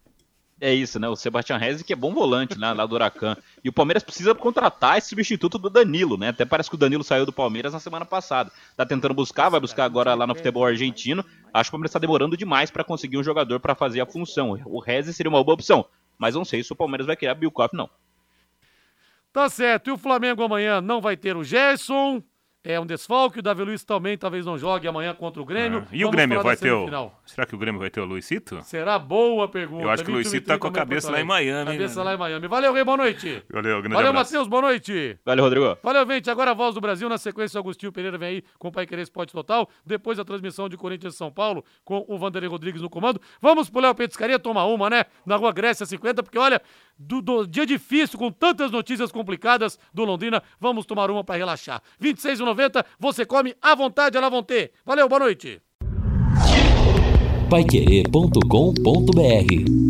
É 0.61 0.75
isso, 0.75 1.01
né? 1.01 1.09
O 1.09 1.17
Sebastião 1.17 1.59
Rezi, 1.59 1.83
que 1.83 1.95
é 1.95 1.97
bom 1.97 2.13
volante 2.13 2.59
né? 2.59 2.75
lá 2.75 2.85
do 2.85 2.95
Huracan. 2.95 3.35
E 3.65 3.69
o 3.71 3.73
Palmeiras 3.73 4.03
precisa 4.03 4.35
contratar 4.35 4.99
esse 4.99 5.09
substituto 5.09 5.57
do 5.57 5.71
Danilo, 5.71 6.19
né? 6.19 6.29
Até 6.29 6.45
parece 6.45 6.69
que 6.69 6.75
o 6.75 6.79
Danilo 6.79 7.03
saiu 7.03 7.25
do 7.25 7.33
Palmeiras 7.33 7.73
na 7.73 7.81
semana 7.81 8.05
passada. 8.05 8.53
Tá 8.77 8.85
tentando 8.85 9.15
buscar, 9.15 9.49
vai 9.49 9.59
buscar 9.59 9.85
agora 9.85 10.15
lá 10.15 10.27
no 10.27 10.35
futebol 10.35 10.67
argentino. 10.67 11.25
Acho 11.53 11.71
que 11.71 11.71
o 11.71 11.79
Palmeiras 11.79 11.91
está 11.91 11.99
demorando 11.99 12.37
demais 12.37 12.71
para 12.71 12.85
conseguir 12.85 13.17
um 13.17 13.23
jogador 13.23 13.59
para 13.59 13.75
fazer 13.75 14.03
a 14.03 14.07
função. 14.07 14.61
O 14.67 14.81
Rezi 14.81 15.15
seria 15.15 15.31
uma 15.31 15.43
boa 15.43 15.55
opção, 15.55 15.87
mas 16.19 16.35
não 16.35 16.45
sei 16.45 16.63
se 16.63 16.71
o 16.71 16.77
Palmeiras 16.77 17.07
vai 17.07 17.17
criar 17.17 17.35
Bilkoff, 17.35 17.75
não. 17.75 17.89
Tá 19.33 19.49
certo. 19.49 19.89
E 19.89 19.93
o 19.93 19.99
Flamengo 19.99 20.43
amanhã 20.43 20.83
não 20.83 21.01
vai 21.01 21.17
ter 21.17 21.37
o 21.37 21.45
Gerson, 21.45 22.23
é 22.63 22.79
um 22.79 22.87
desfalque. 22.87 23.39
O 23.39 23.43
Davi 23.43 23.63
Luiz 23.63 23.85
também 23.85 24.17
talvez 24.17 24.45
não 24.45 24.59
jogue 24.59 24.87
amanhã 24.87 25.15
contra 25.15 25.41
o 25.41 25.45
Grêmio. 25.45 25.81
Ah, 25.81 25.89
e 25.93 25.99
Vamos 25.99 26.09
o 26.09 26.11
Grêmio 26.13 26.43
vai 26.43 26.57
ter 26.57 26.73
o. 26.73 27.11
Será 27.25 27.47
que 27.47 27.55
o 27.55 27.59
Grêmio 27.59 27.81
vai 27.81 27.91
ter 27.91 28.01
o 28.01 28.05
Luizito? 28.05 28.61
Será 28.63 28.99
boa 28.99 29.49
pergunta. 29.49 29.85
Eu 29.85 29.91
acho 29.91 30.05
que 30.05 30.11
o 30.11 30.15
Luizito 30.15 30.47
tá 30.47 30.59
com 30.59 30.67
a 30.67 30.73
cabeça 30.73 31.11
lá 31.11 31.21
em 31.21 31.25
Miami. 31.25 31.73
Cabeça 31.73 32.03
lá 32.03 32.15
em 32.15 32.19
Miami. 32.19 32.49
Valeu, 32.49 32.73
Rei, 32.73 32.85
boa 32.85 32.97
noite. 32.97 33.43
Valeu, 33.51 33.81
grande 33.81 33.95
Valeu, 33.95 34.13
Matheus, 34.13 34.47
boa 34.47 34.63
noite. 34.63 35.19
Valeu, 35.25 35.45
Rodrigo. 35.45 35.79
Valeu, 35.83 36.07
gente. 36.07 36.31
Agora 36.31 36.51
a 36.51 36.55
voz 36.55 36.75
do 36.75 36.81
Brasil. 36.81 37.09
Na 37.09 37.19
sequência, 37.19 37.59
o 37.59 37.61
Agostinho 37.61 37.93
Pereira 37.93 38.19
vem 38.19 38.29
aí 38.29 38.45
com 38.59 38.69
o 38.69 38.73
Pai 38.73 38.87
Querer 38.87 39.03
Esporte 39.03 39.33
Total. 39.33 39.69
Depois 39.85 40.19
a 40.19 40.25
transmissão 40.25 40.69
de 40.69 40.77
Corinthians 40.77 41.15
e 41.15 41.17
São 41.17 41.31
Paulo 41.31 41.65
com 41.85 42.05
o 42.09 42.19
Vanderlei 42.19 42.51
Rodrigues 42.51 42.83
no 42.83 42.91
comando. 42.91 43.21
Vamos 43.41 43.71
pro 43.71 43.81
Léo 43.81 43.95
Petiscaria 43.95 44.39
tomar 44.39 44.67
uma, 44.67 44.91
né? 44.91 45.05
Na 45.25 45.37
rua 45.37 45.53
Grécia 45.53 45.87
50, 45.87 46.23
porque 46.23 46.39
olha, 46.39 46.61
do, 47.01 47.23
do, 47.23 47.47
dia 47.47 47.65
difícil, 47.65 48.19
com 48.19 48.31
tantas 48.31 48.71
notícias 48.71 49.11
complicadas 49.11 49.79
do 49.93 50.05
Londrina, 50.05 50.43
vamos 50.61 50.85
tomar 50.85 51.11
uma 51.11 51.25
para 51.25 51.39
relaxar. 51.39 51.83
26,90, 52.01 52.85
você 52.99 53.25
come 53.25 53.57
à 53.63 53.75
vontade, 53.75 54.19
à 54.19 54.29
vontade. 54.29 54.71
Valeu, 54.85 55.09
boa 55.09 55.21
noite. 55.21 55.63
Paiquerê.com.br 57.49 59.90